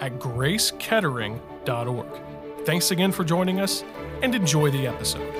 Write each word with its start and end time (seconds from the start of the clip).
at 0.00 0.18
gracekettering.org. 0.18 2.06
Thanks 2.64 2.90
again 2.90 3.12
for 3.12 3.24
joining 3.24 3.60
us 3.60 3.84
and 4.22 4.34
enjoy 4.34 4.70
the 4.70 4.86
episode. 4.86 5.32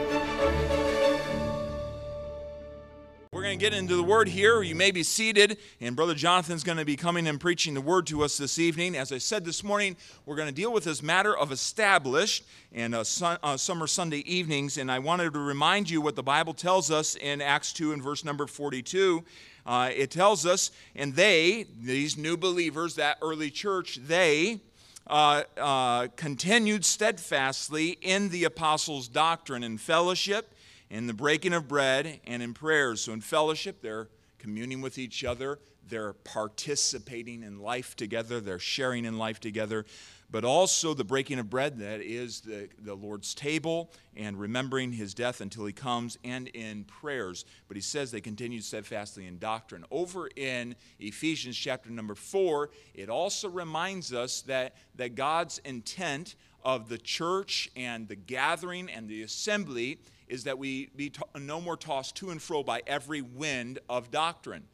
We're 3.32 3.42
going 3.42 3.59
to 3.59 3.62
get 3.62 3.74
into 3.74 3.96
the 3.96 4.02
word 4.02 4.29
here. 4.29 4.62
You 4.62 4.74
may 4.74 4.91
be 4.91 5.02
seated, 5.02 5.59
and 5.80 5.95
Brother 5.95 6.15
Jonathan's 6.15 6.65
going 6.65 6.79
to 6.79 6.87
be 6.87 6.96
coming 6.96 7.27
and 7.27 7.38
preaching 7.38 7.74
the 7.74 7.82
word 7.82 8.06
to 8.06 8.23
us 8.23 8.38
this 8.38 8.59
evening. 8.59 8.96
As 8.96 9.12
I 9.12 9.19
said 9.19 9.45
this 9.45 9.62
morning, 9.62 9.96
we're 10.24 10.37
going 10.37 10.48
to 10.48 10.55
deal 10.55 10.73
with 10.73 10.84
this 10.84 11.02
matter 11.02 11.37
of 11.37 11.52
established 11.52 12.45
and 12.73 12.95
uh, 12.95 13.04
sun, 13.04 13.38
uh, 13.43 13.59
summer 13.59 13.87
Sunday 13.87 14.20
evenings. 14.20 14.79
And 14.79 14.91
I 14.91 15.01
wanted 15.01 15.34
to 15.34 15.38
remind 15.38 15.91
you 15.91 16.01
what 16.01 16.16
the 16.16 16.23
Bible 16.23 16.54
tells 16.54 16.91
us 16.91 17.15
in 17.15 17.43
Acts 17.43 17.73
2 17.74 17.93
and 17.93 18.02
verse 18.02 18.24
number 18.24 18.46
42. 18.46 19.23
Uh, 19.66 19.91
it 19.95 20.11
tells 20.12 20.47
us, 20.47 20.70
and 20.95 21.15
they, 21.15 21.66
these 21.80 22.16
new 22.16 22.37
believers, 22.37 22.95
that 22.95 23.19
early 23.20 23.51
church, 23.51 23.98
they 24.07 24.61
uh, 25.09 25.43
uh, 25.57 26.07
continued 26.15 26.84
steadfastly 26.84 27.98
in 28.01 28.29
the 28.29 28.45
apostles' 28.45 29.09
doctrine 29.09 29.65
and 29.65 29.80
fellowship, 29.80 30.52
in 30.88 31.09
the 31.09 31.13
breaking 31.13 31.52
of 31.52 31.66
bread, 31.66 32.21
and 32.27 32.43
in 32.43 32.55
prayers. 32.55 33.01
So, 33.01 33.13
in 33.13 33.21
fellowship, 33.21 33.82
they're 33.82 34.09
communing 34.38 34.80
with 34.80 34.99
each 34.99 35.24
other, 35.24 35.59
they're 35.88 36.12
participating 36.12 37.43
in 37.43 37.60
life 37.60 37.96
together, 37.96 38.40
they're 38.40 38.60
sharing 38.60 39.05
in 39.05 39.18
life 39.18 39.40
together 39.40 39.85
but 40.30 40.45
also 40.45 40.95
the 40.95 41.05
breaking 41.05 41.38
of 41.38 41.49
bread, 41.49 41.79
that 41.79 42.01
is 42.01 42.41
the, 42.41 42.69
the 42.79 42.95
Lord's 42.95 43.35
table, 43.35 43.93
and 44.16 44.38
remembering 44.38 44.93
his 44.93 45.15
death 45.15 45.41
until 45.41 45.65
he 45.66 45.73
comes, 45.73 46.18
and 46.24 46.49
in 46.49 46.85
prayers. 46.85 47.45
But 47.68 47.77
he 47.77 47.80
says 47.80 48.10
they 48.10 48.21
continued 48.21 48.65
steadfastly 48.65 49.27
in 49.27 49.38
doctrine. 49.38 49.85
Over 49.91 50.29
in 50.35 50.74
Ephesians 50.99 51.57
chapter 51.57 51.91
number 51.91 52.15
four, 52.15 52.71
it 52.95 53.09
also 53.09 53.49
reminds 53.49 54.13
us 54.13 54.43
that, 54.43 54.77
that 54.96 55.15
God's 55.15 55.59
intent 55.65 56.35
of 56.65 56.88
the 56.88 56.99
church 56.99 57.71
and 57.77 58.09
the 58.09 58.16
gathering 58.16 58.90
and 58.90 59.09
the 59.09 59.23
assembly 59.23 60.01
is 60.27 60.45
that 60.45 60.59
we 60.59 60.88
be 60.96 61.13
no 61.38 61.61
more 61.61 61.77
tossed 61.77 62.16
to 62.16 62.30
and 62.30 62.43
fro 62.43 62.65
by 62.65 62.83
every 62.87 63.23
wind 63.23 63.79
of 63.88 64.11
doctrine. 64.11 64.65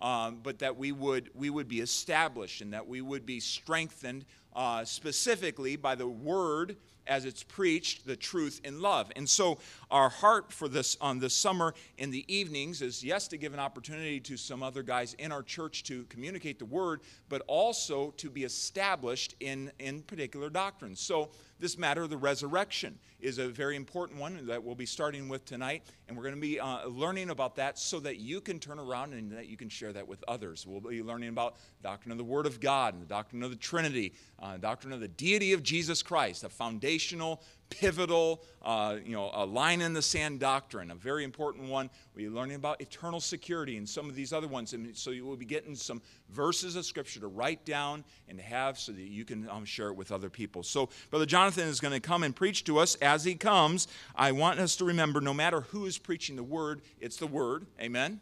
Um, 0.00 0.40
but 0.42 0.58
that 0.58 0.76
we 0.76 0.90
would, 0.90 1.30
we 1.32 1.48
would 1.48 1.68
be 1.68 1.78
established 1.78 2.60
and 2.60 2.72
that 2.72 2.88
we 2.88 3.00
would 3.00 3.24
be 3.24 3.38
strengthened 3.38 4.24
uh, 4.54 4.84
specifically 4.84 5.76
by 5.76 5.94
the 5.94 6.06
word 6.06 6.76
as 7.06 7.24
it's 7.24 7.42
preached, 7.42 8.06
the 8.06 8.16
truth 8.16 8.60
in 8.64 8.80
love. 8.80 9.10
And 9.16 9.28
so, 9.28 9.58
our 9.90 10.08
heart 10.08 10.52
for 10.52 10.68
this 10.68 10.96
on 11.00 11.18
this 11.18 11.34
summer 11.34 11.74
in 11.98 12.10
the 12.10 12.24
evenings 12.32 12.82
is 12.82 13.02
yes, 13.02 13.28
to 13.28 13.36
give 13.36 13.52
an 13.54 13.60
opportunity 13.60 14.20
to 14.20 14.36
some 14.36 14.62
other 14.62 14.82
guys 14.82 15.14
in 15.14 15.32
our 15.32 15.42
church 15.42 15.82
to 15.84 16.04
communicate 16.04 16.58
the 16.58 16.64
word, 16.64 17.00
but 17.28 17.42
also 17.46 18.12
to 18.18 18.30
be 18.30 18.44
established 18.44 19.34
in, 19.40 19.70
in 19.78 20.02
particular 20.02 20.50
doctrines. 20.50 21.00
So, 21.00 21.30
this 21.62 21.78
matter 21.78 22.02
of 22.02 22.10
the 22.10 22.16
resurrection 22.16 22.98
is 23.20 23.38
a 23.38 23.48
very 23.48 23.76
important 23.76 24.18
one 24.18 24.46
that 24.46 24.62
we'll 24.62 24.74
be 24.74 24.84
starting 24.84 25.28
with 25.28 25.44
tonight. 25.44 25.84
And 26.08 26.16
we're 26.16 26.24
going 26.24 26.34
to 26.34 26.40
be 26.40 26.58
uh, 26.58 26.88
learning 26.88 27.30
about 27.30 27.54
that 27.56 27.78
so 27.78 28.00
that 28.00 28.16
you 28.16 28.40
can 28.40 28.58
turn 28.58 28.80
around 28.80 29.14
and 29.14 29.30
that 29.30 29.46
you 29.46 29.56
can 29.56 29.68
share 29.68 29.92
that 29.92 30.06
with 30.06 30.24
others. 30.26 30.66
We'll 30.66 30.80
be 30.80 31.04
learning 31.04 31.28
about 31.28 31.54
doctrine 31.80 32.10
of 32.10 32.18
the 32.18 32.24
Word 32.24 32.46
of 32.46 32.58
God 32.58 32.94
and 32.94 33.02
the 33.02 33.06
doctrine 33.06 33.44
of 33.44 33.50
the 33.50 33.56
Trinity, 33.56 34.12
uh, 34.40 34.56
doctrine 34.56 34.92
of 34.92 34.98
the 34.98 35.06
deity 35.06 35.52
of 35.52 35.62
Jesus 35.62 36.02
Christ, 36.02 36.42
a 36.42 36.48
foundational 36.48 37.42
pivotal, 37.80 38.42
uh, 38.62 38.96
you 39.04 39.12
know, 39.12 39.30
a 39.32 39.44
line 39.44 39.80
in 39.80 39.92
the 39.92 40.02
sand 40.02 40.40
doctrine, 40.40 40.90
a 40.90 40.94
very 40.94 41.24
important 41.24 41.68
one. 41.68 41.90
We're 42.14 42.30
learning 42.30 42.56
about 42.56 42.80
eternal 42.80 43.20
security 43.20 43.76
and 43.76 43.88
some 43.88 44.08
of 44.08 44.14
these 44.14 44.32
other 44.32 44.48
ones. 44.48 44.72
And 44.72 44.96
so 44.96 45.10
you 45.10 45.24
will 45.24 45.36
be 45.36 45.44
getting 45.44 45.74
some 45.74 46.02
verses 46.30 46.76
of 46.76 46.84
Scripture 46.84 47.20
to 47.20 47.26
write 47.26 47.64
down 47.64 48.04
and 48.28 48.40
have 48.40 48.78
so 48.78 48.92
that 48.92 49.00
you 49.00 49.24
can 49.24 49.48
um, 49.48 49.64
share 49.64 49.88
it 49.88 49.96
with 49.96 50.12
other 50.12 50.30
people. 50.30 50.62
So 50.62 50.88
Brother 51.10 51.26
Jonathan 51.26 51.68
is 51.68 51.80
going 51.80 51.94
to 51.94 52.00
come 52.00 52.22
and 52.22 52.36
preach 52.36 52.64
to 52.64 52.78
us. 52.78 52.94
As 52.96 53.24
he 53.24 53.34
comes, 53.34 53.88
I 54.14 54.32
want 54.32 54.60
us 54.60 54.76
to 54.76 54.84
remember 54.84 55.20
no 55.20 55.34
matter 55.34 55.62
who 55.62 55.86
is 55.86 55.98
preaching 55.98 56.36
the 56.36 56.42
Word, 56.42 56.82
it's 57.00 57.16
the 57.16 57.26
Word. 57.26 57.66
Amen? 57.80 58.20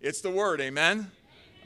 It's 0.00 0.20
the 0.20 0.30
Word. 0.30 0.60
Amen? 0.60 1.10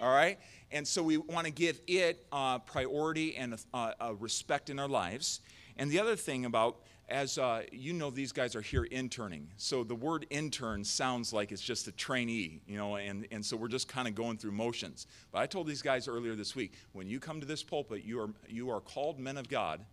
All 0.01 0.13
right? 0.13 0.39
And 0.73 0.89
so 0.89 1.03
we 1.03 1.19
want 1.19 1.47
to 1.47 1.53
give 1.53 1.81
it 1.87 2.27
uh, 2.33 2.59
priority 2.61 3.37
and 3.37 3.63
a, 3.75 4.15
respect 4.19 4.71
in 4.71 4.79
our 4.79 4.89
lives. 4.89 5.41
And 5.77 5.91
the 5.91 6.01
other 6.01 6.17
thing 6.17 6.47
about, 6.47 6.81
as 7.09 7.37
uh, 7.37 7.63
you 7.71 7.93
know, 7.93 8.09
these 8.11 8.33
guys 8.33 8.57
are 8.57 8.63
here 8.63 8.85
interning. 8.85 9.49
So 9.59 9.85
the 9.85 9.95
word 9.95 10.27
intern 10.31 10.83
sounds 10.83 11.33
like 11.33 11.53
it's 11.53 11.63
just 11.63 11.89
a 11.89 11.93
trainee, 11.93 12.63
you 12.67 12.79
know, 12.79 12.97
and, 12.97 13.27
and 13.31 13.45
so 13.45 13.57
we're 13.57 13.69
just 13.69 13.87
kind 13.87 14.09
of 14.09 14.15
going 14.15 14.39
through 14.39 14.53
motions. 14.53 15.07
But 15.31 15.41
I 15.41 15.47
told 15.47 15.67
these 15.67 15.83
guys 15.83 16.09
earlier 16.09 16.35
this 16.35 16.57
week 16.57 16.75
when 16.93 17.07
you 17.07 17.21
come 17.21 17.39
to 17.41 17.47
this 17.47 17.63
pulpit, 17.63 18.03
you 18.05 18.21
are, 18.21 18.31
you 18.49 18.71
are 18.71 18.81
called 18.81 19.19
men 19.19 19.37
of 19.37 19.49
God 19.49 19.85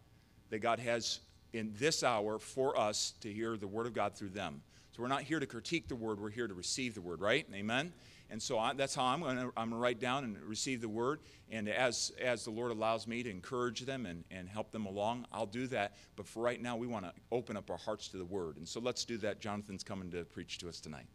that 0.50 0.60
God 0.60 0.80
has 0.80 1.20
in 1.52 1.74
this 1.78 2.04
hour 2.04 2.40
for 2.40 2.80
us 2.80 3.14
to 3.22 3.32
hear 3.32 3.58
the 3.58 3.68
word 3.68 3.86
of 3.86 3.94
God 3.94 4.16
through 4.16 4.30
them. 4.30 4.62
So 4.92 5.02
we're 5.02 5.10
not 5.10 5.24
here 5.24 5.40
to 5.40 5.46
critique 5.46 5.88
the 5.88 5.96
word, 5.96 6.20
we're 6.20 6.30
here 6.30 6.48
to 6.48 6.54
receive 6.54 6.96
the 6.96 7.02
word, 7.02 7.22
right? 7.22 7.46
Amen? 7.54 7.92
And 8.32 8.42
so 8.42 8.60
I, 8.60 8.74
that's 8.74 8.94
how 8.94 9.06
I'm 9.06 9.22
going 9.22 9.38
to 9.38 9.52
I'm 9.58 9.70
gonna 9.70 9.78
write 9.78 10.00
down 10.00 10.24
and 10.24 10.38
receive 10.44 10.82
the 10.82 10.90
word. 10.90 11.20
And 11.50 11.68
as, 11.68 12.12
as 12.22 12.44
the 12.44 12.52
Lord 12.52 12.72
allows 12.72 13.08
me 13.08 13.24
to 13.24 13.30
encourage 13.30 13.82
them 13.82 14.06
and, 14.06 14.24
and 14.30 14.48
help 14.48 14.72
them 14.72 14.86
along, 14.86 15.26
I'll 15.32 15.48
do 15.48 15.68
that. 15.68 15.96
But 16.16 16.28
for 16.28 16.44
right 16.44 16.62
now, 16.62 16.78
we 16.78 16.86
want 16.86 17.06
to 17.06 17.14
open 17.32 17.58
up 17.58 17.70
our 17.72 17.78
hearts 17.78 18.08
to 18.10 18.18
the 18.18 18.26
word. 18.26 18.58
And 18.58 18.68
so 18.68 18.80
let's 18.80 19.04
do 19.04 19.18
that. 19.20 19.40
Jonathan's 19.40 19.84
coming 19.84 20.12
to 20.12 20.26
preach 20.26 20.60
to 20.60 20.70
us 20.70 20.80
tonight. 20.80 21.08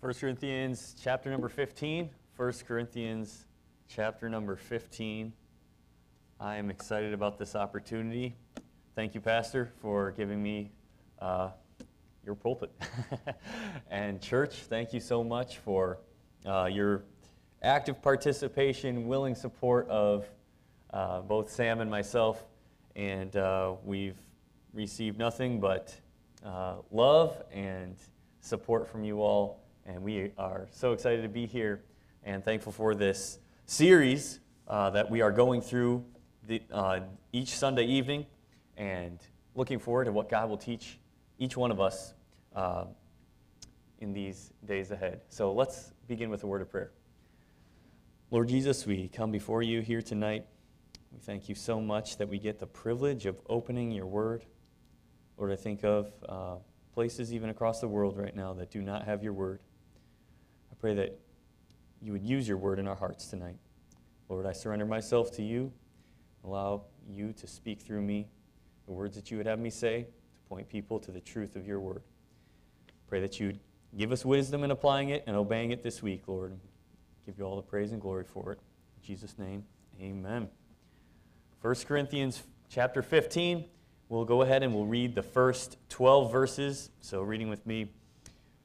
1 0.00 0.14
Corinthians 0.14 0.94
chapter 1.02 1.30
number 1.30 1.48
15. 1.48 2.08
1 2.36 2.52
Corinthians 2.66 3.46
chapter 3.88 4.28
number 4.28 4.56
15. 4.56 5.32
I 6.38 6.56
am 6.56 6.70
excited 6.70 7.12
about 7.12 7.38
this 7.38 7.54
opportunity. 7.54 8.36
Thank 8.94 9.14
you, 9.14 9.20
Pastor, 9.20 9.72
for 9.80 10.12
giving 10.12 10.42
me 10.42 10.70
uh, 11.18 11.50
your 12.26 12.34
pulpit. 12.34 12.72
and 13.90 14.20
church, 14.20 14.54
thank 14.68 14.92
you 14.92 14.98
so 14.98 15.22
much 15.22 15.58
for 15.58 16.00
uh, 16.44 16.64
your 16.64 17.04
active 17.62 18.02
participation, 18.02 19.06
willing 19.06 19.36
support 19.36 19.88
of 19.88 20.28
uh, 20.92 21.20
both 21.20 21.48
Sam 21.48 21.80
and 21.80 21.88
myself. 21.88 22.44
And 22.96 23.34
uh, 23.36 23.74
we've 23.84 24.18
received 24.74 25.18
nothing 25.18 25.60
but 25.60 25.94
uh, 26.44 26.78
love 26.90 27.40
and 27.52 27.94
support 28.40 28.88
from 28.88 29.04
you 29.04 29.22
all. 29.22 29.62
And 29.86 30.02
we 30.02 30.32
are 30.36 30.66
so 30.72 30.92
excited 30.92 31.22
to 31.22 31.28
be 31.28 31.46
here 31.46 31.84
and 32.24 32.44
thankful 32.44 32.72
for 32.72 32.96
this 32.96 33.38
series 33.66 34.40
uh, 34.66 34.90
that 34.90 35.08
we 35.08 35.20
are 35.20 35.30
going 35.30 35.60
through 35.60 36.04
the, 36.48 36.60
uh, 36.72 37.00
each 37.32 37.50
Sunday 37.50 37.84
evening 37.84 38.26
and 38.76 39.20
looking 39.54 39.78
forward 39.78 40.06
to 40.06 40.12
what 40.12 40.28
God 40.28 40.48
will 40.48 40.58
teach 40.58 40.98
each 41.38 41.56
one 41.56 41.70
of 41.70 41.80
us 41.80 42.14
uh, 42.56 42.86
in 44.00 44.12
these 44.12 44.52
days 44.64 44.90
ahead. 44.90 45.20
So 45.28 45.52
let's 45.52 45.92
begin 46.08 46.30
with 46.30 46.42
a 46.42 46.46
word 46.46 46.62
of 46.62 46.70
prayer. 46.70 46.90
Lord 48.30 48.48
Jesus, 48.48 48.84
we 48.84 49.08
come 49.08 49.30
before 49.30 49.62
you 49.62 49.82
here 49.82 50.02
tonight. 50.02 50.46
We 51.12 51.20
thank 51.20 51.48
you 51.48 51.54
so 51.54 51.80
much 51.80 52.16
that 52.16 52.28
we 52.28 52.38
get 52.38 52.58
the 52.58 52.66
privilege 52.66 53.26
of 53.26 53.40
opening 53.48 53.92
your 53.92 54.06
word. 54.06 54.44
Lord, 55.38 55.52
I 55.52 55.56
think 55.56 55.84
of 55.84 56.12
uh, 56.28 56.56
places 56.92 57.32
even 57.32 57.50
across 57.50 57.80
the 57.80 57.88
world 57.88 58.16
right 58.16 58.34
now 58.34 58.52
that 58.54 58.70
do 58.70 58.82
not 58.82 59.04
have 59.04 59.22
your 59.22 59.32
word. 59.32 59.60
I 60.72 60.74
pray 60.74 60.94
that 60.94 61.18
you 62.02 62.12
would 62.12 62.24
use 62.24 62.48
your 62.48 62.56
word 62.56 62.78
in 62.78 62.88
our 62.88 62.96
hearts 62.96 63.28
tonight. 63.28 63.56
Lord, 64.28 64.46
I 64.46 64.52
surrender 64.52 64.86
myself 64.86 65.30
to 65.36 65.42
you. 65.42 65.72
Allow 66.42 66.82
you 67.08 67.32
to 67.34 67.46
speak 67.46 67.80
through 67.80 68.02
me 68.02 68.26
the 68.86 68.92
words 68.92 69.14
that 69.16 69.30
you 69.30 69.36
would 69.36 69.46
have 69.46 69.58
me 69.58 69.70
say 69.70 70.02
to 70.04 70.40
point 70.48 70.68
people 70.68 70.98
to 71.00 71.12
the 71.12 71.20
truth 71.20 71.54
of 71.54 71.66
your 71.66 71.80
word. 71.80 72.02
Pray 73.08 73.20
that 73.20 73.38
you 73.38 73.54
give 73.96 74.10
us 74.10 74.24
wisdom 74.24 74.64
in 74.64 74.70
applying 74.70 75.10
it 75.10 75.22
and 75.26 75.36
obeying 75.36 75.70
it 75.70 75.82
this 75.82 76.02
week, 76.02 76.24
Lord. 76.26 76.58
Give 77.24 77.38
you 77.38 77.44
all 77.44 77.56
the 77.56 77.62
praise 77.62 77.92
and 77.92 78.00
glory 78.00 78.24
for 78.24 78.52
it. 78.52 78.58
In 78.96 79.06
Jesus' 79.06 79.38
name, 79.38 79.64
amen. 80.00 80.48
1 81.60 81.74
Corinthians 81.86 82.42
chapter 82.68 83.02
15. 83.02 83.64
We'll 84.08 84.24
go 84.24 84.42
ahead 84.42 84.62
and 84.62 84.74
we'll 84.74 84.86
read 84.86 85.14
the 85.14 85.22
first 85.22 85.78
12 85.88 86.30
verses. 86.30 86.90
So, 87.00 87.22
reading 87.22 87.48
with 87.48 87.64
me, 87.66 87.92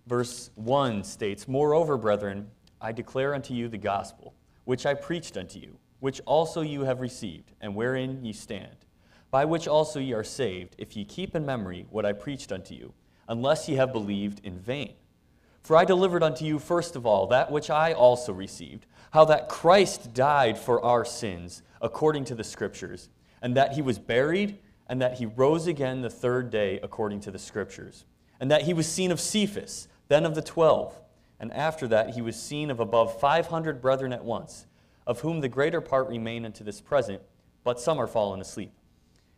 verse 0.07 0.49
1 0.55 1.03
states 1.03 1.47
Moreover, 1.47 1.97
brethren, 1.97 2.49
I 2.79 2.91
declare 2.91 3.35
unto 3.35 3.53
you 3.53 3.67
the 3.67 3.77
gospel, 3.77 4.33
which 4.65 4.85
I 4.85 4.95
preached 4.95 5.37
unto 5.37 5.59
you, 5.59 5.77
which 5.99 6.19
also 6.25 6.61
you 6.61 6.81
have 6.81 6.99
received, 6.99 7.53
and 7.61 7.75
wherein 7.75 8.23
ye 8.25 8.33
stand, 8.33 8.85
by 9.29 9.45
which 9.45 9.67
also 9.67 9.99
ye 9.99 10.13
are 10.13 10.23
saved, 10.23 10.75
if 10.79 10.97
ye 10.97 11.05
keep 11.05 11.35
in 11.35 11.45
memory 11.45 11.85
what 11.89 12.05
I 12.05 12.13
preached 12.13 12.51
unto 12.51 12.73
you, 12.73 12.93
unless 13.27 13.67
ye 13.69 13.75
have 13.75 13.93
believed 13.93 14.41
in 14.43 14.57
vain. 14.59 14.93
For 15.61 15.75
I 15.75 15.85
delivered 15.85 16.23
unto 16.23 16.43
you 16.43 16.59
first 16.59 16.95
of 16.95 17.05
all 17.05 17.27
that 17.27 17.51
which 17.51 17.69
I 17.69 17.93
also 17.93 18.33
received, 18.33 18.87
how 19.11 19.25
that 19.25 19.49
Christ 19.49 20.13
died 20.13 20.57
for 20.57 20.83
our 20.83 21.05
sins, 21.05 21.61
according 21.81 22.25
to 22.25 22.35
the 22.35 22.43
Scriptures, 22.43 23.09
and 23.41 23.55
that 23.55 23.73
he 23.73 23.81
was 23.81 23.99
buried, 23.99 24.57
and 24.87 25.01
that 25.01 25.19
he 25.19 25.25
rose 25.25 25.67
again 25.67 26.01
the 26.01 26.09
third 26.09 26.49
day, 26.49 26.79
according 26.81 27.19
to 27.21 27.31
the 27.31 27.39
Scriptures, 27.39 28.05
and 28.39 28.49
that 28.49 28.63
he 28.63 28.73
was 28.73 28.87
seen 28.87 29.11
of 29.11 29.19
Cephas, 29.19 29.87
then 30.07 30.25
of 30.25 30.35
the 30.35 30.41
twelve, 30.41 30.99
and 31.39 31.53
after 31.53 31.87
that 31.87 32.15
he 32.15 32.21
was 32.21 32.35
seen 32.35 32.69
of 32.69 32.79
above 32.79 33.19
five 33.19 33.47
hundred 33.47 33.81
brethren 33.81 34.13
at 34.13 34.25
once, 34.25 34.65
of 35.07 35.21
whom 35.21 35.39
the 35.39 35.49
greater 35.49 35.81
part 35.81 36.07
remain 36.07 36.45
unto 36.45 36.63
this 36.63 36.81
present, 36.81 37.21
but 37.63 37.79
some 37.79 37.99
are 37.99 38.07
fallen 38.07 38.41
asleep. 38.41 38.73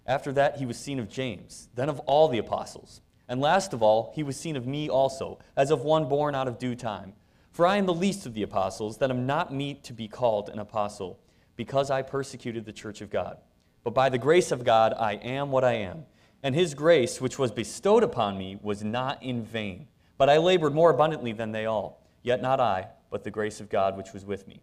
After 0.06 0.32
that 0.34 0.58
he 0.58 0.66
was 0.66 0.78
seen 0.78 1.00
of 1.00 1.10
James, 1.10 1.70
then 1.76 1.90
of 1.90 2.00
all 2.02 2.28
the 2.28 2.38
apostles. 2.38 3.02
And 3.34 3.42
last 3.42 3.74
of 3.74 3.82
all, 3.82 4.12
he 4.14 4.22
was 4.22 4.38
seen 4.38 4.56
of 4.56 4.68
me 4.68 4.88
also, 4.88 5.40
as 5.58 5.72
of 5.72 5.82
one 5.82 6.08
born 6.08 6.36
out 6.36 6.48
of 6.48 6.60
due 6.60 6.76
time. 6.76 7.14
For 7.50 7.66
I 7.66 7.78
am 7.78 7.88
the 7.88 7.92
least 7.92 8.28
of 8.28 8.36
the 8.36 8.44
apostles, 8.44 9.00
that 9.00 9.10
am 9.10 9.26
not 9.26 9.52
meet 9.52 9.84
to 9.86 9.94
be 9.94 10.08
called 10.08 10.50
an 10.50 10.60
apostle, 10.60 11.20
because 11.56 11.90
I 11.90 12.04
persecuted 12.04 12.64
the 12.64 12.72
church 12.72 13.02
of 13.02 13.10
God. 13.10 13.40
But 13.84 13.96
by 13.96 14.10
the 14.10 14.20
grace 14.20 14.52
of 14.52 14.64
God, 14.64 14.94
I 15.00 15.14
am 15.14 15.50
what 15.50 15.64
I 15.64 15.74
am. 15.74 16.06
And 16.44 16.54
his 16.54 16.76
grace, 16.76 17.20
which 17.20 17.40
was 17.40 17.52
bestowed 17.52 18.04
upon 18.04 18.38
me, 18.38 18.60
was 18.62 18.84
not 18.84 19.24
in 19.24 19.44
vain. 19.44 19.88
But 20.20 20.30
I 20.30 20.38
labored 20.38 20.76
more 20.76 20.92
abundantly 20.92 21.32
than 21.32 21.54
they 21.54 21.66
all. 21.66 22.06
Yet 22.22 22.40
not 22.40 22.60
I, 22.60 22.90
but 23.10 23.24
the 23.24 23.32
grace 23.32 23.60
of 23.60 23.68
God 23.68 23.98
which 23.98 24.14
was 24.14 24.26
with 24.26 24.48
me. 24.48 24.62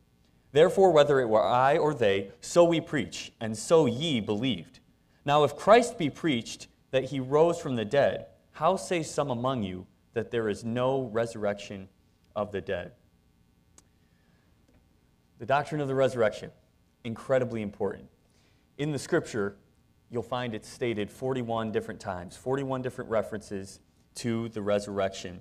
Therefore, 0.52 0.92
whether 0.92 1.18
it 1.18 1.28
were 1.28 1.44
I 1.44 1.76
or 1.76 1.92
they, 1.92 2.30
so 2.40 2.62
we 2.62 2.80
preach, 2.80 3.32
and 3.40 3.58
so 3.58 3.86
ye 3.86 4.20
believed. 4.20 4.78
Now, 5.24 5.42
if 5.42 5.56
Christ 5.56 5.98
be 5.98 6.08
preached 6.08 6.68
that 6.92 7.06
he 7.06 7.18
rose 7.18 7.58
from 7.58 7.74
the 7.74 7.84
dead, 7.84 8.26
how 8.60 8.76
say 8.76 9.02
some 9.02 9.30
among 9.30 9.62
you 9.62 9.86
that 10.12 10.30
there 10.30 10.46
is 10.46 10.64
no 10.64 11.04
resurrection 11.14 11.88
of 12.36 12.52
the 12.52 12.60
dead? 12.60 12.92
The 15.38 15.46
doctrine 15.46 15.80
of 15.80 15.88
the 15.88 15.94
resurrection, 15.94 16.50
incredibly 17.02 17.62
important. 17.62 18.04
In 18.76 18.92
the 18.92 18.98
scripture, 18.98 19.56
you'll 20.10 20.22
find 20.22 20.54
it 20.54 20.66
stated 20.66 21.10
41 21.10 21.72
different 21.72 22.00
times, 22.00 22.36
41 22.36 22.82
different 22.82 23.08
references 23.08 23.80
to 24.16 24.50
the 24.50 24.60
resurrection. 24.60 25.40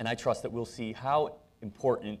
And 0.00 0.08
I 0.08 0.16
trust 0.16 0.42
that 0.42 0.50
we'll 0.50 0.64
see 0.64 0.94
how 0.94 1.36
important, 1.62 2.18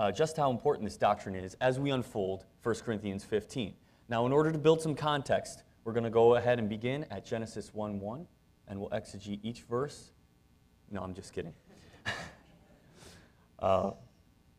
uh, 0.00 0.10
just 0.10 0.36
how 0.36 0.50
important 0.50 0.88
this 0.88 0.96
doctrine 0.96 1.36
is 1.36 1.54
as 1.60 1.78
we 1.78 1.92
unfold 1.92 2.46
1 2.64 2.74
Corinthians 2.84 3.22
15. 3.22 3.74
Now, 4.08 4.26
in 4.26 4.32
order 4.32 4.50
to 4.50 4.58
build 4.58 4.80
some 4.80 4.96
context, 4.96 5.62
we're 5.84 5.92
going 5.92 6.02
to 6.02 6.10
go 6.10 6.34
ahead 6.34 6.58
and 6.58 6.68
begin 6.68 7.06
at 7.12 7.24
Genesis 7.24 7.72
1 7.72 8.00
1 8.00 8.26
and 8.68 8.80
we'll 8.80 8.90
exegete 8.90 9.40
each 9.42 9.62
verse. 9.62 10.10
No, 10.90 11.02
I'm 11.02 11.14
just 11.14 11.32
kidding. 11.32 11.54
uh, 13.58 13.90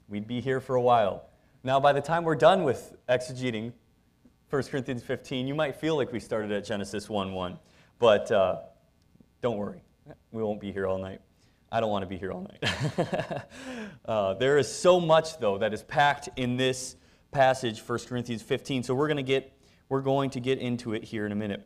we'd 0.08 0.28
be 0.28 0.42
here 0.42 0.60
for 0.60 0.76
a 0.76 0.82
while. 0.82 1.30
Now, 1.64 1.80
by 1.80 1.94
the 1.94 2.02
time 2.02 2.24
we're 2.24 2.36
done 2.36 2.64
with 2.64 2.96
exegeting 3.10 3.74
1 4.50 4.64
Corinthians 4.64 5.04
15, 5.04 5.48
you 5.48 5.56
might 5.56 5.76
feel 5.76 5.98
like 5.98 6.12
we 6.12 6.20
started 6.20 6.52
at 6.52 6.66
Genesis 6.66 7.10
1 7.10 7.34
1. 7.34 7.60
But 8.00 8.32
uh, 8.32 8.58
don't 9.42 9.58
worry, 9.58 9.82
we 10.32 10.44
won't 10.44 10.62
be 10.62 10.72
here 10.72 10.88
all 10.88 10.98
night. 10.98 11.22
I 11.72 11.82
don't 11.82 11.90
want 11.90 12.04
to 12.04 12.08
be 12.08 12.18
here 12.18 12.32
all 12.32 12.48
night. 12.48 13.44
uh, 14.06 14.36
there 14.36 14.58
is 14.58 14.74
so 14.74 15.02
much, 15.02 15.38
though, 15.40 15.58
that 15.58 15.74
is 15.74 15.84
packed 15.84 16.30
in 16.38 16.56
this 16.56 16.96
passage, 17.32 17.82
1 17.82 18.00
Corinthians 18.08 18.42
15. 18.42 18.84
So 18.84 18.96
we're 18.96 19.08
going 19.08 19.18
to 19.18 19.24
get 19.24 19.54
we're 19.90 20.02
going 20.02 20.30
to 20.32 20.40
get 20.42 20.60
into 20.60 20.94
it 20.94 21.04
here 21.04 21.26
in 21.26 21.32
a 21.32 21.36
minute. 21.36 21.66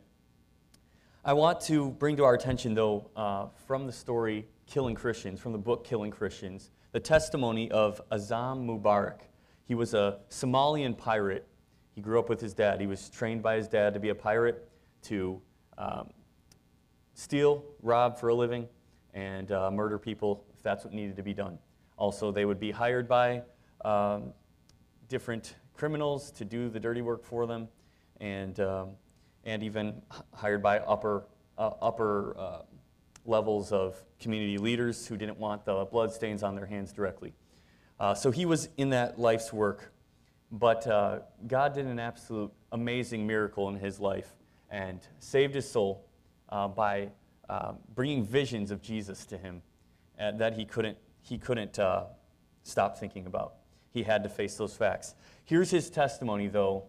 I 1.24 1.34
want 1.34 1.60
to 1.62 1.90
bring 1.90 2.16
to 2.16 2.24
our 2.24 2.34
attention, 2.34 2.74
though, 2.74 3.08
uh, 3.14 3.46
from 3.68 3.86
the 3.86 3.92
story 3.92 4.48
Killing 4.66 4.96
Christians, 4.96 5.38
from 5.38 5.52
the 5.52 5.58
book 5.58 5.84
Killing 5.84 6.10
Christians, 6.10 6.72
the 6.90 6.98
testimony 6.98 7.70
of 7.70 8.02
Azam 8.10 8.66
Mubarak. 8.66 9.20
He 9.64 9.76
was 9.76 9.94
a 9.94 10.18
Somalian 10.30 10.98
pirate. 10.98 11.46
He 11.94 12.00
grew 12.00 12.18
up 12.18 12.28
with 12.28 12.40
his 12.40 12.54
dad. 12.54 12.80
He 12.80 12.88
was 12.88 13.08
trained 13.08 13.40
by 13.40 13.54
his 13.54 13.68
dad 13.68 13.94
to 13.94 14.00
be 14.00 14.08
a 14.08 14.14
pirate, 14.16 14.68
to 15.02 15.40
um, 15.78 16.10
steal, 17.14 17.62
rob 17.82 18.18
for 18.18 18.30
a 18.30 18.34
living, 18.34 18.66
and 19.14 19.52
uh, 19.52 19.70
murder 19.70 20.00
people 20.00 20.44
if 20.52 20.60
that's 20.64 20.84
what 20.84 20.92
needed 20.92 21.14
to 21.14 21.22
be 21.22 21.32
done. 21.32 21.56
Also, 21.98 22.32
they 22.32 22.46
would 22.46 22.58
be 22.58 22.72
hired 22.72 23.06
by 23.06 23.42
um, 23.84 24.32
different 25.06 25.54
criminals 25.72 26.32
to 26.32 26.44
do 26.44 26.68
the 26.68 26.80
dirty 26.80 27.00
work 27.00 27.24
for 27.24 27.46
them. 27.46 27.68
And 28.20 28.58
um, 28.58 28.88
and 29.44 29.62
even 29.62 30.02
hired 30.32 30.62
by 30.62 30.78
upper, 30.80 31.24
uh, 31.58 31.70
upper 31.80 32.36
uh, 32.38 32.62
levels 33.24 33.72
of 33.72 33.96
community 34.20 34.58
leaders 34.58 35.06
who 35.06 35.16
didn't 35.16 35.38
want 35.38 35.64
the 35.64 35.84
bloodstains 35.86 36.42
on 36.42 36.54
their 36.54 36.66
hands 36.66 36.92
directly. 36.92 37.32
Uh, 37.98 38.14
so 38.14 38.30
he 38.30 38.46
was 38.46 38.68
in 38.76 38.90
that 38.90 39.18
life's 39.18 39.52
work. 39.52 39.92
But 40.50 40.86
uh, 40.86 41.20
God 41.46 41.74
did 41.74 41.86
an 41.86 41.98
absolute 41.98 42.52
amazing 42.72 43.26
miracle 43.26 43.68
in 43.68 43.76
his 43.76 43.98
life 43.98 44.28
and 44.70 45.00
saved 45.18 45.54
his 45.54 45.70
soul 45.70 46.06
uh, 46.48 46.68
by 46.68 47.10
uh, 47.48 47.72
bringing 47.94 48.24
visions 48.24 48.70
of 48.70 48.82
Jesus 48.82 49.24
to 49.26 49.38
him 49.38 49.62
that 50.18 50.54
he 50.54 50.64
couldn't, 50.64 50.96
he 51.22 51.36
couldn't 51.36 51.78
stop 52.62 52.96
thinking 52.96 53.26
about. 53.26 53.54
He 53.90 54.04
had 54.04 54.22
to 54.22 54.28
face 54.28 54.56
those 54.56 54.76
facts. 54.76 55.14
Here's 55.44 55.70
his 55.70 55.90
testimony, 55.90 56.46
though, 56.46 56.84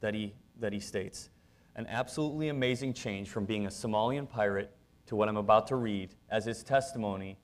that 0.00 0.12
he 0.12 0.34
that 0.60 0.72
he 0.72 0.80
states 0.80 1.30
an 1.76 1.86
absolutely 1.88 2.48
amazing 2.48 2.92
change 2.92 3.28
from 3.28 3.44
being 3.44 3.66
a 3.66 3.70
Somalian 3.70 4.28
pirate 4.28 4.70
to 5.06 5.16
what 5.16 5.28
I'm 5.28 5.36
about 5.36 5.66
to 5.68 5.76
read 5.76 6.14
as 6.30 6.44
his 6.44 6.62
testimony 6.62 7.36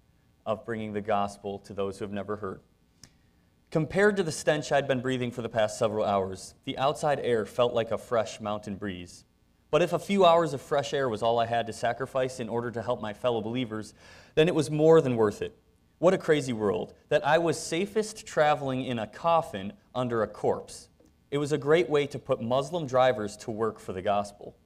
of 0.46 0.64
bringing 0.64 0.92
the 0.92 1.00
gospel 1.00 1.58
to 1.60 1.74
those 1.74 1.98
who 1.98 2.04
have 2.04 2.12
never 2.12 2.36
heard. 2.36 2.60
Compared 3.70 4.16
to 4.16 4.22
the 4.22 4.32
stench 4.32 4.72
I'd 4.72 4.88
been 4.88 5.00
breathing 5.00 5.30
for 5.30 5.42
the 5.42 5.48
past 5.48 5.78
several 5.78 6.04
hours, 6.04 6.54
the 6.64 6.78
outside 6.78 7.20
air 7.20 7.44
felt 7.44 7.72
like 7.72 7.90
a 7.90 7.98
fresh 7.98 8.40
mountain 8.40 8.76
breeze. 8.76 9.24
But 9.70 9.82
if 9.82 9.92
a 9.92 9.98
few 9.98 10.24
hours 10.24 10.52
of 10.52 10.60
fresh 10.60 10.92
air 10.92 11.08
was 11.08 11.22
all 11.22 11.38
I 11.38 11.46
had 11.46 11.66
to 11.68 11.72
sacrifice 11.72 12.40
in 12.40 12.48
order 12.48 12.70
to 12.72 12.82
help 12.82 13.00
my 13.00 13.12
fellow 13.12 13.40
believers, 13.40 13.94
then 14.34 14.48
it 14.48 14.54
was 14.54 14.70
more 14.70 15.00
than 15.00 15.16
worth 15.16 15.42
it. 15.42 15.56
What 15.98 16.14
a 16.14 16.18
crazy 16.18 16.52
world, 16.52 16.94
that 17.10 17.24
I 17.26 17.38
was 17.38 17.60
safest 17.60 18.26
traveling 18.26 18.84
in 18.84 18.98
a 18.98 19.06
coffin 19.06 19.74
under 19.94 20.22
a 20.22 20.26
corpse. 20.26 20.88
It 21.30 21.38
was 21.38 21.52
a 21.52 21.58
great 21.58 21.88
way 21.88 22.06
to 22.08 22.18
put 22.18 22.42
Muslim 22.42 22.88
drivers 22.88 23.36
to 23.38 23.52
work 23.52 23.78
for 23.78 23.92
the 23.92 24.02
gospel. 24.02 24.56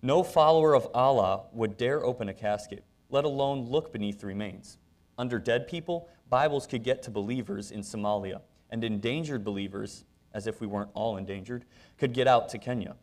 No 0.00 0.22
follower 0.22 0.74
of 0.74 0.86
Allah 0.94 1.46
would 1.52 1.76
dare 1.76 2.04
open 2.04 2.28
a 2.28 2.34
casket, 2.34 2.84
let 3.10 3.24
alone 3.24 3.62
look 3.68 3.92
beneath 3.92 4.20
the 4.20 4.28
remains. 4.28 4.78
Under 5.18 5.40
dead 5.40 5.66
people, 5.66 6.08
Bibles 6.30 6.68
could 6.68 6.84
get 6.84 7.02
to 7.02 7.10
believers 7.10 7.72
in 7.72 7.80
Somalia, 7.80 8.42
and 8.70 8.84
endangered 8.84 9.44
believers, 9.44 10.04
as 10.32 10.46
if 10.46 10.60
we 10.60 10.68
weren't 10.68 10.90
all 10.94 11.16
endangered, 11.16 11.64
could 11.98 12.12
get 12.12 12.28
out 12.28 12.48
to 12.50 12.58
Kenya. 12.58 12.94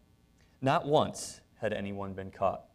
Not 0.62 0.86
once 0.86 1.42
had 1.60 1.74
anyone 1.74 2.14
been 2.14 2.32
caught. 2.32 2.66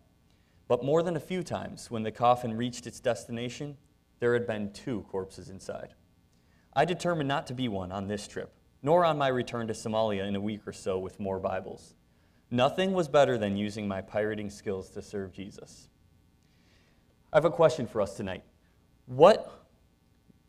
But 0.69 0.85
more 0.85 1.03
than 1.03 1.17
a 1.17 1.21
few 1.21 1.43
times, 1.43 1.91
when 1.91 2.03
the 2.03 2.11
coffin 2.11 2.57
reached 2.57 2.87
its 2.87 3.01
destination, 3.01 3.77
there 4.19 4.35
had 4.35 4.47
been 4.47 4.73
two 4.73 5.03
corpses 5.09 5.49
inside. 5.49 5.95
I 6.75 6.85
determined 6.85 7.29
not 7.29 7.47
to 7.47 7.55
be 7.55 7.69
one 7.69 7.91
on 7.91 8.07
this 8.07 8.29
trip 8.29 8.56
nor 8.87 9.05
on 9.05 9.19
my 9.19 9.27
return 9.27 9.67
to 9.67 9.73
Somalia 9.73 10.29
in 10.29 10.37
a 10.37 10.41
week 10.41 10.61
or 10.65 10.73
so 10.73 10.97
with 10.97 11.19
more 11.19 11.41
Bibles. 11.41 11.97
Nothing 12.53 12.93
was 12.93 13.09
better 13.09 13.37
than 13.37 13.57
using 13.57 13.89
my 13.89 14.01
pirating 14.01 14.49
skills 14.49 14.91
to 14.91 15.03
serve 15.03 15.33
Jesus. 15.33 15.89
I 17.33 17.39
have 17.39 17.45
a 17.45 17.51
question 17.51 17.89
for 17.89 18.01
us 18.01 18.17
tonight. 18.17 18.45
What 19.07 19.67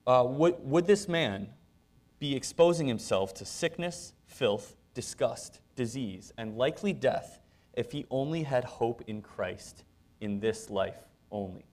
uh, 0.06 0.24
would, 0.27 0.58
would 0.60 0.86
this 0.86 1.08
man 1.08 1.50
be 2.20 2.36
exposing 2.36 2.88
himself 2.88 3.34
to 3.34 3.44
sickness, 3.44 4.13
filth, 4.27 4.75
disgust, 4.94 5.60
disease, 5.75 6.32
and 6.38 6.56
likely 6.56 6.94
death 6.94 7.41
if 7.74 7.91
he 7.91 8.06
only 8.12 8.44
had 8.44 8.63
hope 8.63 9.01
in 9.08 9.24
Christ 9.24 9.84
in 10.22 10.39
this 10.39 10.70
life 10.70 11.00
only? 11.32 11.65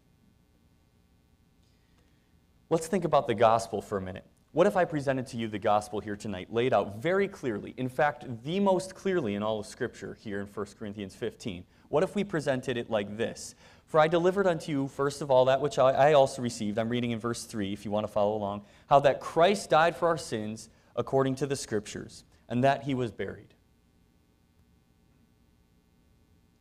Let's 2.70 2.86
think 2.86 3.04
about 3.04 3.26
the 3.26 3.34
gospel 3.34 3.82
for 3.82 3.98
a 3.98 4.00
minute. 4.00 4.24
What 4.54 4.68
if 4.68 4.76
I 4.76 4.84
presented 4.84 5.26
to 5.26 5.36
you 5.36 5.48
the 5.48 5.58
gospel 5.58 5.98
here 5.98 6.14
tonight, 6.14 6.52
laid 6.52 6.72
out 6.72 7.02
very 7.02 7.26
clearly, 7.26 7.74
in 7.76 7.88
fact, 7.88 8.24
the 8.44 8.60
most 8.60 8.94
clearly 8.94 9.34
in 9.34 9.42
all 9.42 9.58
of 9.58 9.66
Scripture 9.66 10.16
here 10.20 10.40
in 10.40 10.46
1 10.46 10.66
Corinthians 10.78 11.16
15? 11.16 11.64
What 11.88 12.04
if 12.04 12.14
we 12.14 12.22
presented 12.22 12.76
it 12.76 12.88
like 12.88 13.16
this? 13.16 13.56
For 13.86 13.98
I 13.98 14.06
delivered 14.06 14.46
unto 14.46 14.70
you, 14.70 14.86
first 14.86 15.22
of 15.22 15.30
all, 15.32 15.46
that 15.46 15.60
which 15.60 15.80
I 15.80 16.12
also 16.12 16.40
received. 16.40 16.78
I'm 16.78 16.88
reading 16.88 17.10
in 17.10 17.18
verse 17.18 17.42
3, 17.42 17.72
if 17.72 17.84
you 17.84 17.90
want 17.90 18.06
to 18.06 18.12
follow 18.12 18.36
along. 18.36 18.62
How 18.86 19.00
that 19.00 19.18
Christ 19.20 19.70
died 19.70 19.96
for 19.96 20.06
our 20.06 20.16
sins 20.16 20.68
according 20.94 21.34
to 21.36 21.48
the 21.48 21.56
Scriptures, 21.56 22.22
and 22.48 22.62
that 22.62 22.84
he 22.84 22.94
was 22.94 23.10
buried. 23.10 23.54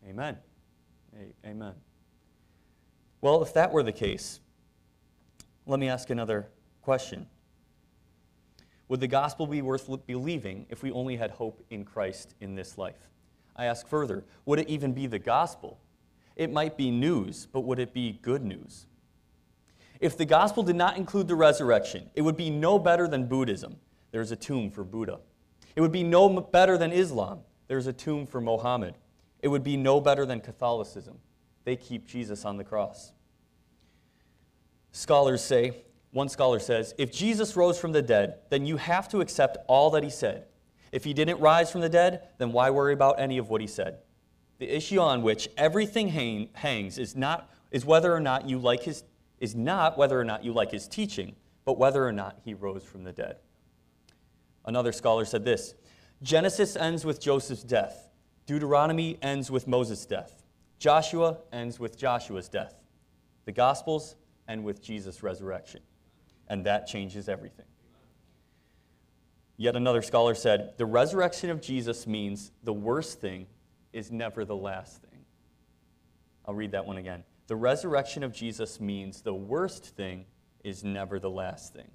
Amen. 0.10 0.40
Amen. 1.46 1.74
Well, 3.22 3.44
if 3.44 3.54
that 3.54 3.72
were 3.72 3.84
the 3.84 3.92
case, 3.92 4.40
let 5.68 5.80
me 5.80 5.90
ask 5.90 6.10
another 6.10 6.48
question. 6.82 7.28
Would 8.88 9.00
the 9.00 9.08
gospel 9.08 9.48
be 9.48 9.62
worth 9.62 9.90
believing 10.06 10.66
if 10.70 10.84
we 10.84 10.92
only 10.92 11.16
had 11.16 11.32
hope 11.32 11.64
in 11.70 11.86
Christ 11.86 12.36
in 12.42 12.56
this 12.56 12.78
life? 12.78 13.10
I 13.56 13.66
ask 13.66 13.88
further, 13.88 14.24
would 14.46 14.60
it 14.60 14.70
even 14.70 14.94
be 14.94 15.08
the 15.08 15.20
gospel? 15.20 15.80
It 16.36 16.52
might 16.52 16.78
be 16.78 16.92
news, 16.92 17.48
but 17.52 17.62
would 17.62 17.80
it 17.80 17.94
be 17.94 18.20
good 18.22 18.44
news? 18.44 18.88
If 20.00 20.18
the 20.18 20.26
gospel 20.26 20.64
did 20.64 20.76
not 20.76 20.98
include 20.98 21.28
the 21.28 21.36
resurrection, 21.36 22.10
it 22.16 22.22
would 22.24 22.36
be 22.36 22.50
no 22.50 22.78
better 22.78 23.08
than 23.08 23.28
Buddhism. 23.28 23.78
There's 24.12 24.32
a 24.32 24.36
tomb 24.36 24.70
for 24.70 24.84
Buddha. 24.84 25.20
It 25.76 25.82
would 25.82 25.92
be 25.92 26.04
no 26.04 26.30
better 26.42 26.78
than 26.78 26.92
Islam. 26.92 27.40
There's 27.68 27.88
a 27.88 27.94
tomb 27.94 28.28
for 28.28 28.42
Mohammed. 28.42 28.96
It 29.42 29.48
would 29.48 29.64
be 29.64 29.78
no 29.78 30.02
better 30.02 30.26
than 30.26 30.42
Catholicism. 30.42 31.20
They 31.64 31.76
keep 31.76 32.06
Jesus 32.06 32.46
on 32.46 32.58
the 32.58 32.64
cross. 32.64 33.14
Scholars 34.92 35.44
say, 35.44 35.84
one 36.14 36.30
scholar 36.30 36.60
says, 36.60 36.94
if 37.00 37.12
Jesus 37.12 37.56
rose 37.56 37.80
from 37.80 37.92
the 37.92 38.02
dead, 38.02 38.36
then 38.50 38.66
you 38.66 38.78
have 38.78 39.10
to 39.10 39.20
accept 39.20 39.58
all 39.68 39.90
that 39.92 40.04
he 40.04 40.12
said. 40.12 40.46
If 40.92 41.04
he 41.04 41.14
didn't 41.14 41.40
rise 41.40 41.72
from 41.72 41.82
the 41.82 41.90
dead, 41.90 42.28
then 42.38 42.52
why 42.52 42.70
worry 42.70 42.94
about 42.94 43.20
any 43.20 43.40
of 43.40 43.50
what 43.50 43.62
he 43.62 43.68
said? 43.68 43.98
The 44.60 44.70
issue 44.70 45.00
on 45.00 45.24
which 45.24 45.50
everything 45.58 46.10
hang, 46.10 46.50
hangs 46.54 47.00
is 47.00 47.16
not 47.16 47.50
is 47.72 47.84
whether 47.84 48.14
or 48.14 48.20
not 48.20 48.48
you 48.48 48.60
like 48.60 48.84
his 48.84 49.04
is 49.40 49.56
not 49.56 49.98
whether 49.98 50.18
or 50.18 50.24
not 50.24 50.46
you 50.46 50.54
like 50.54 50.72
his 50.72 50.88
teaching, 50.88 51.36
but 51.66 51.80
whether 51.80 52.08
or 52.08 52.12
not 52.12 52.40
he 52.46 52.54
rose 52.54 52.84
from 52.84 53.04
the 53.04 53.12
dead. 53.12 53.38
Another 54.66 54.92
scholar 54.92 55.26
said 55.26 55.44
this 55.44 55.74
Genesis 56.22 56.76
ends 56.76 57.04
with 57.04 57.20
Joseph's 57.20 57.64
death, 57.64 58.10
Deuteronomy 58.46 59.18
ends 59.24 59.50
with 59.50 59.68
Moses' 59.68 60.06
death, 60.06 60.44
Joshua 60.78 61.40
ends 61.52 61.80
with 61.80 61.98
Joshua's 61.98 62.48
death, 62.48 62.76
the 63.46 63.52
Gospels 63.52 64.16
end 64.48 64.64
with 64.64 64.82
Jesus' 64.82 65.24
resurrection. 65.24 65.82
And 66.48 66.66
that 66.66 66.88
changes 66.88 67.30
everything. 67.30 67.66
Yet 69.58 69.76
another 69.76 70.02
scholar 70.02 70.36
said 70.36 70.74
the 70.78 70.86
resurrection 70.86 71.50
of 71.50 71.62
Jesus 71.62 72.08
means 72.08 72.52
the 72.64 72.74
worst 72.74 73.22
thing 73.22 73.48
is 73.92 74.12
never 74.12 74.46
the 74.46 74.56
last 74.56 75.02
thing. 75.02 75.26
I'll 76.46 76.56
read 76.56 76.72
that 76.72 76.86
one 76.86 76.98
again. 76.98 77.24
The 77.48 77.56
resurrection 77.56 78.24
of 78.24 78.34
Jesus 78.34 78.80
means 78.80 79.22
the 79.22 79.34
worst 79.34 79.86
thing 79.86 80.26
is 80.64 80.84
never 80.84 81.20
the 81.20 81.30
last 81.30 81.74
thing. 81.74 81.90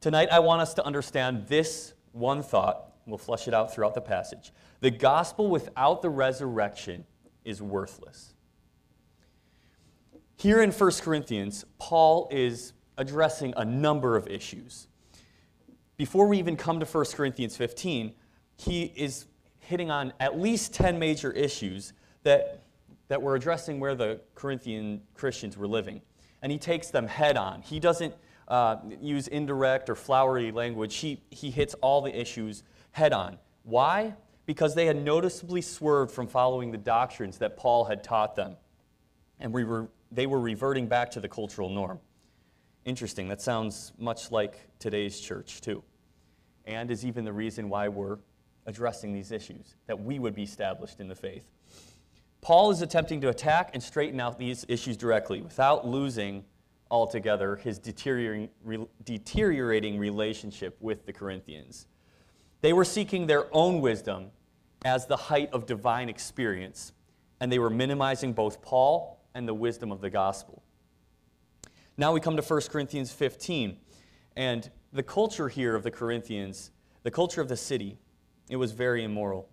Tonight, 0.00 0.28
I 0.30 0.40
want 0.40 0.60
us 0.60 0.74
to 0.74 0.84
understand 0.84 1.46
this 1.46 1.94
one 2.12 2.42
thought. 2.42 2.92
We'll 3.06 3.18
flesh 3.18 3.48
it 3.48 3.54
out 3.54 3.72
throughout 3.72 3.94
the 3.94 4.00
passage. 4.00 4.52
The 4.80 4.90
gospel 4.90 5.48
without 5.48 6.02
the 6.02 6.10
resurrection 6.10 7.06
is 7.44 7.62
worthless. 7.62 8.34
Here 10.36 10.62
in 10.62 10.72
1 10.72 10.90
Corinthians, 11.02 11.64
Paul 11.78 12.28
is 12.30 12.72
addressing 12.98 13.54
a 13.56 13.64
number 13.64 14.16
of 14.16 14.26
issues. 14.26 14.88
Before 15.96 16.26
we 16.26 16.38
even 16.38 16.56
come 16.56 16.80
to 16.80 16.86
1 16.86 17.04
Corinthians 17.14 17.56
15, 17.56 18.12
he 18.56 18.92
is 18.96 19.26
hitting 19.60 19.90
on 19.90 20.12
at 20.20 20.38
least 20.38 20.74
10 20.74 20.98
major 20.98 21.30
issues 21.32 21.92
that, 22.24 22.62
that 23.08 23.22
were 23.22 23.34
addressing 23.34 23.80
where 23.80 23.94
the 23.94 24.20
Corinthian 24.34 25.00
Christians 25.14 25.56
were 25.56 25.66
living. 25.68 26.02
And 26.42 26.52
he 26.52 26.58
takes 26.58 26.90
them 26.90 27.06
head 27.06 27.36
on. 27.36 27.62
He 27.62 27.80
doesn't 27.80 28.14
uh, 28.48 28.76
use 29.00 29.28
indirect 29.28 29.88
or 29.88 29.94
flowery 29.94 30.52
language, 30.52 30.96
he, 30.96 31.22
he 31.30 31.50
hits 31.50 31.74
all 31.74 32.02
the 32.02 32.14
issues 32.14 32.62
head 32.92 33.12
on. 33.12 33.38
Why? 33.62 34.14
Because 34.46 34.74
they 34.74 34.84
had 34.86 35.02
noticeably 35.02 35.62
swerved 35.62 36.10
from 36.12 36.26
following 36.26 36.70
the 36.70 36.78
doctrines 36.78 37.38
that 37.38 37.56
Paul 37.56 37.84
had 37.86 38.04
taught 38.04 38.36
them. 38.36 38.56
And 39.40 39.52
we 39.52 39.64
were, 39.64 39.88
they 40.12 40.26
were 40.26 40.40
reverting 40.40 40.86
back 40.86 41.10
to 41.12 41.20
the 41.20 41.28
cultural 41.28 41.68
norm. 41.68 41.98
Interesting. 42.84 43.28
That 43.28 43.40
sounds 43.40 43.92
much 43.98 44.30
like 44.30 44.60
today's 44.78 45.18
church, 45.20 45.60
too. 45.60 45.82
And 46.66 46.90
is 46.90 47.04
even 47.04 47.24
the 47.24 47.32
reason 47.32 47.68
why 47.68 47.88
we're 47.88 48.18
addressing 48.66 49.12
these 49.12 49.32
issues, 49.32 49.76
that 49.86 50.00
we 50.00 50.18
would 50.18 50.34
be 50.34 50.42
established 50.42 51.00
in 51.00 51.08
the 51.08 51.14
faith. 51.14 51.50
Paul 52.40 52.70
is 52.70 52.82
attempting 52.82 53.20
to 53.22 53.28
attack 53.30 53.70
and 53.72 53.82
straighten 53.82 54.20
out 54.20 54.38
these 54.38 54.66
issues 54.68 54.96
directly 54.96 55.40
without 55.40 55.86
losing 55.86 56.44
altogether 56.90 57.56
his 57.56 57.78
deteriorating, 57.78 58.50
deteriorating 59.04 59.98
relationship 59.98 60.76
with 60.80 61.06
the 61.06 61.12
Corinthians. 61.12 61.86
They 62.60 62.72
were 62.72 62.84
seeking 62.84 63.26
their 63.26 63.46
own 63.54 63.80
wisdom 63.80 64.30
as 64.84 65.06
the 65.06 65.16
height 65.16 65.50
of 65.52 65.66
divine 65.66 66.08
experience, 66.08 66.92
and 67.40 67.50
they 67.50 67.58
were 67.58 67.70
minimizing 67.70 68.34
both 68.34 68.60
Paul 68.62 69.23
and 69.34 69.48
the 69.48 69.54
wisdom 69.54 69.90
of 69.90 70.00
the 70.00 70.10
gospel. 70.10 70.62
Now 71.96 72.12
we 72.12 72.20
come 72.20 72.36
to 72.36 72.42
1 72.42 72.62
Corinthians 72.70 73.12
15, 73.12 73.76
and 74.36 74.70
the 74.92 75.02
culture 75.02 75.48
here 75.48 75.74
of 75.74 75.82
the 75.82 75.90
Corinthians, 75.90 76.70
the 77.02 77.10
culture 77.10 77.40
of 77.40 77.48
the 77.48 77.56
city, 77.56 77.98
it 78.48 78.56
was 78.56 78.72
very 78.72 79.04
immoral. 79.04 79.48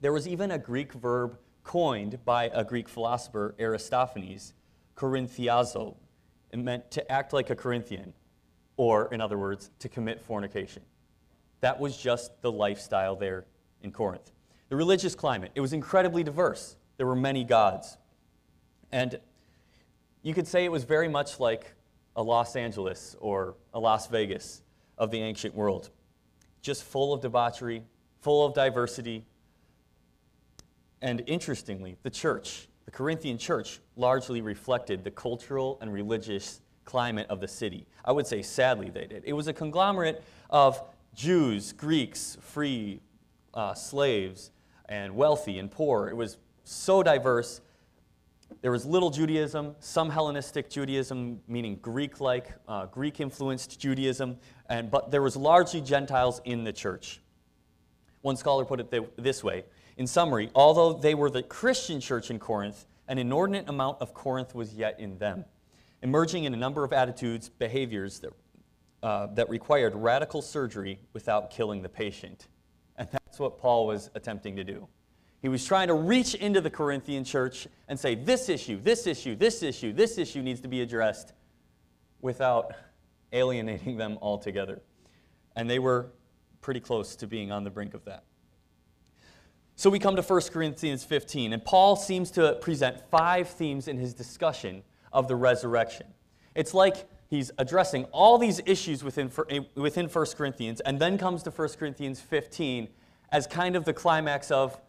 There 0.00 0.12
was 0.12 0.28
even 0.28 0.50
a 0.50 0.58
Greek 0.58 0.92
verb 0.92 1.38
coined 1.62 2.24
by 2.24 2.50
a 2.52 2.64
Greek 2.64 2.88
philosopher, 2.88 3.54
Aristophanes, 3.58 4.52
korinthiazo, 4.96 5.96
it 6.52 6.58
meant 6.58 6.90
to 6.92 7.10
act 7.10 7.32
like 7.32 7.50
a 7.50 7.56
Corinthian, 7.56 8.12
or, 8.76 9.12
in 9.12 9.20
other 9.20 9.36
words, 9.36 9.70
to 9.80 9.88
commit 9.88 10.20
fornication. 10.20 10.82
That 11.60 11.80
was 11.80 11.96
just 11.96 12.40
the 12.42 12.52
lifestyle 12.52 13.16
there 13.16 13.46
in 13.82 13.90
Corinth. 13.90 14.30
The 14.68 14.76
religious 14.76 15.14
climate, 15.14 15.50
it 15.54 15.60
was 15.60 15.72
incredibly 15.72 16.22
diverse. 16.22 16.76
There 16.96 17.06
were 17.06 17.16
many 17.16 17.42
gods. 17.42 17.96
And 18.94 19.18
you 20.22 20.34
could 20.34 20.46
say 20.46 20.64
it 20.64 20.70
was 20.70 20.84
very 20.84 21.08
much 21.08 21.40
like 21.40 21.74
a 22.14 22.22
Los 22.22 22.54
Angeles 22.54 23.16
or 23.18 23.56
a 23.74 23.80
Las 23.80 24.06
Vegas 24.06 24.62
of 24.96 25.10
the 25.10 25.20
ancient 25.20 25.52
world, 25.52 25.90
just 26.62 26.84
full 26.84 27.12
of 27.12 27.20
debauchery, 27.20 27.82
full 28.20 28.46
of 28.46 28.54
diversity. 28.54 29.24
And 31.02 31.24
interestingly, 31.26 31.96
the 32.04 32.08
church, 32.08 32.68
the 32.84 32.92
Corinthian 32.92 33.36
church 33.36 33.80
largely 33.96 34.40
reflected 34.40 35.02
the 35.02 35.10
cultural 35.10 35.76
and 35.80 35.92
religious 35.92 36.60
climate 36.84 37.26
of 37.28 37.40
the 37.40 37.48
city. 37.48 37.88
I 38.04 38.12
would 38.12 38.28
say, 38.28 38.42
sadly, 38.42 38.90
they 38.90 39.06
did. 39.06 39.24
It 39.26 39.32
was 39.32 39.48
a 39.48 39.52
conglomerate 39.52 40.22
of 40.50 40.80
Jews, 41.16 41.72
Greeks, 41.72 42.38
free 42.40 43.00
uh, 43.54 43.74
slaves, 43.74 44.52
and 44.88 45.16
wealthy 45.16 45.58
and 45.58 45.68
poor. 45.68 46.06
It 46.06 46.14
was 46.14 46.36
so 46.62 47.02
diverse. 47.02 47.60
There 48.62 48.70
was 48.70 48.86
little 48.86 49.10
Judaism, 49.10 49.76
some 49.80 50.10
Hellenistic 50.10 50.70
Judaism, 50.70 51.40
meaning 51.46 51.76
Greek 51.82 52.20
like, 52.20 52.52
uh, 52.66 52.86
Greek 52.86 53.20
influenced 53.20 53.78
Judaism, 53.78 54.38
and, 54.68 54.90
but 54.90 55.10
there 55.10 55.22
was 55.22 55.36
largely 55.36 55.80
Gentiles 55.80 56.40
in 56.44 56.64
the 56.64 56.72
church. 56.72 57.20
One 58.22 58.36
scholar 58.36 58.64
put 58.64 58.80
it 58.80 59.22
this 59.22 59.44
way 59.44 59.64
in 59.96 60.06
summary, 60.06 60.50
although 60.54 60.92
they 60.92 61.14
were 61.14 61.30
the 61.30 61.42
Christian 61.42 62.00
church 62.00 62.30
in 62.30 62.38
Corinth, 62.38 62.86
an 63.06 63.18
inordinate 63.18 63.68
amount 63.68 64.00
of 64.00 64.14
Corinth 64.14 64.54
was 64.54 64.74
yet 64.74 64.98
in 64.98 65.18
them, 65.18 65.44
emerging 66.02 66.44
in 66.44 66.54
a 66.54 66.56
number 66.56 66.84
of 66.84 66.92
attitudes, 66.92 67.48
behaviors 67.48 68.20
that, 68.20 68.32
uh, 69.02 69.26
that 69.34 69.48
required 69.50 69.94
radical 69.94 70.42
surgery 70.42 70.98
without 71.12 71.50
killing 71.50 71.82
the 71.82 71.88
patient. 71.88 72.48
And 72.96 73.08
that's 73.10 73.38
what 73.38 73.58
Paul 73.58 73.86
was 73.86 74.10
attempting 74.14 74.56
to 74.56 74.64
do. 74.64 74.88
He 75.44 75.50
was 75.50 75.62
trying 75.62 75.88
to 75.88 75.94
reach 75.94 76.34
into 76.34 76.62
the 76.62 76.70
Corinthian 76.70 77.22
church 77.22 77.68
and 77.86 78.00
say, 78.00 78.14
this 78.14 78.48
issue, 78.48 78.80
this 78.80 79.06
issue, 79.06 79.36
this 79.36 79.62
issue, 79.62 79.92
this 79.92 80.16
issue 80.16 80.40
needs 80.40 80.62
to 80.62 80.68
be 80.68 80.80
addressed 80.80 81.34
without 82.22 82.72
alienating 83.30 83.98
them 83.98 84.16
altogether. 84.22 84.80
And 85.54 85.68
they 85.68 85.78
were 85.78 86.12
pretty 86.62 86.80
close 86.80 87.14
to 87.16 87.26
being 87.26 87.52
on 87.52 87.62
the 87.62 87.68
brink 87.68 87.92
of 87.92 88.06
that. 88.06 88.24
So 89.76 89.90
we 89.90 89.98
come 89.98 90.16
to 90.16 90.22
1 90.22 90.40
Corinthians 90.50 91.04
15, 91.04 91.52
and 91.52 91.62
Paul 91.62 91.94
seems 91.94 92.30
to 92.30 92.54
present 92.62 93.02
five 93.10 93.46
themes 93.46 93.86
in 93.86 93.98
his 93.98 94.14
discussion 94.14 94.82
of 95.12 95.28
the 95.28 95.36
resurrection. 95.36 96.06
It's 96.54 96.72
like 96.72 97.06
he's 97.28 97.50
addressing 97.58 98.04
all 98.12 98.38
these 98.38 98.62
issues 98.64 99.04
within, 99.04 99.30
eh, 99.50 99.60
within 99.74 100.08
1 100.08 100.26
Corinthians, 100.36 100.80
and 100.80 100.98
then 100.98 101.18
comes 101.18 101.42
to 101.42 101.50
1 101.50 101.76
Corinthians 101.78 102.18
15 102.18 102.88
as 103.30 103.46
kind 103.46 103.76
of 103.76 103.84
the 103.84 103.92
climax 103.92 104.50
of, 104.50 104.80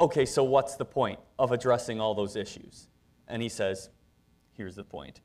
okay, 0.00 0.26
so 0.26 0.44
what's 0.44 0.76
the 0.76 0.84
point 0.84 1.18
of 1.38 1.52
addressing 1.52 2.00
all 2.00 2.14
those 2.14 2.36
issues? 2.36 2.88
And 3.28 3.42
he 3.42 3.48
says, 3.48 3.90
here's 4.52 4.76
the 4.76 4.84
point. 4.84 5.20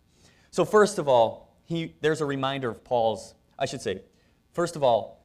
So, 0.50 0.66
first 0.66 0.98
of 0.98 1.08
all, 1.08 1.56
he, 1.66 1.96
there's 2.01 2.22
a 2.22 2.25
reminder 2.25 2.70
of 2.70 2.84
Paul's, 2.84 3.36
I 3.58 3.66
should 3.66 3.82
say, 3.82 4.01
first 4.51 4.75
of 4.75 4.84
all, 4.84 5.22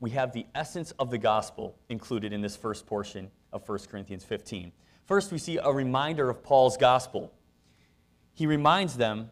we 0.00 0.10
have 0.10 0.32
the 0.32 0.46
essence 0.54 0.92
of 0.98 1.10
the 1.10 1.18
gospel 1.18 1.78
included 1.88 2.32
in 2.32 2.40
this 2.40 2.56
first 2.56 2.86
portion 2.86 3.30
of 3.52 3.68
1 3.68 3.78
Corinthians 3.90 4.24
15. 4.24 4.72
First, 5.06 5.32
we 5.32 5.38
see 5.38 5.58
a 5.58 5.70
reminder 5.70 6.28
of 6.28 6.42
Paul's 6.42 6.76
gospel. 6.76 7.32
He 8.34 8.46
reminds 8.46 8.96
them 8.96 9.30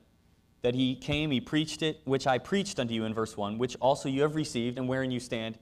that 0.62 0.74
he 0.74 0.94
came, 0.94 1.30
he 1.30 1.40
preached 1.40 1.82
it, 1.82 2.00
which 2.04 2.26
I 2.26 2.38
preached 2.38 2.78
unto 2.78 2.92
you 2.92 3.04
in 3.04 3.14
verse 3.14 3.36
1, 3.36 3.58
which 3.58 3.76
also 3.80 4.08
you 4.08 4.22
have 4.22 4.34
received, 4.34 4.78
and 4.78 4.88
wherein 4.88 5.10
you 5.10 5.20
stand. 5.20 5.58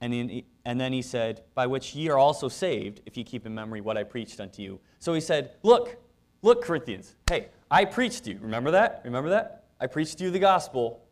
And, 0.00 0.14
in, 0.14 0.42
and 0.64 0.80
then 0.80 0.92
he 0.92 1.02
said, 1.02 1.42
By 1.54 1.66
which 1.66 1.94
ye 1.94 2.08
are 2.08 2.18
also 2.18 2.48
saved, 2.48 3.02
if 3.06 3.16
ye 3.16 3.24
keep 3.24 3.46
in 3.46 3.54
memory 3.54 3.80
what 3.80 3.96
I 3.96 4.04
preached 4.04 4.40
unto 4.40 4.62
you. 4.62 4.80
So 4.98 5.12
he 5.12 5.20
said, 5.20 5.52
Look, 5.62 5.96
look, 6.42 6.64
Corinthians, 6.64 7.16
hey, 7.28 7.48
I 7.70 7.84
preached 7.84 8.26
you. 8.26 8.38
Remember 8.40 8.70
that? 8.72 9.02
Remember 9.04 9.30
that? 9.30 9.64
I 9.80 9.86
preached 9.86 10.20
you 10.20 10.30
the 10.30 10.38
gospel. 10.38 11.04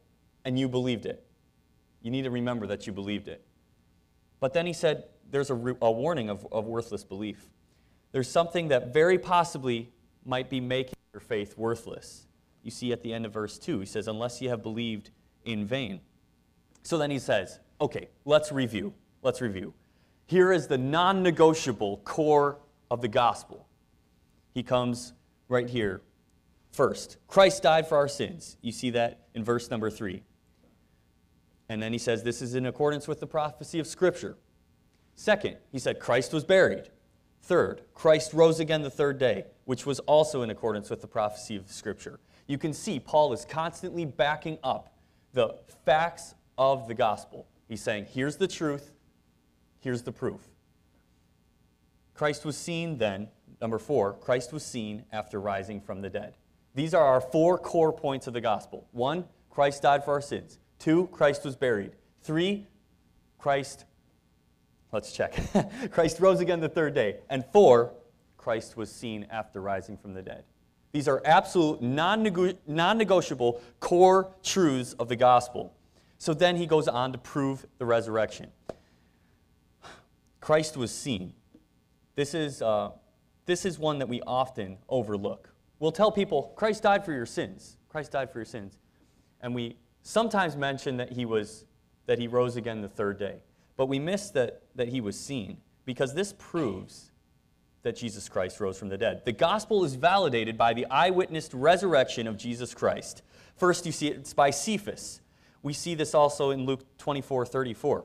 and 0.45 0.59
you 0.59 0.69
believed 0.69 1.05
it. 1.05 1.25
You 2.03 2.11
need 2.11 2.23
to 2.23 2.31
remember 2.31 2.67
that 2.69 2.87
you 2.87 2.93
believed 2.93 3.29
it. 3.29 3.45
But 4.41 4.53
then 4.53 4.67
he 4.67 4.73
said 4.73 5.05
there's 5.31 5.51
a, 5.51 5.55
a 5.55 5.91
warning 5.91 6.31
of, 6.31 6.47
of 6.53 6.67
worthless 6.67 7.05
belief. 7.05 7.51
There's 8.13 8.31
something 8.31 8.69
that 8.69 8.93
very 8.95 9.19
possibly 9.19 9.93
might 10.25 10.49
be 10.49 10.61
making 10.61 10.95
your 11.13 11.21
faith 11.21 11.57
worthless. 11.59 12.27
You 12.63 12.71
see 12.71 12.93
at 12.93 13.03
the 13.03 13.13
end 13.13 13.27
of 13.27 13.33
verse 13.33 13.59
2, 13.59 13.81
he 13.81 13.87
says, 13.87 14.09
Unless 14.09 14.41
you 14.41 14.49
have 14.49 14.63
believed 14.63 15.11
in 15.45 15.67
vain. 15.67 16.01
So 16.83 16.99
then 16.99 17.11
he 17.11 17.19
says, 17.19 17.61
Okay, 17.81 18.09
let's 18.25 18.51
review. 18.51 18.93
Let's 19.23 19.41
review. 19.41 19.75
Here 20.27 20.53
is 20.53 20.67
the 20.67 20.79
non 20.79 21.23
negotiable 21.23 21.99
core 21.99 22.59
of 22.91 23.01
the 23.01 23.09
gospel. 23.09 23.67
He 24.53 24.63
comes 24.63 25.13
right 25.49 25.69
here. 25.69 26.03
First, 26.73 27.17
Christ 27.27 27.63
died 27.63 27.89
for 27.89 27.97
our 27.97 28.09
sins. 28.09 28.57
You 28.61 28.73
see 28.73 28.91
that 28.91 29.21
in 29.35 29.45
verse 29.45 29.71
number 29.71 29.91
3. 29.91 30.23
And 31.69 31.83
then 31.83 31.93
he 31.93 31.99
says, 31.99 32.23
This 32.23 32.43
is 32.43 32.55
in 32.55 32.67
accordance 32.67 33.07
with 33.07 33.21
the 33.21 33.27
prophecy 33.27 33.79
of 33.79 33.87
Scripture. 33.87 34.37
Second, 35.15 35.57
he 35.73 35.79
said, 35.79 35.99
Christ 35.99 36.33
was 36.33 36.45
buried. 36.45 36.91
Third, 37.43 37.83
Christ 37.95 38.33
rose 38.35 38.61
again 38.61 38.83
the 38.83 38.91
third 38.91 39.19
day, 39.19 39.45
which 39.65 39.87
was 39.87 40.01
also 40.01 40.43
in 40.43 40.51
accordance 40.51 40.91
with 40.91 41.01
the 41.01 41.07
prophecy 41.07 41.57
of 41.57 41.71
Scripture. 41.71 42.21
You 42.47 42.59
can 42.59 42.73
see 42.73 42.99
Paul 42.99 43.33
is 43.33 43.45
constantly 43.45 44.05
backing 44.05 44.59
up 44.63 44.95
the 45.33 45.55
facts 45.85 46.35
of 46.57 46.89
the 46.89 46.95
gospel. 46.95 47.47
He's 47.69 47.83
saying, 47.83 48.07
Here's 48.11 48.37
the 48.37 48.49
truth, 48.49 48.93
here's 49.81 50.03
the 50.03 50.13
proof. 50.13 50.41
Christ 52.15 52.45
was 52.45 52.57
seen 52.57 52.99
then, 52.99 53.29
number 53.61 53.79
four, 53.79 54.15
Christ 54.15 54.53
was 54.53 54.65
seen 54.65 55.05
after 55.13 55.41
rising 55.41 55.81
from 55.81 56.01
the 56.01 56.11
dead. 56.11 56.35
These 56.75 56.95
are 56.95 57.05
our 57.05 57.21
four 57.21 57.59
core 57.59 57.93
points 57.93 58.27
of 58.27 58.33
the 58.33 58.41
gospel. 58.41 58.89
One, 58.93 59.25
Christ 59.51 59.83
died 59.83 60.05
for 60.05 60.13
our 60.13 60.21
sins. 60.21 60.59
Two, 60.79 61.09
Christ 61.13 61.45
was 61.45 61.57
buried. 61.57 61.93
Three, 62.23 62.67
Christ, 63.39 63.85
let's 64.93 65.13
check. 65.13 65.39
Christ 65.91 66.21
rose 66.21 66.41
again 66.41 66.61
the 66.61 66.69
third 66.69 66.95
day. 66.95 67.19
And 67.31 67.45
four, 67.53 67.93
Christ 68.37 68.77
was 68.77 68.91
seen 68.91 69.27
after 69.31 69.61
rising 69.61 69.97
from 69.97 70.15
the 70.15 70.23
dead. 70.23 70.45
These 70.93 71.07
are 71.07 71.21
absolute, 71.25 71.83
non 71.83 72.23
negotiable 72.23 73.61
core 73.79 74.33
truths 74.43 74.95
of 74.95 75.09
the 75.09 75.17
gospel. 75.17 75.75
So 76.19 76.35
then 76.35 76.57
he 76.57 76.67
goes 76.67 76.89
on 76.89 77.13
to 77.13 77.19
prove 77.19 77.67
the 77.79 77.87
resurrection. 77.87 78.51
Christ 80.41 80.77
was 80.77 80.91
seen. 80.91 81.33
This 82.17 82.35
is, 82.35 82.61
uh, 82.61 82.91
this 83.47 83.65
is 83.65 83.79
one 83.79 83.99
that 84.01 84.09
we 84.09 84.21
often 84.23 84.79
overlook. 84.89 85.53
We'll 85.79 85.93
tell 85.93 86.11
people, 86.11 86.53
Christ 86.57 86.83
died 86.83 87.05
for 87.05 87.13
your 87.13 87.27
sins. 87.27 87.77
Christ 87.89 88.13
died 88.13 88.33
for 88.33 88.39
your 88.39 88.47
sins. 88.47 88.79
And 89.41 89.55
we 89.55 89.77
sometimes 90.03 90.57
mention 90.57 90.97
that 90.97 91.13
he 91.13 91.25
was 91.25 91.65
that 92.07 92.19
he 92.19 92.27
rose 92.27 92.57
again 92.57 92.81
the 92.81 92.89
third 92.89 93.19
day. 93.19 93.37
But 93.77 93.87
we 93.87 93.99
miss 93.99 94.31
that, 94.31 94.63
that 94.75 94.89
he 94.89 95.01
was 95.01 95.19
seen 95.19 95.59
because 95.85 96.15
this 96.15 96.35
proves 96.39 97.13
that 97.83 97.95
Jesus 97.95 98.29
Christ 98.29 98.59
rose 98.61 98.79
from 98.79 98.89
the 98.89 98.99
dead. 98.99 99.23
The 99.25 99.33
gospel 99.33 99.85
is 99.85 99.95
validated 99.95 100.59
by 100.59 100.73
the 100.73 100.87
eyewitness 100.87 101.53
resurrection 101.53 102.27
of 102.27 102.37
Jesus 102.37 102.75
Christ. 102.75 103.23
First, 103.57 103.87
you 103.87 103.93
see 103.93 104.09
it's 104.09 104.33
by 104.33 104.51
Cephas. 104.51 105.21
We 105.63 105.73
see 105.73 105.95
this 105.95 106.15
also 106.15 106.51
in 106.51 106.67
Luke 106.67 106.85
24 106.99 107.47
34, 107.47 108.05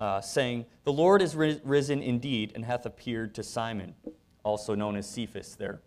uh, 0.00 0.20
saying, 0.20 0.66
The 0.84 0.92
Lord 0.92 1.22
is 1.22 1.34
risen 1.36 2.02
indeed 2.02 2.52
and 2.54 2.64
hath 2.64 2.86
appeared 2.86 3.34
to 3.36 3.42
Simon, 3.42 3.94
also 4.42 4.74
known 4.74 4.96
as 4.96 5.08
Cephas 5.08 5.54
there. 5.56 5.80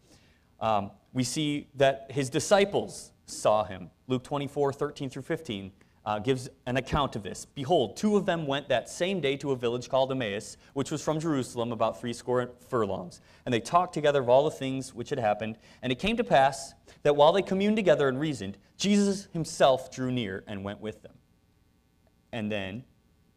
Um, 0.60 0.91
we 1.13 1.24
see 1.24 1.67
that 1.75 2.08
his 2.12 2.29
disciples 2.29 3.12
saw 3.25 3.63
him. 3.63 3.89
Luke 4.08 4.24
24, 4.24 4.74
13 4.74 5.10
through 5.10 5.24
15 5.24 5.72
uh, 6.05 6.20
gives 6.20 6.50
an 6.65 6.77
account 6.77 7.15
of 7.15 7.24
this. 7.24 7.46
Behold, 7.46 7.96
two 7.96 8.17
of 8.17 8.25
them 8.25 8.48
went 8.48 8.70
that 8.70 8.89
same 8.89 9.22
day 9.22 9.38
to 9.38 9.51
a 9.51 9.55
village 9.55 9.89
called 9.89 10.12
Emmaus, 10.12 10.58
which 10.74 10.89
was 10.89 11.01
from 11.01 11.20
Jerusalem 11.20 11.72
about 11.72 12.00
threescore 12.00 12.51
furlongs. 12.69 13.21
And 13.45 13.54
they 13.54 13.60
talked 13.60 13.93
together 13.93 14.21
of 14.21 14.30
all 14.30 14.43
the 14.43 14.52
things 14.52 14.93
which 14.93 15.10
had 15.10 15.19
happened. 15.19 15.58
And 15.82 15.91
it 15.91 15.99
came 15.99 16.17
to 16.17 16.23
pass 16.23 16.73
that 17.04 17.15
while 17.15 17.32
they 17.32 17.41
communed 17.41 17.76
together 17.76 18.08
and 18.08 18.19
reasoned, 18.19 18.58
Jesus 18.78 19.28
himself 19.32 19.91
drew 19.91 20.12
near 20.12 20.43
and 20.47 20.63
went 20.63 20.82
with 20.82 21.04
them. 21.04 21.13
And 22.32 22.52
then, 22.52 22.84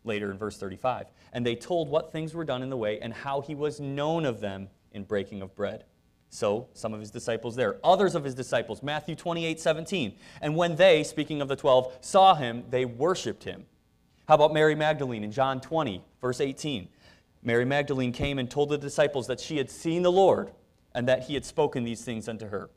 later 0.05 0.31
in 0.31 0.39
verse 0.39 0.57
35, 0.57 1.07
and 1.33 1.45
they 1.45 1.57
told 1.57 1.89
what 1.89 2.13
things 2.13 2.35
were 2.35 2.45
done 2.45 2.63
in 2.63 2.71
the 2.71 2.77
way 2.77 2.99
and 3.01 3.13
how 3.13 3.41
he 3.41 3.55
was 3.55 3.81
known 3.81 4.25
of 4.25 4.41
them 4.41 4.69
in 4.93 5.05
breaking 5.05 5.43
of 5.43 5.55
bread. 5.55 5.85
So, 6.35 6.67
some 6.75 6.93
of 6.93 6.99
his 6.99 7.13
disciples 7.13 7.55
there. 7.55 7.77
Others 7.85 8.17
of 8.17 8.25
his 8.25 8.35
disciples, 8.35 8.83
Matthew 8.83 9.15
28 9.15 9.61
17. 9.61 10.17
And 10.41 10.57
when 10.57 10.75
they, 10.75 11.05
speaking 11.05 11.41
of 11.41 11.47
the 11.47 11.55
12, 11.55 11.99
saw 12.01 12.35
him, 12.35 12.65
they 12.71 12.85
worshiped 12.85 13.45
him. 13.45 13.67
How 14.27 14.35
about 14.35 14.53
Mary 14.53 14.75
Magdalene 14.75 15.23
in 15.23 15.31
John 15.31 15.61
20, 15.61 16.03
verse 16.21 16.41
18? 16.41 16.89
Mary 17.45 17.65
Magdalene 17.65 18.11
came 18.11 18.41
and 18.41 18.51
told 18.51 18.71
the 18.71 18.79
disciples 18.79 19.29
that 19.29 19.39
she 19.39 19.59
had 19.59 19.71
seen 19.71 20.03
the 20.03 20.11
Lord 20.11 20.51
and 20.93 21.07
that 21.07 21.23
he 21.23 21.35
had 21.35 21.45
spoken 21.45 21.85
these 21.85 22.03
things 22.05 22.29
unto 22.29 22.49
her. 22.49 22.69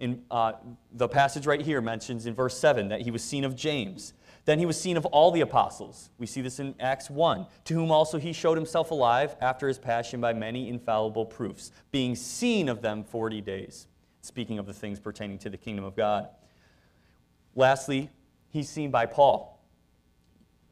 In, 0.00 0.24
uh, 0.28 0.54
the 0.90 1.06
passage 1.06 1.46
right 1.46 1.62
here 1.62 1.80
mentions 1.80 2.26
in 2.26 2.34
verse 2.34 2.58
7 2.58 2.88
that 2.88 3.02
he 3.02 3.12
was 3.12 3.22
seen 3.22 3.44
of 3.44 3.54
James. 3.54 4.14
Then 4.46 4.60
he 4.60 4.66
was 4.66 4.80
seen 4.80 4.96
of 4.96 5.04
all 5.06 5.32
the 5.32 5.40
apostles. 5.40 6.10
We 6.18 6.26
see 6.26 6.40
this 6.40 6.60
in 6.60 6.76
Acts 6.78 7.10
1, 7.10 7.46
to 7.64 7.74
whom 7.74 7.90
also 7.90 8.16
he 8.18 8.32
showed 8.32 8.56
himself 8.56 8.92
alive 8.92 9.36
after 9.40 9.66
his 9.66 9.76
passion 9.76 10.20
by 10.20 10.32
many 10.32 10.68
infallible 10.68 11.26
proofs, 11.26 11.72
being 11.90 12.14
seen 12.14 12.68
of 12.68 12.80
them 12.80 13.02
40 13.02 13.40
days. 13.40 13.88
Speaking 14.22 14.58
of 14.58 14.66
the 14.66 14.72
things 14.72 14.98
pertaining 15.00 15.38
to 15.38 15.50
the 15.50 15.56
kingdom 15.56 15.84
of 15.84 15.96
God. 15.96 16.28
Lastly, 17.56 18.08
he's 18.50 18.68
seen 18.68 18.90
by 18.90 19.06
Paul. 19.06 19.60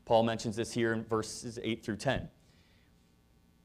Paul 0.05 0.23
mentions 0.23 0.57
this 0.57 0.73
here 0.73 0.93
in 0.93 1.05
verses 1.05 1.59
8 1.63 1.85
through 1.85 1.97
10. 1.97 2.29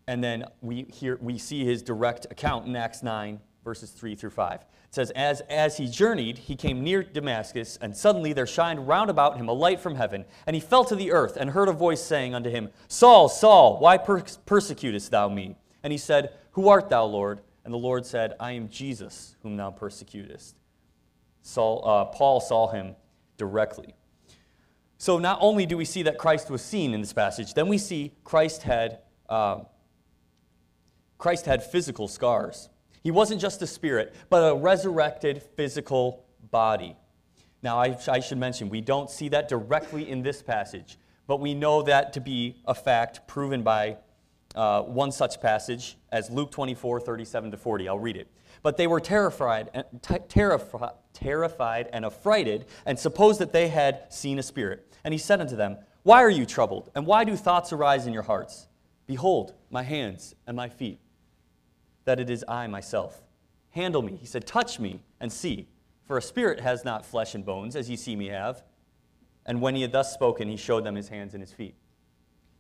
And 0.08 0.24
then 0.24 0.46
we, 0.62 0.84
hear, 0.84 1.20
we 1.22 1.38
see 1.38 1.64
his 1.66 1.84
direct 1.84 2.26
account 2.32 2.66
in 2.66 2.76
Acts 2.76 3.04
9, 3.04 3.40
verses 3.64 3.92
3 3.92 4.16
through 4.16 4.32
5. 4.32 4.66
It 4.90 4.96
says, 4.96 5.12
as, 5.12 5.42
as 5.42 5.78
he 5.78 5.88
journeyed, 5.88 6.40
he 6.40 6.56
came 6.56 6.84
near 6.84 7.04
Damascus, 7.04 7.78
and 7.80 7.96
suddenly 7.96 8.34
there 8.34 8.48
shined 8.48 8.88
round 8.88 9.12
about 9.12 9.38
him 9.38 9.48
a 9.48 9.54
light 9.54 9.80
from 9.80 9.94
heaven. 9.94 10.26
And 10.48 10.56
he 10.56 10.60
fell 10.60 10.84
to 10.86 10.96
the 10.96 11.12
earth, 11.12 11.38
and 11.38 11.52
heard 11.52 11.68
a 11.68 11.74
voice 11.74 12.02
saying 12.02 12.34
unto 12.34 12.50
him, 12.50 12.70
Saul, 12.88 13.30
Saul, 13.30 13.78
why 13.78 14.00
per- 14.00 14.24
persecutest 14.48 15.12
thou 15.12 15.30
me? 15.30 15.56
And 15.84 15.92
he 15.92 15.98
said, 16.00 16.34
Who 16.54 16.70
art 16.70 16.90
thou, 16.90 17.06
Lord? 17.06 17.42
And 17.64 17.72
the 17.72 17.78
Lord 17.78 18.04
said, 18.04 18.34
I 18.40 18.54
am 18.54 18.68
Jesus, 18.68 19.36
whom 19.44 19.58
thou 19.58 19.70
persecutest. 19.70 20.56
Saul, 21.44 21.88
uh, 21.88 22.06
Paul 22.06 22.42
saw 22.42 22.72
him 22.72 22.96
directly. 23.38 23.94
So 24.98 25.20
not 25.20 25.38
only 25.40 25.68
do 25.68 25.78
we 25.78 25.86
see 25.86 26.02
that 26.04 26.18
Christ 26.18 26.50
was 26.50 26.64
seen 26.64 26.96
in 26.96 27.02
this 27.02 27.14
passage, 27.14 27.54
then 27.54 27.68
we 27.68 27.78
see 27.78 28.12
Christ 28.24 28.64
had, 28.64 29.02
uh, 29.30 29.60
Christ 31.20 31.46
had 31.46 31.64
physical 31.64 32.08
scars. 32.08 32.70
He 33.02 33.12
wasn't 33.12 33.42
just 33.42 33.62
a 33.62 33.68
spirit, 33.68 34.14
but 34.30 34.38
a 34.40 34.56
resurrected 34.56 35.42
physical 35.42 36.26
body. 36.52 36.96
Now, 37.62 37.80
I, 37.80 37.98
I, 38.08 38.20
should 38.20 38.38
mention, 38.38 38.70
we 38.70 38.82
don't 38.82 39.10
see 39.10 39.30
that 39.30 39.50
directly 39.50 40.10
in 40.10 40.22
this 40.22 40.42
passage, 40.42 40.98
but 41.28 41.40
we 41.40 41.54
know 41.54 41.82
that 41.84 42.14
to 42.14 42.22
be 42.22 42.56
a 42.66 42.74
fact 42.74 43.28
proven 43.28 43.64
by 43.64 43.98
uh, 44.56 44.82
one 44.82 45.12
such 45.12 45.42
passage 45.42 45.98
as 46.12 46.30
Luke 46.30 46.52
24, 46.52 47.02
37 47.02 47.52
to 47.52 47.58
40. 47.58 47.88
I'll 47.88 48.00
read 48.00 48.18
it. 48.18 48.28
But 48.64 48.78
they 48.78 48.88
were 48.88 49.00
terrified, 49.00 49.86
t- 50.02 50.16
terrified, 50.28 50.92
terrified 51.14 51.90
and 51.94 52.06
affrighted, 52.06 52.66
and 52.86 52.98
supposed 52.98 53.40
that 53.40 53.54
they 53.54 53.68
had 53.68 54.12
seen 54.12 54.40
a 54.40 54.44
spirit. 54.44 54.94
And 55.04 55.14
he 55.14 55.18
said 55.18 55.40
unto 55.40 55.56
them, 55.56 55.78
Why 56.04 56.24
are 56.24 56.30
you 56.30 56.46
troubled? 56.46 56.92
And 56.96 57.06
why 57.06 57.24
do 57.24 57.36
thoughts 57.36 57.72
arise 57.72 58.08
in 58.08 58.14
your 58.14 58.24
hearts? 58.24 58.68
Behold, 59.06 59.54
my 59.70 59.84
hands 59.84 60.36
and 60.46 60.58
my 60.58 60.68
feet 60.70 61.00
that 62.10 62.20
it 62.20 62.32
is 62.32 62.44
I 62.48 62.66
myself. 62.66 63.22
Handle 63.70 64.02
me. 64.02 64.16
He 64.16 64.26
said, 64.26 64.48
Touch 64.48 64.80
me 64.80 65.04
and 65.20 65.32
see. 65.32 65.68
For 66.06 66.18
a 66.18 66.24
spirit 66.24 66.60
has 66.60 66.84
not 66.84 67.06
flesh 67.06 67.36
and 67.36 67.46
bones, 67.46 67.76
as 67.76 67.88
ye 67.88 67.98
see 67.98 68.16
me 68.16 68.30
have. 68.30 68.64
And 69.46 69.62
when 69.62 69.76
he 69.76 69.84
had 69.84 69.92
thus 69.92 70.12
spoken, 70.12 70.48
he 70.50 70.58
showed 70.58 70.84
them 70.84 70.96
his 70.96 71.10
hands 71.10 71.36
and 71.36 71.44
his 71.44 71.54
feet. 71.54 71.76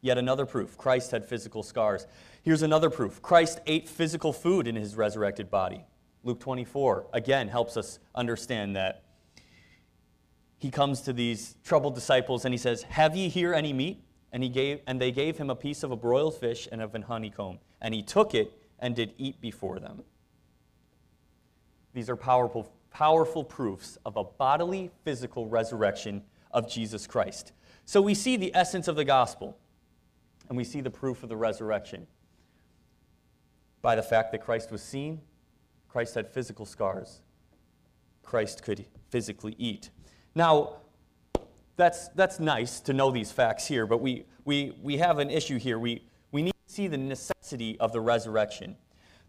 Yet 0.01 0.19
another 0.19 0.45
proof 0.45 0.77
Christ 0.77 1.09
had 1.09 1.25
physical 1.25 1.63
scars. 1.63 2.05
Here's 2.43 2.61
another 2.61 2.91
proof 2.91 3.23
Christ 3.23 3.59
ate 3.65 3.89
physical 3.89 4.33
food 4.33 4.67
in 4.67 4.75
his 4.75 4.95
resurrected 4.95 5.49
body. 5.49 5.83
Luke 6.23 6.39
24, 6.39 7.07
again, 7.11 7.47
helps 7.47 7.75
us 7.75 7.97
understand 8.13 8.75
that. 8.75 9.03
He 10.59 10.69
comes 10.69 11.01
to 11.01 11.11
these 11.11 11.55
troubled 11.63 11.95
disciples 11.95 12.45
and 12.45 12.53
he 12.53 12.59
says, 12.59 12.83
Have 12.83 13.15
ye 13.15 13.29
here 13.29 13.55
any 13.55 13.73
meat? 13.73 14.03
And, 14.31 14.43
he 14.43 14.49
gave, 14.49 14.81
and 14.85 15.01
they 15.01 15.11
gave 15.11 15.39
him 15.39 15.49
a 15.49 15.55
piece 15.55 15.81
of 15.81 15.89
a 15.89 15.95
broiled 15.95 16.35
fish 16.35 16.67
and 16.71 16.83
of 16.83 16.93
an 16.93 17.01
honeycomb. 17.01 17.57
And 17.81 17.95
he 17.95 18.03
took 18.03 18.35
it 18.35 18.53
and 18.79 18.95
did 18.95 19.13
eat 19.17 19.39
before 19.41 19.79
them. 19.79 20.03
These 21.93 22.09
are 22.09 22.15
powerful, 22.15 22.71
powerful 22.91 23.43
proofs 23.43 23.97
of 24.05 24.17
a 24.17 24.23
bodily, 24.23 24.91
physical 25.03 25.47
resurrection 25.47 26.23
of 26.51 26.69
Jesus 26.69 27.07
Christ. 27.07 27.51
So 27.85 28.01
we 28.01 28.13
see 28.13 28.37
the 28.37 28.53
essence 28.55 28.87
of 28.87 28.95
the 28.95 29.05
gospel, 29.05 29.57
and 30.47 30.57
we 30.57 30.63
see 30.63 30.81
the 30.81 30.91
proof 30.91 31.23
of 31.23 31.29
the 31.29 31.37
resurrection 31.37 32.07
by 33.81 33.95
the 33.95 34.03
fact 34.03 34.31
that 34.31 34.43
Christ 34.43 34.71
was 34.71 34.81
seen, 34.81 35.21
Christ 35.87 36.15
had 36.15 36.29
physical 36.29 36.65
scars, 36.65 37.21
Christ 38.23 38.61
could 38.61 38.85
physically 39.09 39.55
eat. 39.57 39.89
Now, 40.35 40.77
that's, 41.77 42.09
that's 42.09 42.39
nice 42.39 42.79
to 42.81 42.93
know 42.93 43.09
these 43.09 43.31
facts 43.31 43.65
here, 43.65 43.87
but 43.87 44.01
we, 44.01 44.25
we, 44.45 44.77
we 44.81 44.97
have 44.97 45.17
an 45.17 45.29
issue 45.29 45.57
here. 45.57 45.79
We, 45.79 46.03
we 46.31 46.43
need 46.43 46.53
to 46.67 46.73
see 46.73 46.87
the 46.87 46.97
necessity 46.97 47.38
of 47.79 47.91
the 47.91 48.01
resurrection. 48.01 48.75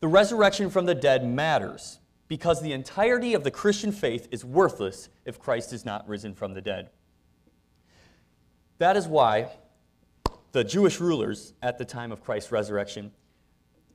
The 0.01 0.09
resurrection 0.09 0.71
from 0.71 0.87
the 0.87 0.95
dead 0.95 1.27
matters 1.27 1.99
because 2.29 2.63
the 2.63 2.73
entirety 2.73 3.35
of 3.35 3.45
the 3.45 3.51
Christian 3.51 3.93
faith 3.93 4.29
is 4.31 4.45
worthless 4.45 5.09
if 5.25 5.39
Christ 5.39 5.73
is 5.73 5.85
not 5.85 6.09
risen 6.09 6.35
from 6.35 6.55
the 6.55 6.61
dead. 6.61 6.91
That 8.79 8.97
is 8.97 9.07
why 9.07 9.51
the 10.53 10.65
Jewish 10.65 11.01
rulers 11.01 11.55
at 11.63 11.79
the 11.79 11.85
time 11.85 12.13
of 12.13 12.23
Christ's 12.23 12.53
resurrection, 12.53 13.13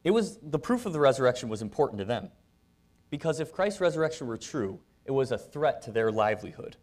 it 0.04 0.12
was 0.12 0.38
the 0.42 0.60
proof 0.60 0.86
of 0.86 0.94
the 0.94 1.00
resurrection 1.00 1.50
was 1.50 1.62
important 1.62 2.00
to 2.00 2.06
them. 2.06 2.30
Because 3.10 3.40
if 3.40 3.52
Christ's 3.52 3.82
resurrection 3.82 4.28
were 4.28 4.38
true, 4.38 4.80
it 5.06 5.12
was 5.12 5.32
a 5.32 5.38
threat 5.38 5.82
to 5.84 5.92
their 5.92 6.12
livelihood. 6.12 6.78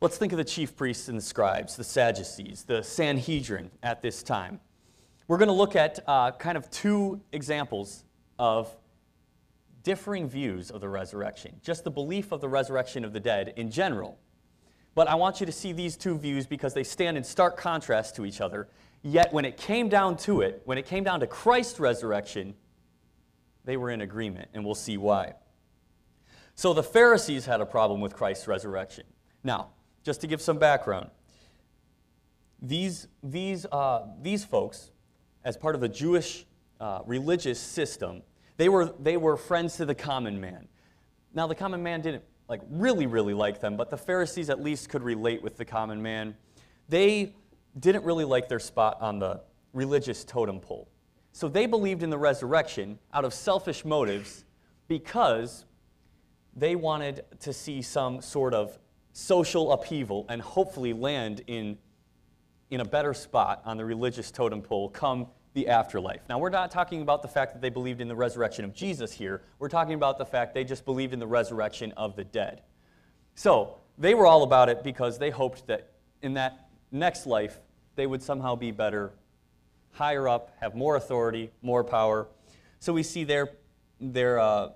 Let's 0.00 0.16
think 0.16 0.32
of 0.32 0.38
the 0.38 0.44
chief 0.44 0.76
priests 0.76 1.08
and 1.08 1.18
the 1.18 1.22
scribes, 1.22 1.76
the 1.76 1.84
Sadducees, 1.84 2.64
the 2.64 2.82
Sanhedrin 2.82 3.70
at 3.82 4.00
this 4.00 4.22
time. 4.22 4.60
We're 5.28 5.36
going 5.36 5.48
to 5.48 5.54
look 5.54 5.76
at 5.76 6.00
uh, 6.06 6.32
kind 6.32 6.56
of 6.56 6.70
two 6.70 7.20
examples 7.32 8.02
of 8.38 8.74
differing 9.82 10.26
views 10.26 10.70
of 10.70 10.80
the 10.80 10.88
resurrection, 10.88 11.60
just 11.62 11.84
the 11.84 11.90
belief 11.90 12.32
of 12.32 12.40
the 12.40 12.48
resurrection 12.48 13.04
of 13.04 13.12
the 13.12 13.20
dead 13.20 13.52
in 13.56 13.70
general. 13.70 14.18
But 14.94 15.06
I 15.06 15.16
want 15.16 15.38
you 15.38 15.46
to 15.46 15.52
see 15.52 15.72
these 15.72 15.98
two 15.98 16.16
views 16.18 16.46
because 16.46 16.72
they 16.72 16.82
stand 16.82 17.18
in 17.18 17.24
stark 17.24 17.58
contrast 17.58 18.16
to 18.16 18.24
each 18.24 18.40
other. 18.40 18.68
Yet, 19.02 19.30
when 19.30 19.44
it 19.44 19.58
came 19.58 19.90
down 19.90 20.16
to 20.18 20.40
it, 20.40 20.62
when 20.64 20.78
it 20.78 20.86
came 20.86 21.04
down 21.04 21.20
to 21.20 21.26
Christ's 21.26 21.78
resurrection, 21.78 22.54
they 23.64 23.76
were 23.76 23.90
in 23.90 24.00
agreement, 24.00 24.48
and 24.54 24.64
we'll 24.64 24.74
see 24.74 24.96
why. 24.96 25.34
So, 26.54 26.72
the 26.72 26.82
Pharisees 26.82 27.44
had 27.44 27.60
a 27.60 27.66
problem 27.66 28.00
with 28.00 28.14
Christ's 28.14 28.48
resurrection. 28.48 29.04
Now, 29.44 29.68
just 30.02 30.22
to 30.22 30.26
give 30.26 30.40
some 30.40 30.58
background, 30.58 31.10
these, 32.60 33.06
these, 33.22 33.66
uh, 33.70 34.06
these 34.20 34.44
folks, 34.44 34.90
as 35.48 35.56
part 35.56 35.74
of 35.74 35.80
the 35.80 35.88
Jewish 35.88 36.44
uh, 36.78 37.00
religious 37.06 37.58
system, 37.58 38.22
they 38.58 38.68
were, 38.68 38.92
they 39.00 39.16
were 39.16 39.34
friends 39.34 39.78
to 39.78 39.86
the 39.86 39.94
common 39.94 40.38
man. 40.38 40.68
Now, 41.32 41.46
the 41.46 41.54
common 41.54 41.82
man 41.82 42.02
didn't 42.02 42.22
like 42.50 42.60
really, 42.70 43.06
really 43.06 43.32
like 43.32 43.58
them, 43.58 43.74
but 43.74 43.88
the 43.88 43.96
Pharisees 43.96 44.50
at 44.50 44.62
least 44.62 44.90
could 44.90 45.02
relate 45.02 45.42
with 45.42 45.56
the 45.56 45.64
common 45.64 46.02
man. 46.02 46.36
They 46.90 47.34
didn't 47.80 48.04
really 48.04 48.26
like 48.26 48.50
their 48.50 48.58
spot 48.58 48.98
on 49.00 49.18
the 49.18 49.40
religious 49.72 50.22
totem 50.22 50.60
pole. 50.60 50.86
So 51.32 51.48
they 51.48 51.64
believed 51.64 52.02
in 52.02 52.10
the 52.10 52.18
resurrection 52.18 52.98
out 53.14 53.24
of 53.24 53.32
selfish 53.32 53.86
motives 53.86 54.44
because 54.86 55.64
they 56.54 56.76
wanted 56.76 57.24
to 57.40 57.54
see 57.54 57.80
some 57.80 58.20
sort 58.20 58.52
of 58.52 58.78
social 59.14 59.72
upheaval 59.72 60.26
and 60.28 60.42
hopefully 60.42 60.92
land 60.92 61.40
in, 61.46 61.78
in 62.70 62.80
a 62.80 62.84
better 62.84 63.14
spot 63.14 63.62
on 63.64 63.78
the 63.78 63.84
religious 63.84 64.30
totem 64.30 64.60
pole 64.60 64.90
come 64.90 65.26
the 65.58 65.66
afterlife. 65.66 66.20
Now, 66.28 66.38
we're 66.38 66.50
not 66.50 66.70
talking 66.70 67.02
about 67.02 67.20
the 67.20 67.26
fact 67.26 67.52
that 67.52 67.60
they 67.60 67.68
believed 67.68 68.00
in 68.00 68.06
the 68.06 68.14
resurrection 68.14 68.64
of 68.64 68.72
Jesus 68.72 69.10
here. 69.10 69.42
We're 69.58 69.68
talking 69.68 69.94
about 69.94 70.16
the 70.16 70.24
fact 70.24 70.54
they 70.54 70.62
just 70.62 70.84
believed 70.84 71.12
in 71.12 71.18
the 71.18 71.26
resurrection 71.26 71.92
of 71.96 72.14
the 72.14 72.22
dead. 72.22 72.62
So, 73.34 73.78
they 73.98 74.14
were 74.14 74.24
all 74.24 74.44
about 74.44 74.68
it 74.68 74.84
because 74.84 75.18
they 75.18 75.30
hoped 75.30 75.66
that 75.66 75.94
in 76.22 76.34
that 76.34 76.68
next 76.92 77.26
life, 77.26 77.58
they 77.96 78.06
would 78.06 78.22
somehow 78.22 78.54
be 78.54 78.70
better, 78.70 79.10
higher 79.90 80.28
up, 80.28 80.54
have 80.60 80.76
more 80.76 80.94
authority, 80.94 81.50
more 81.60 81.82
power. 81.82 82.28
So, 82.78 82.92
we 82.92 83.02
see 83.02 83.24
their, 83.24 83.48
their 84.00 84.38
uh, 84.38 84.68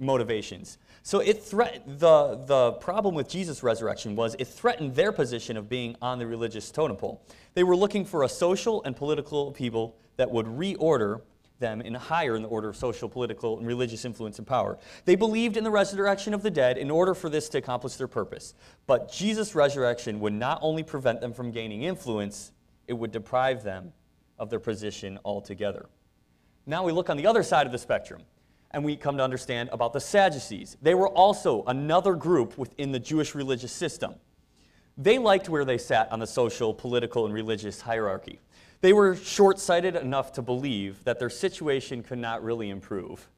motivations. 0.00 0.78
So 1.04 1.20
it 1.20 1.44
threat, 1.44 1.82
the, 1.86 2.42
the 2.46 2.72
problem 2.72 3.14
with 3.14 3.28
Jesus' 3.28 3.62
resurrection 3.62 4.16
was 4.16 4.34
it 4.38 4.48
threatened 4.48 4.96
their 4.96 5.12
position 5.12 5.56
of 5.56 5.68
being 5.68 5.94
on 6.00 6.18
the 6.18 6.26
religious 6.26 6.70
totem 6.70 6.96
pole. 6.96 7.22
They 7.52 7.62
were 7.62 7.76
looking 7.76 8.04
for 8.06 8.24
a 8.24 8.28
social 8.28 8.82
and 8.84 8.96
political 8.96 9.52
people 9.52 9.96
that 10.16 10.30
would 10.30 10.46
reorder 10.46 11.20
them 11.58 11.80
in 11.80 11.94
a 11.94 11.98
higher 11.98 12.36
in 12.36 12.42
the 12.42 12.48
order 12.48 12.68
of 12.68 12.76
social, 12.76 13.08
political, 13.08 13.58
and 13.58 13.66
religious 13.66 14.04
influence 14.04 14.38
and 14.38 14.46
power. 14.46 14.78
They 15.04 15.14
believed 15.14 15.56
in 15.56 15.64
the 15.64 15.70
resurrection 15.70 16.34
of 16.34 16.42
the 16.42 16.50
dead 16.50 16.78
in 16.78 16.90
order 16.90 17.14
for 17.14 17.28
this 17.28 17.48
to 17.50 17.58
accomplish 17.58 17.94
their 17.94 18.08
purpose. 18.08 18.54
But 18.86 19.10
Jesus' 19.10 19.54
resurrection 19.54 20.20
would 20.20 20.32
not 20.32 20.58
only 20.62 20.82
prevent 20.82 21.20
them 21.20 21.32
from 21.32 21.52
gaining 21.52 21.82
influence, 21.82 22.52
it 22.86 22.92
would 22.92 23.12
deprive 23.12 23.62
them 23.62 23.92
of 24.38 24.50
their 24.50 24.60
position 24.60 25.18
altogether. 25.24 25.86
Now 26.66 26.84
we 26.84 26.92
look 26.92 27.08
on 27.08 27.16
the 27.16 27.26
other 27.26 27.42
side 27.42 27.66
of 27.66 27.72
the 27.72 27.78
spectrum, 27.78 28.22
and 28.70 28.84
we 28.84 28.96
come 28.96 29.16
to 29.18 29.22
understand 29.22 29.68
about 29.72 29.92
the 29.92 30.00
Sadducees. 30.00 30.76
They 30.82 30.94
were 30.94 31.08
also 31.08 31.62
another 31.66 32.14
group 32.14 32.58
within 32.58 32.90
the 32.90 32.98
Jewish 32.98 33.34
religious 33.34 33.72
system. 33.72 34.16
They 34.96 35.18
liked 35.18 35.48
where 35.48 35.64
they 35.64 35.78
sat 35.78 36.10
on 36.10 36.18
the 36.18 36.26
social, 36.26 36.74
political, 36.74 37.26
and 37.26 37.34
religious 37.34 37.80
hierarchy. 37.80 38.40
They 38.84 38.92
were 38.92 39.16
short 39.16 39.58
sighted 39.58 39.96
enough 39.96 40.32
to 40.32 40.42
believe 40.42 41.04
that 41.04 41.18
their 41.18 41.30
situation 41.30 42.02
could 42.02 42.18
not 42.18 42.44
really 42.44 42.68
improve. 42.68 43.30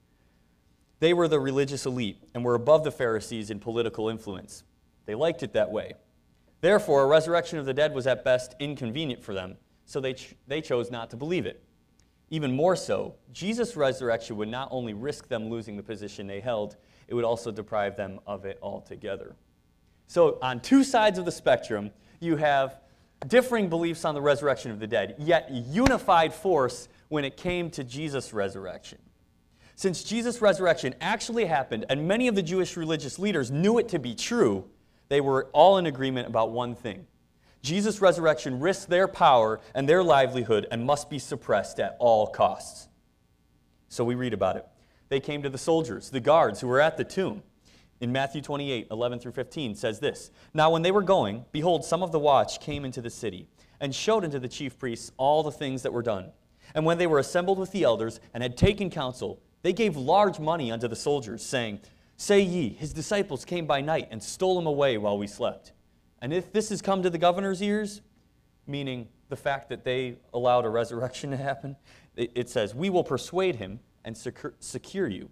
They 0.98 1.14
were 1.14 1.28
the 1.28 1.38
religious 1.38 1.86
elite 1.86 2.20
and 2.34 2.44
were 2.44 2.56
above 2.56 2.82
the 2.82 2.90
Pharisees 2.90 3.48
in 3.48 3.60
political 3.60 4.08
influence. 4.08 4.64
They 5.04 5.14
liked 5.14 5.44
it 5.44 5.52
that 5.52 5.70
way. 5.70 5.92
Therefore, 6.62 7.04
a 7.04 7.06
resurrection 7.06 7.60
of 7.60 7.64
the 7.64 7.72
dead 7.72 7.94
was 7.94 8.08
at 8.08 8.24
best 8.24 8.56
inconvenient 8.58 9.22
for 9.22 9.34
them, 9.34 9.56
so 9.84 10.00
they, 10.00 10.14
ch- 10.14 10.34
they 10.48 10.60
chose 10.60 10.90
not 10.90 11.10
to 11.10 11.16
believe 11.16 11.46
it. 11.46 11.62
Even 12.28 12.56
more 12.56 12.74
so, 12.74 13.14
Jesus' 13.32 13.76
resurrection 13.76 14.36
would 14.38 14.48
not 14.48 14.66
only 14.72 14.94
risk 14.94 15.28
them 15.28 15.48
losing 15.48 15.76
the 15.76 15.82
position 15.84 16.26
they 16.26 16.40
held, 16.40 16.74
it 17.06 17.14
would 17.14 17.24
also 17.24 17.52
deprive 17.52 17.96
them 17.96 18.18
of 18.26 18.46
it 18.46 18.58
altogether. 18.62 19.36
So, 20.08 20.38
on 20.42 20.58
two 20.58 20.82
sides 20.82 21.20
of 21.20 21.24
the 21.24 21.30
spectrum, 21.30 21.92
you 22.18 22.34
have 22.34 22.80
differing 23.26 23.68
beliefs 23.68 24.04
on 24.04 24.14
the 24.14 24.20
resurrection 24.20 24.70
of 24.70 24.80
the 24.80 24.86
dead, 24.86 25.16
yet 25.18 25.50
unified 25.50 26.32
force 26.32 26.88
when 27.08 27.24
it 27.24 27.36
came 27.36 27.70
to 27.70 27.84
Jesus' 27.84 28.32
resurrection. 28.32 28.98
Since 29.74 30.04
Jesus' 30.04 30.40
resurrection 30.40 30.94
actually 31.00 31.44
happened, 31.44 31.86
and 31.88 32.08
many 32.08 32.28
of 32.28 32.34
the 32.34 32.42
Jewish 32.42 32.76
religious 32.76 33.18
leaders 33.18 33.50
knew 33.50 33.78
it 33.78 33.88
to 33.90 33.98
be 33.98 34.14
true, 34.14 34.64
they 35.08 35.20
were 35.20 35.48
all 35.52 35.78
in 35.78 35.86
agreement 35.86 36.26
about 36.26 36.50
one 36.50 36.74
thing. 36.74 37.06
Jesus' 37.62 38.00
resurrection 38.00 38.60
risks 38.60 38.84
their 38.84 39.08
power 39.08 39.60
and 39.74 39.88
their 39.88 40.02
livelihood 40.02 40.66
and 40.70 40.84
must 40.84 41.10
be 41.10 41.18
suppressed 41.18 41.80
at 41.80 41.96
all 41.98 42.26
costs. 42.26 42.88
So 43.88 44.04
we 44.04 44.14
read 44.14 44.32
about 44.32 44.56
it. 44.56 44.66
They 45.08 45.20
came 45.20 45.42
to 45.42 45.48
the 45.48 45.58
soldiers, 45.58 46.10
the 46.10 46.20
guards 46.20 46.60
who 46.60 46.68
were 46.68 46.80
at 46.80 46.96
the 46.96 47.04
tomb 47.04 47.42
in 48.00 48.12
Matthew 48.12 48.42
28, 48.42 48.88
11 48.90 49.18
through 49.18 49.32
15, 49.32 49.74
says 49.74 50.00
this 50.00 50.30
Now, 50.52 50.70
when 50.70 50.82
they 50.82 50.90
were 50.90 51.02
going, 51.02 51.44
behold, 51.52 51.84
some 51.84 52.02
of 52.02 52.12
the 52.12 52.18
watch 52.18 52.60
came 52.60 52.84
into 52.84 53.00
the 53.00 53.10
city, 53.10 53.48
and 53.80 53.94
showed 53.94 54.24
unto 54.24 54.38
the 54.38 54.48
chief 54.48 54.78
priests 54.78 55.12
all 55.16 55.42
the 55.42 55.52
things 55.52 55.82
that 55.82 55.92
were 55.92 56.02
done. 56.02 56.30
And 56.74 56.84
when 56.84 56.98
they 56.98 57.06
were 57.06 57.18
assembled 57.18 57.58
with 57.58 57.72
the 57.72 57.84
elders, 57.84 58.20
and 58.34 58.42
had 58.42 58.56
taken 58.56 58.90
counsel, 58.90 59.40
they 59.62 59.72
gave 59.72 59.96
large 59.96 60.38
money 60.38 60.70
unto 60.70 60.88
the 60.88 60.96
soldiers, 60.96 61.44
saying, 61.44 61.80
Say 62.16 62.40
ye, 62.40 62.70
his 62.70 62.92
disciples 62.92 63.44
came 63.44 63.66
by 63.66 63.80
night 63.80 64.08
and 64.10 64.22
stole 64.22 64.58
him 64.58 64.66
away 64.66 64.96
while 64.96 65.18
we 65.18 65.26
slept. 65.26 65.72
And 66.22 66.32
if 66.32 66.52
this 66.52 66.70
has 66.70 66.80
come 66.80 67.02
to 67.02 67.10
the 67.10 67.18
governor's 67.18 67.62
ears, 67.62 68.00
meaning 68.66 69.08
the 69.28 69.36
fact 69.36 69.68
that 69.68 69.84
they 69.84 70.16
allowed 70.32 70.64
a 70.64 70.68
resurrection 70.68 71.30
to 71.30 71.36
happen, 71.36 71.76
it 72.16 72.48
says, 72.48 72.74
We 72.74 72.88
will 72.88 73.04
persuade 73.04 73.56
him 73.56 73.80
and 74.04 74.16
secure 74.16 75.08
you. 75.08 75.28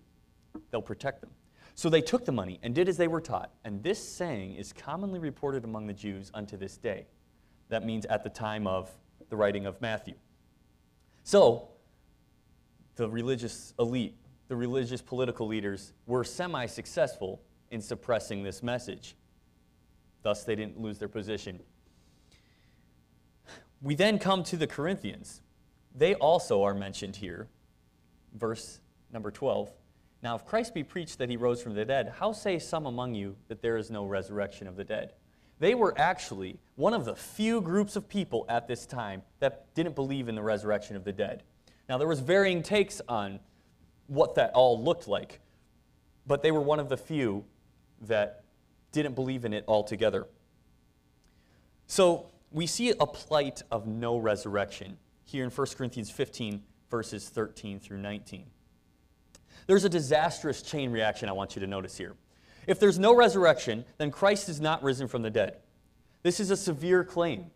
They'll 0.70 0.82
protect 0.82 1.22
them. 1.22 1.30
So 1.74 1.90
they 1.90 2.00
took 2.00 2.24
the 2.24 2.32
money 2.32 2.60
and 2.62 2.74
did 2.74 2.88
as 2.88 2.96
they 2.96 3.08
were 3.08 3.20
taught. 3.20 3.50
And 3.64 3.82
this 3.82 3.98
saying 3.98 4.54
is 4.54 4.72
commonly 4.72 5.18
reported 5.18 5.64
among 5.64 5.86
the 5.86 5.92
Jews 5.92 6.30
unto 6.32 6.56
this 6.56 6.76
day. 6.76 7.06
That 7.68 7.84
means 7.84 8.06
at 8.06 8.22
the 8.22 8.30
time 8.30 8.66
of 8.66 8.90
the 9.28 9.36
writing 9.36 9.66
of 9.66 9.80
Matthew. 9.80 10.14
So 11.24 11.68
the 12.96 13.08
religious 13.08 13.74
elite, 13.78 14.16
the 14.48 14.56
religious 14.56 15.02
political 15.02 15.46
leaders 15.46 15.92
were 16.06 16.22
semi 16.22 16.66
successful 16.66 17.42
in 17.70 17.80
suppressing 17.80 18.44
this 18.44 18.62
message. 18.62 19.16
Thus, 20.22 20.44
they 20.44 20.54
didn't 20.54 20.80
lose 20.80 20.98
their 20.98 21.08
position. 21.08 21.60
We 23.82 23.94
then 23.94 24.18
come 24.18 24.44
to 24.44 24.56
the 24.56 24.66
Corinthians. 24.66 25.42
They 25.94 26.14
also 26.14 26.62
are 26.62 26.74
mentioned 26.74 27.16
here. 27.16 27.48
Verse 28.32 28.80
number 29.12 29.30
12. 29.30 29.72
Now, 30.24 30.34
if 30.34 30.46
Christ 30.46 30.72
be 30.72 30.82
preached 30.82 31.18
that 31.18 31.28
he 31.28 31.36
rose 31.36 31.62
from 31.62 31.74
the 31.74 31.84
dead, 31.84 32.14
how 32.18 32.32
say 32.32 32.58
some 32.58 32.86
among 32.86 33.14
you 33.14 33.36
that 33.48 33.60
there 33.60 33.76
is 33.76 33.90
no 33.90 34.06
resurrection 34.06 34.66
of 34.66 34.74
the 34.74 34.82
dead? 34.82 35.12
They 35.58 35.74
were 35.74 35.92
actually 35.98 36.58
one 36.76 36.94
of 36.94 37.04
the 37.04 37.14
few 37.14 37.60
groups 37.60 37.94
of 37.94 38.08
people 38.08 38.46
at 38.48 38.66
this 38.66 38.86
time 38.86 39.20
that 39.40 39.74
didn't 39.74 39.94
believe 39.94 40.30
in 40.30 40.34
the 40.34 40.42
resurrection 40.42 40.96
of 40.96 41.04
the 41.04 41.12
dead. 41.12 41.42
Now, 41.90 41.98
there 41.98 42.08
was 42.08 42.20
varying 42.20 42.62
takes 42.62 43.02
on 43.06 43.38
what 44.06 44.34
that 44.36 44.50
all 44.54 44.82
looked 44.82 45.06
like, 45.06 45.40
but 46.26 46.42
they 46.42 46.50
were 46.50 46.62
one 46.62 46.80
of 46.80 46.88
the 46.88 46.96
few 46.96 47.44
that 48.00 48.44
didn't 48.92 49.14
believe 49.14 49.44
in 49.44 49.52
it 49.52 49.64
altogether. 49.68 50.26
So, 51.86 52.30
we 52.50 52.66
see 52.66 52.94
a 52.98 53.06
plight 53.06 53.60
of 53.70 53.86
no 53.86 54.16
resurrection 54.16 54.96
here 55.24 55.44
in 55.44 55.50
1 55.50 55.66
Corinthians 55.76 56.10
15, 56.10 56.62
verses 56.90 57.28
13 57.28 57.78
through 57.78 57.98
19. 57.98 58.46
There's 59.66 59.84
a 59.84 59.88
disastrous 59.88 60.62
chain 60.62 60.90
reaction 60.90 61.28
I 61.28 61.32
want 61.32 61.56
you 61.56 61.60
to 61.60 61.66
notice 61.66 61.96
here. 61.96 62.14
If 62.66 62.80
there's 62.80 62.98
no 62.98 63.14
resurrection, 63.14 63.84
then 63.98 64.10
Christ 64.10 64.48
is 64.48 64.60
not 64.60 64.82
risen 64.82 65.08
from 65.08 65.22
the 65.22 65.30
dead. 65.30 65.58
This 66.22 66.40
is 66.40 66.50
a 66.50 66.56
severe 66.56 67.04
claim, 67.04 67.46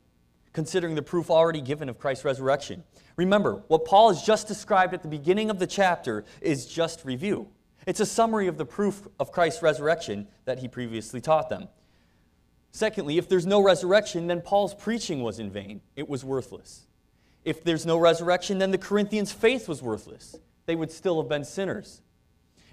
considering 0.53 0.95
the 0.95 1.03
proof 1.03 1.31
already 1.31 1.61
given 1.61 1.89
of 1.89 1.99
Christ's 1.99 2.25
resurrection. 2.25 2.85
Remember, 3.17 3.63
what 3.69 3.85
Paul 3.85 4.13
has 4.13 4.23
just 4.23 4.47
described 4.47 4.95
at 4.95 5.03
the 5.03 5.09
beginning 5.09 5.51
of 5.51 5.59
the 5.59 5.67
chapter 5.67 6.25
is 6.41 6.67
just 6.67 7.05
review. 7.05 7.49
It's 7.87 8.01
a 8.01 8.07
summary 8.07 8.49
of 8.49 8.59
the 8.59 8.67
proof 8.67 9.09
of 9.19 9.33
Christ's 9.33 9.63
resurrection 9.63 10.29
that 10.45 10.59
he 10.59 10.69
previously 10.69 11.21
taught 11.21 11.49
them. 11.49 11.69
Secondly, 12.71 13.17
if 13.17 13.29
there's 13.29 13.47
no 13.47 13.63
resurrection, 13.63 14.27
then 14.27 14.43
Paul's 14.43 14.75
preaching 14.75 15.23
was 15.23 15.39
in 15.39 15.51
vain. 15.51 15.81
It 15.97 16.09
was 16.09 16.25
worthless. 16.25 16.87
If 17.45 17.65
there's 17.65 17.87
no 17.87 17.97
resurrection, 17.97 18.59
then 18.59 18.73
the 18.73 18.79
Corinthians' 18.79 19.33
faith 19.33 19.69
was 19.69 19.81
worthless. 19.81 20.37
They 20.69 20.77
would 20.77 20.93
still 20.93 21.19
have 21.19 21.31
been 21.31 21.47
sinners. 21.47 22.03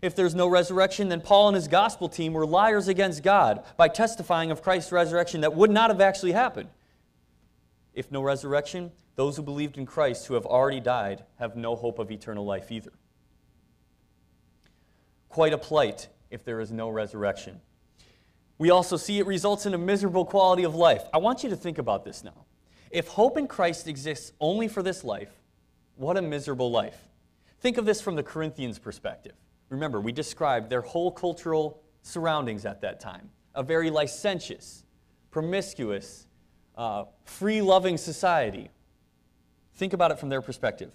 If 0.01 0.17
there's 0.17 0.35
no 0.35 0.49
resurrection, 0.49 1.07
then 1.07 1.21
Paul 1.21 1.47
and 1.47 1.55
his 1.55 1.69
gospel 1.69 2.09
team 2.09 2.33
were 2.33 2.45
liars 2.45 2.89
against 2.89 3.23
God 3.23 3.63
by 3.77 3.87
testifying 3.87 4.51
of 4.51 4.61
Christ's 4.61 4.91
resurrection 4.91 5.39
that 5.41 5.55
would 5.55 5.71
not 5.71 5.89
have 5.89 6.01
actually 6.01 6.33
happened. 6.33 6.67
If 7.93 8.11
no 8.11 8.21
resurrection, 8.21 8.91
those 9.15 9.37
who 9.37 9.43
believed 9.43 9.77
in 9.77 9.85
Christ 9.85 10.27
who 10.27 10.33
have 10.33 10.45
already 10.45 10.81
died 10.81 11.23
have 11.39 11.55
no 11.55 11.77
hope 11.77 11.97
of 11.97 12.11
eternal 12.11 12.43
life 12.43 12.69
either. 12.69 12.91
Quite 15.29 15.53
a 15.53 15.57
plight 15.57 16.09
if 16.29 16.43
there 16.43 16.59
is 16.59 16.73
no 16.73 16.89
resurrection. 16.89 17.61
We 18.57 18.71
also 18.71 18.97
see 18.97 19.19
it 19.19 19.25
results 19.25 19.65
in 19.65 19.73
a 19.73 19.77
miserable 19.77 20.25
quality 20.25 20.63
of 20.63 20.75
life. 20.75 21.03
I 21.13 21.19
want 21.19 21.45
you 21.45 21.49
to 21.49 21.55
think 21.55 21.77
about 21.77 22.03
this 22.03 22.25
now. 22.25 22.43
If 22.91 23.07
hope 23.07 23.37
in 23.37 23.47
Christ 23.47 23.87
exists 23.87 24.33
only 24.41 24.67
for 24.67 24.83
this 24.83 25.05
life, 25.05 25.31
what 25.95 26.17
a 26.17 26.21
miserable 26.21 26.69
life. 26.69 26.99
Think 27.65 27.79
of 27.79 27.85
this 27.85 27.99
from 27.99 28.15
the 28.15 28.21
Corinthians' 28.21 28.77
perspective. 28.77 29.33
Remember, 29.69 29.99
we 29.99 30.11
described 30.11 30.69
their 30.69 30.83
whole 30.83 31.09
cultural 31.09 31.81
surroundings 32.03 32.63
at 32.63 32.81
that 32.81 32.99
time 32.99 33.31
a 33.55 33.63
very 33.63 33.89
licentious, 33.89 34.83
promiscuous, 35.31 36.27
uh, 36.77 37.05
free 37.23 37.63
loving 37.63 37.97
society. 37.97 38.69
Think 39.73 39.93
about 39.93 40.11
it 40.11 40.19
from 40.19 40.29
their 40.29 40.43
perspective. 40.43 40.91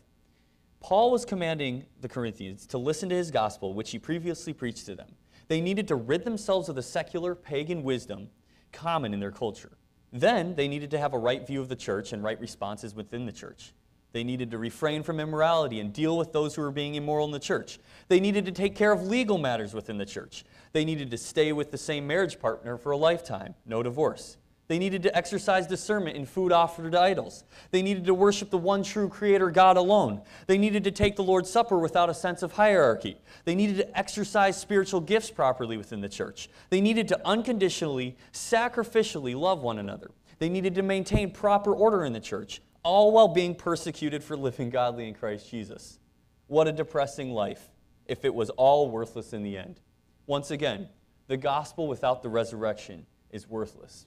Paul 0.79 1.11
was 1.11 1.25
commanding 1.25 1.87
the 2.03 2.09
Corinthians 2.09 2.69
to 2.69 2.79
listen 2.79 3.09
to 3.09 3.17
his 3.17 3.33
gospel, 3.33 3.75
which 3.75 3.91
he 3.91 3.99
previously 3.99 4.53
preached 4.53 4.87
to 4.87 4.95
them. 4.95 5.09
They 5.49 5.61
needed 5.61 5.89
to 5.89 5.97
rid 5.97 6.23
themselves 6.23 6.69
of 6.69 6.77
the 6.77 6.85
secular 6.85 7.35
pagan 7.35 7.83
wisdom 7.83 8.29
common 8.71 9.13
in 9.13 9.19
their 9.19 9.33
culture. 9.33 9.73
Then 10.13 10.55
they 10.55 10.69
needed 10.69 10.93
to 10.93 10.99
have 11.01 11.15
a 11.15 11.19
right 11.19 11.45
view 11.45 11.61
of 11.61 11.69
the 11.69 11.75
church 11.75 12.13
and 12.13 12.23
right 12.23 12.41
responses 12.41 12.95
within 12.95 13.27
the 13.27 13.33
church. 13.33 13.73
They 14.13 14.25
needed 14.25 14.51
to 14.51 14.59
refrain 14.59 15.03
from 15.03 15.21
immorality 15.21 15.81
and 15.81 15.93
deal 15.93 16.19
with 16.19 16.33
those 16.33 16.55
who 16.55 16.63
were 16.63 16.71
being 16.71 16.97
immoral 16.97 17.27
in 17.27 17.33
the 17.33 17.39
church. 17.39 17.79
They 18.09 18.21
needed 18.21 18.45
to 18.47 18.53
take 18.53 18.75
care 18.75 18.93
of 18.93 19.07
legal 19.07 19.39
matters 19.39 19.73
within 19.73 19.99
the 19.99 20.07
church. 20.07 20.45
They 20.73 20.85
needed 20.85 21.11
to 21.11 21.19
stay 21.19 21.53
with 21.53 21.71
the 21.71 21.79
same 21.79 22.07
marriage 22.07 22.41
partner 22.41 22.77
for 22.77 22.93
a 22.93 22.97
lifetime, 22.97 23.55
no 23.67 23.83
divorce. 23.83 24.37
They 24.71 24.79
needed 24.79 25.03
to 25.03 25.17
exercise 25.17 25.67
discernment 25.67 26.17
in 26.17 26.27
food 26.27 26.53
offered 26.53 26.93
to 26.93 27.01
idols. 27.01 27.43
They 27.73 27.83
needed 27.83 28.05
to 28.05 28.15
worship 28.15 28.51
the 28.51 28.59
one 28.59 28.85
true 28.85 29.09
Creator 29.09 29.51
God 29.51 29.77
alone. 29.77 30.23
They 30.47 30.59
needed 30.59 30.85
to 30.85 30.93
take 30.93 31.17
the 31.17 31.25
Lord's 31.25 31.51
Supper 31.51 31.81
without 31.81 32.09
a 32.09 32.15
sense 32.15 32.45
of 32.45 32.53
hierarchy. 32.53 33.21
They 33.45 33.57
needed 33.57 33.79
to 33.79 33.99
exercise 33.99 34.57
spiritual 34.57 35.01
gifts 35.01 35.29
properly 35.29 35.77
within 35.77 36.01
the 36.01 36.09
church. 36.09 36.49
They 36.69 36.81
needed 36.81 37.09
to 37.09 37.21
unconditionally, 37.27 38.17
sacrificially 38.33 39.35
love 39.35 39.61
one 39.61 39.81
another. 39.81 40.13
They 40.39 40.49
needed 40.49 40.77
to 40.77 40.83
maintain 40.83 41.33
proper 41.33 41.75
order 41.75 42.05
in 42.05 42.13
the 42.13 42.21
church, 42.21 42.63
all 42.83 43.13
while 43.13 43.29
being 43.29 43.55
persecuted 43.55 44.23
for 44.25 44.37
living 44.37 44.71
godly 44.71 45.09
in 45.09 45.15
Christ 45.15 45.51
Jesus. 45.51 45.99
What 46.47 46.67
a 46.67 46.73
depressing 46.73 47.31
life 47.31 47.69
if 48.07 48.25
it 48.25 48.35
was 48.35 48.51
all 48.51 48.91
worthless 48.91 49.33
in 49.33 49.43
the 49.43 49.57
end. 49.57 49.81
Once 50.27 50.51
again, 50.51 50.89
the 51.29 51.37
gospel 51.37 51.87
without 51.87 52.23
the 52.23 52.29
resurrection 52.29 53.07
is 53.31 53.49
worthless. 53.49 54.07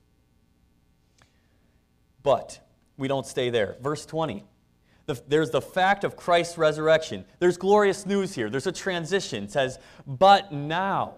But 2.22 2.60
we 2.98 3.08
don't 3.08 3.26
stay 3.26 3.50
there. 3.50 3.78
Verse 3.82 4.06
20. 4.06 4.44
The, 5.06 5.22
there's 5.28 5.50
the 5.50 5.62
fact 5.62 6.04
of 6.04 6.16
Christ's 6.16 6.58
resurrection. 6.58 7.26
There's 7.40 7.58
glorious 7.58 8.06
news 8.06 8.34
here. 8.34 8.50
There's 8.50 8.68
a 8.68 8.72
transition. 8.72 9.46
It 9.46 9.52
says, 9.52 9.80
but 10.08 10.52
now. 10.52 11.16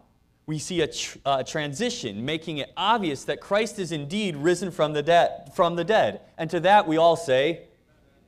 We 0.47 0.59
see 0.59 0.81
a 0.81 0.87
tr- 0.87 1.17
uh, 1.25 1.43
transition 1.43 2.23
making 2.23 2.59
it 2.59 2.71
obvious 2.77 3.23
that 3.23 3.41
Christ 3.41 3.79
is 3.79 3.91
indeed 3.91 4.35
risen 4.35 4.71
from 4.71 4.93
the, 4.93 5.01
de- 5.01 5.45
from 5.55 5.75
the 5.75 5.83
dead. 5.83 6.21
And 6.37 6.49
to 6.51 6.59
that 6.61 6.87
we 6.87 6.97
all 6.97 7.15
say, 7.15 7.63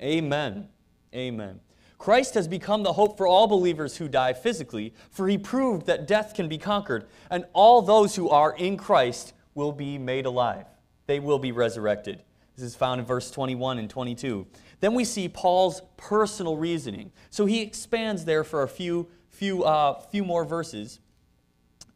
Amen. 0.02 0.68
Amen. 1.14 1.60
Christ 1.98 2.36
has 2.36 2.48
become 2.48 2.84
the 2.84 2.94
hope 2.94 3.18
for 3.18 3.26
all 3.26 3.48
believers 3.48 3.98
who 3.98 4.08
die 4.08 4.34
physically, 4.34 4.94
for 5.10 5.28
he 5.28 5.38
proved 5.38 5.88
that 5.88 6.08
death 6.08 6.36
can 6.36 6.48
be 6.48 6.58
conquered, 6.58 7.08
and 7.32 7.46
all 7.54 7.82
those 7.82 8.16
who 8.16 8.30
are 8.30 8.56
in 8.56 8.78
Christ 8.78 9.34
will 9.56 9.72
be 9.72 9.98
made 9.98 10.28
alive. 10.28 10.66
They 11.08 11.20
will 11.20 11.40
be 11.40 11.52
resurrected. 11.52 12.22
This 12.56 12.66
is 12.66 12.76
found 12.76 13.00
in 13.00 13.06
verse 13.06 13.32
21 13.32 13.80
and 13.80 13.90
22. 13.90 14.46
Then 14.80 14.94
we 14.94 15.06
see 15.06 15.28
Paul's 15.28 15.82
personal 15.96 16.58
reasoning. 16.58 17.12
So 17.32 17.46
he 17.46 17.62
expands 17.62 18.26
there 18.26 18.44
for 18.44 18.62
a 18.62 18.68
few, 18.68 19.08
few, 19.30 19.64
uh, 19.64 20.00
few 20.02 20.24
more 20.24 20.46
verses 20.46 21.00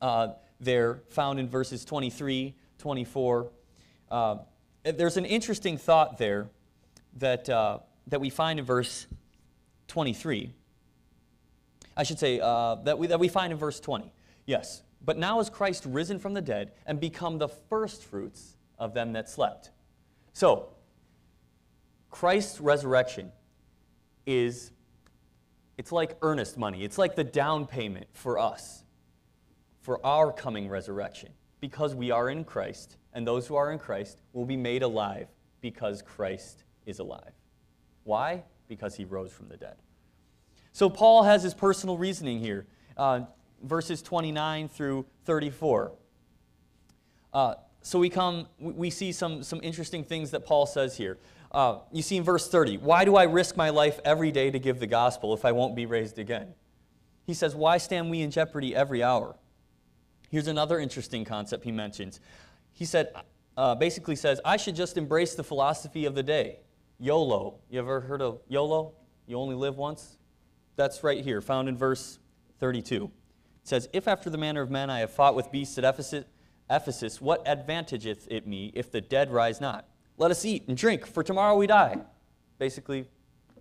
uh, 0.01 0.29
there, 0.59 1.01
found 1.09 1.39
in 1.39 1.47
verses 1.47 1.85
23, 1.85 2.55
24. 2.77 3.51
Uh, 4.09 4.37
there's 4.83 5.17
an 5.17 5.25
interesting 5.25 5.77
thought 5.77 6.17
there 6.17 6.49
that, 7.17 7.49
uh, 7.49 7.79
that 8.07 8.19
we 8.19 8.29
find 8.29 8.59
in 8.59 8.65
verse 8.65 9.07
23. 9.87 10.53
I 11.95 12.03
should 12.03 12.19
say 12.19 12.39
uh, 12.39 12.75
that, 12.83 12.97
we, 12.97 13.07
that 13.07 13.19
we 13.19 13.27
find 13.27 13.51
in 13.53 13.59
verse 13.59 13.79
20. 13.79 14.11
Yes. 14.45 14.81
But 15.03 15.17
now 15.17 15.39
is 15.39 15.49
Christ 15.49 15.85
risen 15.85 16.19
from 16.19 16.33
the 16.33 16.41
dead 16.41 16.71
and 16.85 16.99
become 16.99 17.37
the 17.37 17.47
firstfruits 17.47 18.55
of 18.77 18.93
them 18.93 19.13
that 19.13 19.29
slept. 19.29 19.71
So, 20.33 20.69
Christ's 22.09 22.59
resurrection 22.59 23.31
is 24.25 24.71
it's 25.77 25.91
like 25.91 26.17
earnest 26.21 26.57
money. 26.57 26.83
It's 26.83 26.97
like 26.97 27.15
the 27.15 27.23
down 27.23 27.65
payment 27.65 28.07
for 28.13 28.37
us 28.37 28.80
for 29.81 30.03
our 30.05 30.31
coming 30.31 30.69
resurrection 30.69 31.29
because 31.59 31.93
we 31.93 32.11
are 32.11 32.29
in 32.29 32.43
Christ 32.43 32.97
and 33.13 33.27
those 33.27 33.47
who 33.47 33.55
are 33.55 33.71
in 33.71 33.79
Christ 33.79 34.21
will 34.33 34.45
be 34.45 34.57
made 34.57 34.83
alive 34.83 35.27
because 35.59 36.01
Christ 36.01 36.63
is 36.85 36.99
alive. 36.99 37.33
Why? 38.03 38.43
Because 38.67 38.95
he 38.95 39.05
rose 39.05 39.31
from 39.31 39.47
the 39.47 39.57
dead. 39.57 39.75
So 40.71 40.89
Paul 40.89 41.23
has 41.23 41.43
his 41.43 41.53
personal 41.53 41.97
reasoning 41.97 42.39
here, 42.39 42.65
uh, 42.95 43.21
verses 43.63 44.01
29 44.01 44.69
through 44.69 45.05
34. 45.25 45.91
Uh, 47.33 47.55
so 47.81 47.99
we 47.99 48.09
come, 48.09 48.47
we 48.59 48.89
see 48.89 49.11
some, 49.11 49.43
some 49.43 49.59
interesting 49.63 50.03
things 50.03 50.31
that 50.31 50.45
Paul 50.45 50.65
says 50.65 50.95
here. 50.97 51.17
Uh, 51.51 51.79
you 51.91 52.01
see 52.01 52.17
in 52.17 52.23
verse 52.23 52.47
30, 52.47 52.77
why 52.77 53.03
do 53.03 53.15
I 53.17 53.23
risk 53.23 53.57
my 53.57 53.69
life 53.69 53.99
every 54.05 54.31
day 54.31 54.51
to 54.51 54.59
give 54.59 54.79
the 54.79 54.87
gospel 54.87 55.33
if 55.33 55.43
I 55.43 55.51
won't 55.51 55.75
be 55.75 55.85
raised 55.85 56.17
again? 56.17 56.53
He 57.25 57.33
says, 57.33 57.53
why 57.55 57.77
stand 57.77 58.09
we 58.09 58.21
in 58.21 58.31
jeopardy 58.31 58.75
every 58.75 59.03
hour? 59.03 59.35
Here's 60.31 60.47
another 60.47 60.79
interesting 60.79 61.25
concept 61.25 61.65
he 61.65 61.73
mentions. 61.73 62.21
He 62.71 62.85
said, 62.85 63.11
uh, 63.57 63.75
basically 63.75 64.15
says, 64.15 64.39
I 64.45 64.55
should 64.55 64.77
just 64.77 64.97
embrace 64.97 65.35
the 65.35 65.43
philosophy 65.43 66.05
of 66.05 66.15
the 66.15 66.23
day. 66.23 66.61
YOLO. 66.99 67.59
You 67.69 67.79
ever 67.79 67.99
heard 67.99 68.21
of 68.21 68.39
YOLO? 68.47 68.93
You 69.27 69.37
only 69.37 69.55
live 69.55 69.77
once? 69.77 70.17
That's 70.77 71.03
right 71.03 71.21
here, 71.21 71.41
found 71.41 71.67
in 71.67 71.77
verse 71.77 72.17
32. 72.59 73.05
It 73.05 73.11
says, 73.63 73.89
If 73.91 74.07
after 74.07 74.29
the 74.29 74.37
manner 74.37 74.61
of 74.61 74.71
men 74.71 74.89
I 74.89 74.99
have 74.99 75.11
fought 75.11 75.35
with 75.35 75.51
beasts 75.51 75.77
at 75.77 75.83
Ephesus, 75.83 76.23
Ephesus, 76.69 77.19
what 77.19 77.45
advantageth 77.45 78.25
it 78.31 78.47
me 78.47 78.71
if 78.73 78.89
the 78.89 79.01
dead 79.01 79.31
rise 79.31 79.59
not? 79.59 79.85
Let 80.17 80.31
us 80.31 80.45
eat 80.45 80.65
and 80.69 80.77
drink, 80.77 81.05
for 81.05 81.23
tomorrow 81.23 81.57
we 81.57 81.67
die. 81.67 81.97
Basically, 82.57 83.05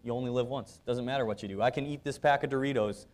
you 0.04 0.12
only 0.12 0.30
live 0.30 0.46
once. 0.46 0.80
Doesn't 0.86 1.04
matter 1.04 1.24
what 1.24 1.42
you 1.42 1.48
do. 1.48 1.60
I 1.60 1.70
can 1.70 1.84
eat 1.84 2.04
this 2.04 2.16
pack 2.16 2.44
of 2.44 2.50
Doritos. 2.50 3.06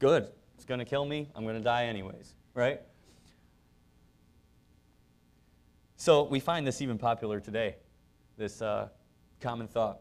Good. 0.00 0.28
It's 0.56 0.64
going 0.64 0.80
to 0.80 0.84
kill 0.84 1.04
me. 1.04 1.28
I'm 1.36 1.44
going 1.44 1.56
to 1.56 1.62
die 1.62 1.86
anyways, 1.86 2.34
right? 2.54 2.80
So 5.96 6.24
we 6.24 6.40
find 6.40 6.66
this 6.66 6.82
even 6.82 6.98
popular 6.98 7.40
today, 7.40 7.76
this 8.36 8.60
uh, 8.60 8.88
common 9.40 9.68
thought. 9.68 10.00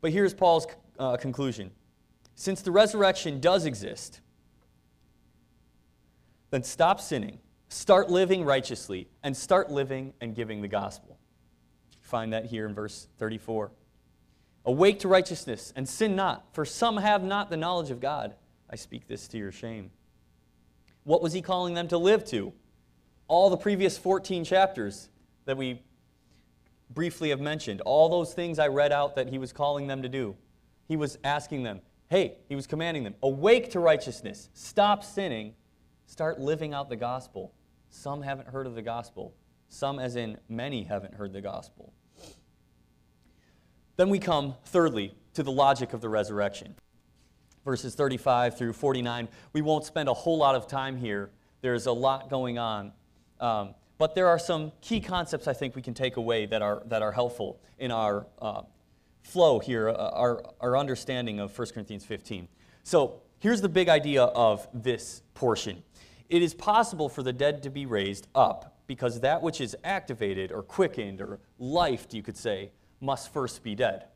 But 0.00 0.12
here's 0.12 0.34
Paul's 0.34 0.66
uh, 0.98 1.16
conclusion. 1.16 1.70
Since 2.34 2.62
the 2.62 2.70
resurrection 2.70 3.40
does 3.40 3.66
exist, 3.66 4.20
then 6.50 6.62
stop 6.62 7.00
sinning 7.00 7.38
Start 7.72 8.10
living 8.10 8.44
righteously 8.44 9.08
and 9.22 9.34
start 9.34 9.70
living 9.70 10.12
and 10.20 10.34
giving 10.34 10.60
the 10.60 10.68
gospel. 10.68 11.18
Find 12.02 12.34
that 12.34 12.44
here 12.44 12.66
in 12.66 12.74
verse 12.74 13.08
34. 13.16 13.72
Awake 14.66 14.98
to 14.98 15.08
righteousness 15.08 15.72
and 15.74 15.88
sin 15.88 16.14
not, 16.14 16.44
for 16.52 16.66
some 16.66 16.98
have 16.98 17.24
not 17.24 17.48
the 17.48 17.56
knowledge 17.56 17.90
of 17.90 17.98
God. 17.98 18.34
I 18.68 18.76
speak 18.76 19.08
this 19.08 19.26
to 19.28 19.38
your 19.38 19.52
shame. 19.52 19.90
What 21.04 21.22
was 21.22 21.32
he 21.32 21.42
calling 21.42 21.74
them 21.74 21.88
to 21.88 21.98
live 21.98 22.24
to? 22.26 22.52
All 23.28 23.50
the 23.50 23.56
previous 23.56 23.98
14 23.98 24.44
chapters 24.44 25.08
that 25.44 25.56
we 25.56 25.82
briefly 26.90 27.30
have 27.30 27.40
mentioned, 27.40 27.80
all 27.82 28.08
those 28.08 28.34
things 28.34 28.58
I 28.58 28.68
read 28.68 28.92
out 28.92 29.16
that 29.16 29.28
he 29.28 29.38
was 29.38 29.52
calling 29.52 29.86
them 29.86 30.02
to 30.02 30.08
do. 30.08 30.36
He 30.86 30.96
was 30.96 31.18
asking 31.24 31.62
them, 31.62 31.80
hey, 32.10 32.36
he 32.48 32.54
was 32.54 32.66
commanding 32.66 33.04
them, 33.04 33.14
awake 33.22 33.70
to 33.72 33.80
righteousness, 33.80 34.50
stop 34.52 35.02
sinning, 35.02 35.54
start 36.06 36.38
living 36.38 36.74
out 36.74 36.88
the 36.88 36.96
gospel. 36.96 37.54
Some 37.88 38.22
haven't 38.22 38.48
heard 38.48 38.66
of 38.66 38.74
the 38.74 38.82
gospel. 38.82 39.34
Some, 39.68 39.98
as 39.98 40.16
in 40.16 40.36
many, 40.48 40.82
haven't 40.82 41.14
heard 41.14 41.32
the 41.32 41.40
gospel. 41.40 41.94
Then 43.96 44.10
we 44.10 44.18
come, 44.18 44.54
thirdly, 44.66 45.14
to 45.34 45.42
the 45.42 45.52
logic 45.52 45.94
of 45.94 46.02
the 46.02 46.08
resurrection. 46.10 46.74
Verses 47.64 47.94
35 47.94 48.58
through 48.58 48.72
49. 48.72 49.28
We 49.52 49.62
won't 49.62 49.84
spend 49.84 50.08
a 50.08 50.14
whole 50.14 50.38
lot 50.38 50.54
of 50.54 50.66
time 50.66 50.96
here. 50.96 51.30
There's 51.60 51.86
a 51.86 51.92
lot 51.92 52.28
going 52.28 52.58
on. 52.58 52.92
Um, 53.40 53.74
but 53.98 54.14
there 54.14 54.26
are 54.26 54.38
some 54.38 54.72
key 54.80 55.00
concepts 55.00 55.46
I 55.46 55.52
think 55.52 55.76
we 55.76 55.82
can 55.82 55.94
take 55.94 56.16
away 56.16 56.46
that 56.46 56.60
are, 56.60 56.82
that 56.86 57.02
are 57.02 57.12
helpful 57.12 57.60
in 57.78 57.92
our 57.92 58.26
uh, 58.40 58.62
flow 59.22 59.60
here, 59.60 59.88
uh, 59.88 59.92
our, 59.92 60.42
our 60.60 60.76
understanding 60.76 61.38
of 61.38 61.56
1 61.56 61.68
Corinthians 61.68 62.04
15. 62.04 62.48
So 62.82 63.20
here's 63.38 63.60
the 63.60 63.68
big 63.68 63.88
idea 63.88 64.24
of 64.24 64.66
this 64.74 65.22
portion 65.34 65.82
it 66.28 66.42
is 66.42 66.54
possible 66.54 67.08
for 67.10 67.22
the 67.22 67.32
dead 67.32 67.62
to 67.62 67.70
be 67.70 67.84
raised 67.84 68.26
up 68.34 68.78
because 68.86 69.20
that 69.20 69.42
which 69.42 69.60
is 69.60 69.76
activated 69.84 70.50
or 70.50 70.62
quickened 70.62 71.20
or 71.20 71.40
lifed, 71.60 72.14
you 72.14 72.22
could 72.22 72.36
say, 72.36 72.72
must 73.00 73.32
first 73.32 73.62
be 73.62 73.74
dead. 73.74 74.06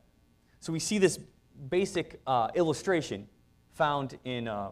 So 0.59 0.73
we 0.73 0.79
see 0.79 0.97
this 0.97 1.19
basic 1.69 2.19
uh, 2.25 2.49
illustration 2.55 3.27
found 3.77 4.17
in 4.25 4.47
uh, 4.47 4.71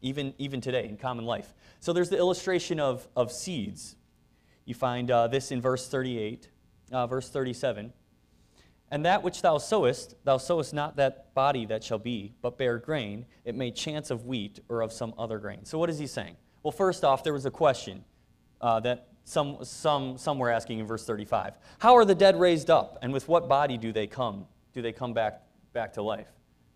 even, 0.00 0.34
even 0.38 0.60
today 0.60 0.88
in 0.88 0.96
common 0.96 1.24
life. 1.24 1.54
So 1.80 1.92
there's 1.92 2.08
the 2.08 2.18
illustration 2.18 2.80
of, 2.80 3.06
of 3.14 3.30
seeds. 3.30 3.96
You 4.64 4.74
find 4.74 5.10
uh, 5.10 5.28
this 5.28 5.52
in 5.52 5.60
verse 5.60 5.86
38, 5.88 6.48
uh, 6.90 7.06
verse 7.06 7.28
37. 7.28 7.92
And 8.90 9.04
that 9.04 9.22
which 9.22 9.42
thou 9.42 9.58
sowest, 9.58 10.14
thou 10.24 10.38
sowest 10.38 10.72
not 10.72 10.96
that 10.96 11.34
body 11.34 11.66
that 11.66 11.82
shall 11.84 11.98
be, 11.98 12.34
but 12.42 12.58
bear 12.58 12.78
grain, 12.78 13.26
it 13.44 13.54
may 13.54 13.70
chance 13.70 14.10
of 14.10 14.26
wheat 14.26 14.60
or 14.68 14.82
of 14.82 14.92
some 14.92 15.14
other 15.18 15.38
grain. 15.38 15.64
So 15.64 15.78
what 15.78 15.90
is 15.90 15.98
he 15.98 16.06
saying? 16.06 16.36
Well, 16.62 16.72
first 16.72 17.04
off, 17.04 17.24
there 17.24 17.32
was 17.32 17.46
a 17.46 17.50
question 17.50 18.04
uh, 18.60 18.80
that 18.80 19.08
some, 19.24 19.58
some, 19.62 20.16
some 20.18 20.38
were 20.38 20.50
asking 20.50 20.78
in 20.78 20.86
verse 20.86 21.04
35. 21.04 21.58
How 21.78 21.94
are 21.94 22.04
the 22.04 22.14
dead 22.14 22.38
raised 22.38 22.70
up, 22.70 22.98
and 23.02 23.12
with 23.12 23.26
what 23.26 23.48
body 23.48 23.78
do 23.78 23.92
they 23.92 24.06
come? 24.06 24.46
Do 24.72 24.82
they 24.82 24.92
come 24.92 25.14
back, 25.14 25.42
back 25.72 25.94
to 25.94 26.02
life? 26.02 26.28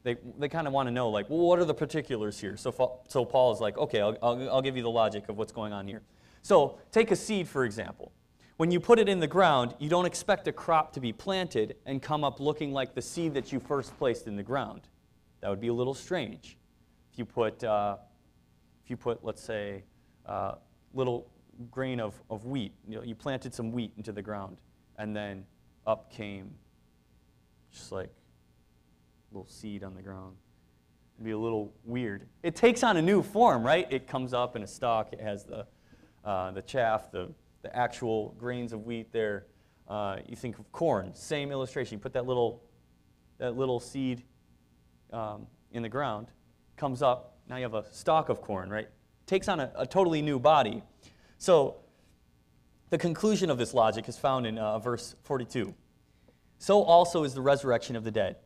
They, 0.09 0.17
they 0.39 0.49
kind 0.49 0.67
of 0.67 0.73
want 0.73 0.87
to 0.87 0.91
know, 0.91 1.11
like, 1.11 1.29
well, 1.29 1.41
what 1.41 1.59
are 1.59 1.67
the 1.67 1.75
particulars 1.75 2.41
here? 2.41 2.57
So, 2.57 2.99
so 3.09 3.27
Paul 3.27 3.53
is 3.53 3.61
like, 3.61 3.77
okay, 3.77 4.01
I'll, 4.01 4.17
I'll, 4.23 4.51
I'll 4.53 4.63
give 4.63 4.75
you 4.75 4.83
the 4.83 4.91
logic 4.91 5.29
of 5.29 5.37
what's 5.37 5.53
going 5.53 5.75
on 5.75 5.87
here. 5.87 6.01
So 6.41 6.79
take 6.91 7.11
a 7.11 7.17
seed, 7.17 7.47
for 7.47 7.67
example. 7.67 8.11
When 8.57 8.71
you 8.71 8.81
put 8.81 8.99
it 8.99 9.07
in 9.07 9.21
the 9.21 9.27
ground, 9.27 9.75
you 9.79 9.91
don't 9.91 10.07
expect 10.07 10.49
a 10.49 10.53
crop 10.53 10.95
to 10.95 11.01
be 11.01 11.13
planted 11.13 11.77
and 11.85 12.01
come 12.01 12.25
up 12.25 12.41
looking 12.41 12.73
like 12.73 12.95
the 12.95 13.03
seed 13.03 13.35
that 13.35 13.53
you 13.53 13.61
first 13.61 13.99
placed 13.99 14.27
in 14.27 14.35
the 14.35 14.43
ground. 14.43 14.89
That 15.43 15.51
would 15.51 15.61
be 15.61 15.69
a 15.69 15.75
little 15.75 15.93
strange. 15.93 16.57
If 17.13 17.19
you 17.19 17.27
put, 17.27 17.63
uh, 17.63 17.99
if 18.83 18.89
you 18.89 18.97
put 18.97 19.23
let's 19.23 19.43
say, 19.43 19.85
a 20.25 20.31
uh, 20.31 20.55
little 20.95 21.31
grain 21.71 22.01
of, 22.01 22.15
of 22.31 22.47
wheat, 22.47 22.73
you, 22.89 22.97
know, 22.97 23.03
you 23.03 23.15
planted 23.15 23.53
some 23.53 23.73
wheat 23.73 23.93
into 23.99 24.13
the 24.13 24.23
ground, 24.23 24.63
and 24.97 25.15
then 25.15 25.45
up 25.87 26.11
came 26.11 26.55
just 27.71 27.93
like 27.93 28.09
little 29.33 29.49
seed 29.49 29.85
on 29.85 29.95
the 29.95 30.03
ground. 30.03 30.37
It'd 31.17 31.25
be 31.25 31.33
a 31.33 31.39
little 31.39 31.73
weird. 31.85 32.29
It 32.43 32.55
takes 32.55 32.83
on 32.83 32.97
a 32.97 33.03
new 33.03 33.23
form, 33.23 33.65
right? 33.65 33.87
It 33.91 34.07
comes 34.07 34.33
up 34.33 34.57
in 34.57 34.63
a 34.63 34.67
stalk, 34.67 35.13
it 35.13 35.21
has 35.21 35.45
the 35.45 35.67
uh, 36.25 36.51
the 36.51 36.63
chaff, 36.63 37.11
the, 37.11 37.33
the 37.63 37.75
actual 37.75 38.35
grains 38.39 38.73
of 38.73 38.85
wheat 38.85 39.13
there. 39.13 39.47
Uh, 39.89 40.19
you 40.27 40.37
think 40.37 40.59
of 40.59 40.71
corn, 40.73 41.15
same 41.15 41.51
illustration. 41.51 41.97
You 41.97 42.03
put 42.03 42.13
that 42.13 42.27
little, 42.27 42.63
that 43.39 43.57
little 43.57 43.81
seed 43.81 44.25
um, 45.13 45.47
in 45.73 45.83
the 45.83 45.89
ground, 45.89 46.27
comes 46.77 47.01
up, 47.01 47.39
now 47.49 47.57
you 47.57 47.63
have 47.63 47.75
a 47.75 47.85
stalk 47.93 48.29
of 48.29 48.43
corn, 48.43 48.69
right? 48.69 48.89
Takes 49.25 49.49
on 49.49 49.61
a, 49.61 49.73
a 49.75 49.87
totally 49.87 50.21
new 50.21 50.39
body. 50.39 50.83
So 51.39 51.77
the 52.91 52.99
conclusion 52.99 53.49
of 53.49 53.57
this 53.57 53.73
logic 53.73 54.09
is 54.09 54.19
found 54.19 54.47
in 54.47 54.59
uh, 54.59 54.79
verse 54.79 55.15
42. 55.23 55.75
So 56.59 56.83
also 56.83 57.25
is 57.25 57.33
the 57.33 57.41
resurrection 57.41 57.97
of 57.97 58.05
the 58.05 58.11
dead. 58.11 58.37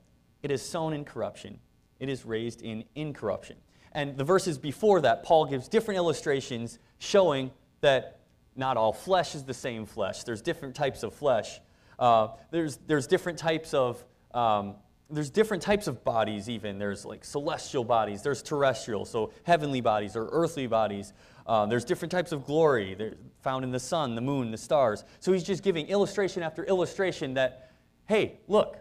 It 0.43 0.51
is 0.51 0.63
sown 0.63 0.93
in 0.93 1.05
corruption, 1.05 1.59
it 2.01 2.09
is 2.09 2.25
raised 2.25 2.63
in 2.63 2.85
incorruption. 2.95 3.57
And 3.95 4.17
the 4.17 4.25
verses 4.25 4.57
before 4.57 5.03
that, 5.03 5.23
Paul 5.23 5.45
gives 5.45 5.69
different 5.69 5.99
illustrations 5.99 6.79
showing 6.99 7.51
that 7.83 8.21
not 8.57 8.77
all 8.79 8.93
flesh 8.93 9.35
is 9.35 9.45
the 9.45 9.55
same 9.55 9.85
flesh. 9.85 10.25
There's 10.25 10.41
different 10.41 10.75
types 10.75 11.03
of 11.03 11.13
flesh. 11.15 11.61
Uh, 11.99 12.29
there's, 12.51 12.79
there's 12.87 13.07
different 13.07 13.39
types 13.39 13.75
of 13.75 14.03
um, 14.33 14.77
there's 15.13 15.31
different 15.31 15.63
types 15.63 15.87
of 15.87 16.03
bodies 16.05 16.49
even 16.49 16.79
there's 16.79 17.05
like 17.05 17.25
celestial 17.25 17.85
bodies 17.85 18.23
there's 18.23 18.43
terrestrial 18.43 19.05
so 19.05 19.31
heavenly 19.45 19.81
bodies 19.81 20.17
or 20.17 20.29
earthly 20.33 20.67
bodies 20.67 21.13
uh, 21.47 21.67
there's 21.67 21.85
different 21.85 22.11
types 22.11 22.33
of 22.33 22.47
glory 22.47 22.95
They're 22.95 23.15
found 23.43 23.65
in 23.65 23.71
the 23.71 23.79
sun 23.79 24.15
the 24.15 24.21
moon 24.21 24.51
the 24.51 24.57
stars 24.57 25.05
so 25.21 25.33
he's 25.33 25.45
just 25.45 25.63
giving 25.63 25.87
illustration 25.89 26.43
after 26.43 26.65
illustration 26.65 27.35
that 27.35 27.73
hey 28.07 28.41
look 28.49 28.79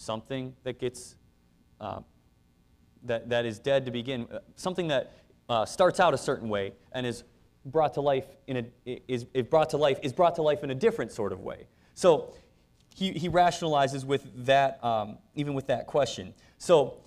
something 0.00 0.54
that 0.64 0.78
gets 0.78 1.16
uh, 1.80 2.00
that, 3.04 3.28
that 3.28 3.44
is 3.44 3.58
dead 3.58 3.84
to 3.84 3.90
begin 3.90 4.26
uh, 4.32 4.38
something 4.56 4.88
that 4.88 5.12
uh, 5.48 5.64
starts 5.64 6.00
out 6.00 6.14
a 6.14 6.18
certain 6.18 6.48
way 6.48 6.72
and 6.92 7.06
is 7.06 7.24
brought 7.66 7.94
to 7.94 8.00
life 8.00 8.24
in 8.46 8.56
a, 8.86 9.00
is, 9.08 9.26
is 9.34 9.44
brought 9.44 9.70
to 9.70 9.76
life 9.76 9.98
is 10.02 10.12
brought 10.12 10.34
to 10.34 10.42
life 10.42 10.64
in 10.64 10.70
a 10.70 10.74
different 10.74 11.12
sort 11.12 11.32
of 11.32 11.40
way. 11.40 11.66
So 11.94 12.34
he, 12.94 13.12
he 13.12 13.28
rationalizes 13.28 14.04
with 14.04 14.46
that, 14.46 14.82
um, 14.84 15.18
even 15.34 15.54
with 15.54 15.66
that 15.66 15.86
question. 15.86 16.34
So 16.58 16.98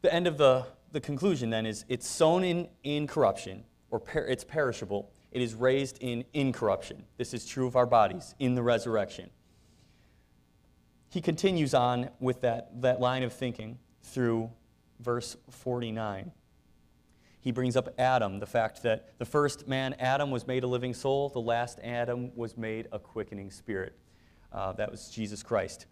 the 0.00 0.12
end 0.12 0.26
of 0.26 0.38
the, 0.38 0.66
the 0.92 1.00
conclusion 1.00 1.50
then 1.50 1.66
is 1.66 1.84
it's 1.88 2.08
sown 2.08 2.44
in, 2.44 2.68
in 2.82 3.06
corruption, 3.06 3.64
or 3.90 4.00
per, 4.00 4.20
it's 4.20 4.44
perishable. 4.44 5.12
It 5.30 5.42
is 5.42 5.54
raised 5.54 5.98
in 6.00 6.24
incorruption. 6.32 7.04
This 7.16 7.34
is 7.34 7.46
true 7.46 7.66
of 7.66 7.76
our 7.76 7.86
bodies 7.86 8.34
in 8.38 8.54
the 8.54 8.62
resurrection. 8.62 9.30
He 11.12 11.20
continues 11.20 11.74
on 11.74 12.10
with 12.18 12.40
that, 12.40 12.82
that 12.82 13.00
line 13.00 13.22
of 13.22 13.32
thinking 13.32 13.78
through 14.02 14.50
verse 14.98 15.36
49 15.50 16.32
he 17.42 17.50
brings 17.50 17.76
up 17.76 17.92
Adam, 17.98 18.38
the 18.38 18.46
fact 18.46 18.84
that 18.84 19.18
the 19.18 19.24
first 19.24 19.66
man, 19.66 19.96
Adam, 19.98 20.30
was 20.30 20.46
made 20.46 20.62
a 20.62 20.68
living 20.68 20.94
soul, 20.94 21.28
the 21.28 21.40
last 21.40 21.80
Adam 21.82 22.30
was 22.36 22.56
made 22.56 22.86
a 22.92 23.00
quickening 23.00 23.50
spirit. 23.50 23.98
Uh, 24.52 24.72
that 24.74 24.88
was 24.88 25.10
Jesus 25.10 25.42
Christ. 25.42 25.86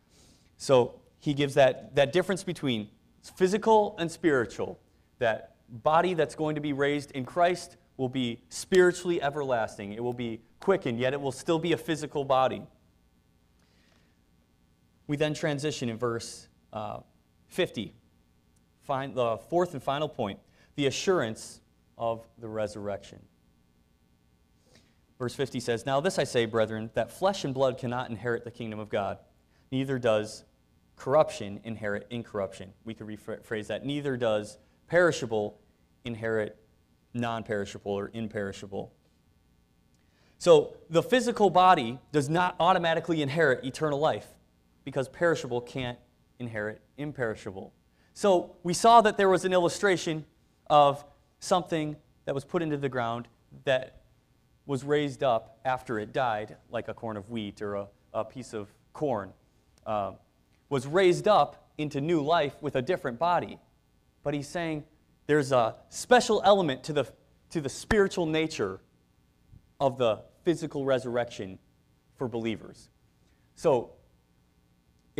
So 0.59 1.01
he 1.19 1.35
gives 1.35 1.55
that, 1.55 1.97
that 1.97 2.13
difference 2.13 2.45
between 2.45 2.89
physical 3.37 3.97
and 3.99 4.09
spiritual. 4.09 4.79
That 5.19 5.57
body 5.69 6.15
that's 6.15 6.37
going 6.37 6.55
to 6.55 6.61
be 6.61 6.73
raised 6.73 7.11
in 7.11 7.25
Christ 7.25 7.77
will 7.97 8.09
be 8.09 8.43
spiritually 8.49 9.21
everlasting, 9.21 9.93
it 9.93 10.05
will 10.05 10.13
be 10.13 10.41
quickened, 10.61 11.01
yet 11.01 11.15
it 11.15 11.21
will 11.21 11.33
still 11.33 11.59
be 11.59 11.73
a 11.73 11.77
physical 11.77 12.25
body. 12.25 12.63
We 15.11 15.17
then 15.17 15.35
transition 15.35 15.89
in 15.89 15.99
verse 15.99 16.47
uh, 16.73 17.01
50. 17.49 17.93
Find 18.83 19.13
the 19.13 19.39
fourth 19.39 19.75
and 19.75 19.83
final 19.83 20.09
point 20.09 20.39
the 20.77 20.87
assurance 20.87 21.61
of 21.99 22.25
the 22.39 22.49
resurrection. 22.49 23.19
Verse 25.19 25.35
50 25.35 25.59
says, 25.59 25.85
Now 25.85 26.01
this 26.01 26.21
I 26.21 26.23
say, 26.23 26.47
brethren, 26.47 26.91
that 26.95 27.11
flesh 27.11 27.45
and 27.45 27.53
blood 27.53 27.77
cannot 27.77 28.09
inherit 28.09 28.45
the 28.45 28.53
kingdom 28.53 28.79
of 28.79 28.89
God, 28.89 29.19
neither 29.73 29.99
does 29.99 30.45
corruption 30.95 31.59
inherit 31.65 32.07
incorruption. 32.11 32.73
We 32.85 32.95
could 32.95 33.09
rephrase 33.09 33.67
that. 33.67 33.85
Neither 33.85 34.17
does 34.17 34.59
perishable 34.87 35.59
inherit 36.05 36.57
non 37.15 37.43
perishable 37.43 37.91
or 37.91 38.13
imperishable. 38.15 38.93
So 40.39 40.77
the 40.89 41.03
physical 41.03 41.51
body 41.51 41.99
does 42.13 42.29
not 42.29 42.55
automatically 42.61 43.23
inherit 43.23 43.65
eternal 43.65 43.99
life 43.99 44.29
because 44.85 45.09
perishable 45.09 45.61
can't 45.61 45.99
inherit 46.39 46.81
imperishable. 46.97 47.73
So 48.15 48.57
we 48.63 48.75
saw 48.75 49.01
that 49.03 49.17
there 49.17 49.29
was 49.29 49.45
an 49.45 49.53
illustration 49.53 50.25
of 50.69 51.05
something 51.39 51.97
that 52.25 52.35
was 52.35 52.45
put 52.45 52.63
into 52.63 52.77
the 52.77 52.89
ground 52.89 53.29
that 53.65 54.03
was 54.67 54.85
raised 54.85 55.23
up 55.23 55.59
after 55.65 55.99
it 55.99 56.13
died, 56.13 56.57
like 56.71 56.89
a 56.89 56.95
corn 56.95 57.17
of 57.17 57.31
wheat 57.31 57.61
or 57.63 57.75
a, 57.75 57.87
a 58.13 58.25
piece 58.25 58.53
of 58.53 58.69
corn, 58.93 59.33
uh, 59.87 60.13
was 60.69 60.87
raised 60.87 61.27
up 61.27 61.71
into 61.79 62.01
new 62.01 62.21
life 62.21 62.55
with 62.61 62.77
a 62.77 62.83
different 62.83 63.19
body. 63.19 63.59
But 64.23 64.35
he's 64.35 64.49
saying 64.49 64.85
there's 65.27 65.51
a 65.51 65.77
special 65.89 66.43
element 66.45 66.85
to 66.85 66.93
the, 66.93 67.07
to 67.51 67.61
the 67.61 67.69
spiritual 67.69 68.27
nature 68.27 68.81
of 69.81 69.97
the 69.99 70.23
physical 70.45 70.85
resurrection 70.85 71.59
for 72.17 72.29
believers. 72.29 72.91
So 73.55 73.93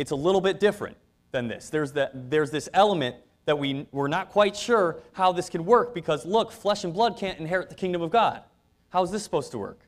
it's 0.01 0.11
a 0.11 0.15
little 0.15 0.41
bit 0.41 0.59
different 0.59 0.97
than 1.31 1.47
this. 1.47 1.69
There's, 1.69 1.91
that, 1.93 2.31
there's 2.31 2.49
this 2.49 2.67
element 2.73 3.17
that 3.45 3.59
we, 3.59 3.87
we're 3.91 4.07
not 4.07 4.29
quite 4.29 4.55
sure 4.55 4.99
how 5.13 5.31
this 5.31 5.47
can 5.47 5.63
work 5.63 5.93
because, 5.93 6.25
look, 6.25 6.51
flesh 6.51 6.83
and 6.83 6.91
blood 6.91 7.17
can't 7.17 7.39
inherit 7.39 7.69
the 7.69 7.75
kingdom 7.75 8.01
of 8.01 8.09
God. 8.09 8.41
How 8.89 9.03
is 9.03 9.11
this 9.11 9.23
supposed 9.23 9.51
to 9.51 9.59
work? 9.59 9.79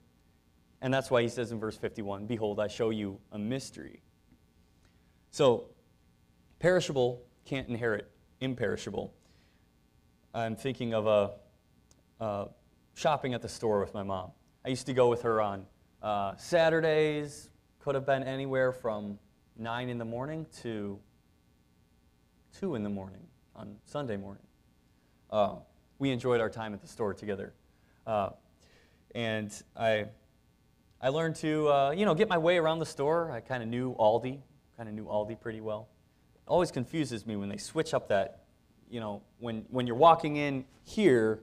And 0.83 0.93
that's 0.93 1.09
why 1.09 1.23
he 1.23 1.29
says 1.29 1.51
in 1.51 1.59
verse 1.59 1.75
51 1.77 2.27
Behold, 2.27 2.59
I 2.59 2.67
show 2.67 2.91
you 2.91 3.19
a 3.31 3.39
mystery. 3.39 4.03
So, 5.31 5.65
perishable 6.59 7.23
can't 7.45 7.67
inherit 7.67 8.11
imperishable. 8.39 9.13
I'm 10.35 10.55
thinking 10.55 10.93
of 10.93 11.07
a, 11.07 12.49
shopping 12.93 13.33
at 13.33 13.41
the 13.41 13.49
store 13.49 13.79
with 13.79 13.95
my 13.95 14.03
mom. 14.03 14.31
I 14.63 14.69
used 14.69 14.85
to 14.85 14.93
go 14.93 15.09
with 15.09 15.23
her 15.23 15.41
on 15.41 15.65
Uh, 16.03 16.35
Saturdays 16.37 17.49
could 17.79 17.95
have 17.95 18.05
been 18.05 18.23
anywhere 18.23 18.71
from 18.71 19.17
9 19.57 19.89
in 19.89 19.97
the 19.97 20.05
morning 20.05 20.45
to 20.61 20.99
2 22.59 22.75
in 22.75 22.83
the 22.83 22.89
morning 22.89 23.21
on 23.55 23.75
Sunday 23.85 24.17
morning. 24.17 24.43
Uh, 25.29 25.55
we 25.99 26.09
enjoyed 26.09 26.41
our 26.41 26.49
time 26.49 26.73
at 26.73 26.81
the 26.81 26.87
store 26.87 27.13
together. 27.13 27.53
Uh, 28.07 28.29
and 29.13 29.51
I, 29.75 30.05
I 30.99 31.09
learned 31.09 31.35
to, 31.37 31.69
uh, 31.69 31.91
you 31.91 32.05
know, 32.05 32.15
get 32.15 32.29
my 32.29 32.37
way 32.37 32.57
around 32.57 32.79
the 32.79 32.85
store. 32.85 33.31
I 33.31 33.41
kind 33.41 33.61
of 33.61 33.69
knew 33.69 33.95
Aldi, 33.95 34.39
kind 34.75 34.89
of 34.89 34.95
knew 34.95 35.05
Aldi 35.05 35.39
pretty 35.39 35.61
well. 35.61 35.87
It 36.35 36.49
always 36.49 36.71
confuses 36.71 37.25
me 37.25 37.35
when 37.35 37.49
they 37.49 37.57
switch 37.57 37.93
up 37.93 38.07
that, 38.09 38.45
you 38.89 38.99
know, 38.99 39.21
when, 39.39 39.65
when 39.69 39.85
you're 39.85 39.95
walking 39.95 40.35
in 40.35 40.65
here 40.83 41.41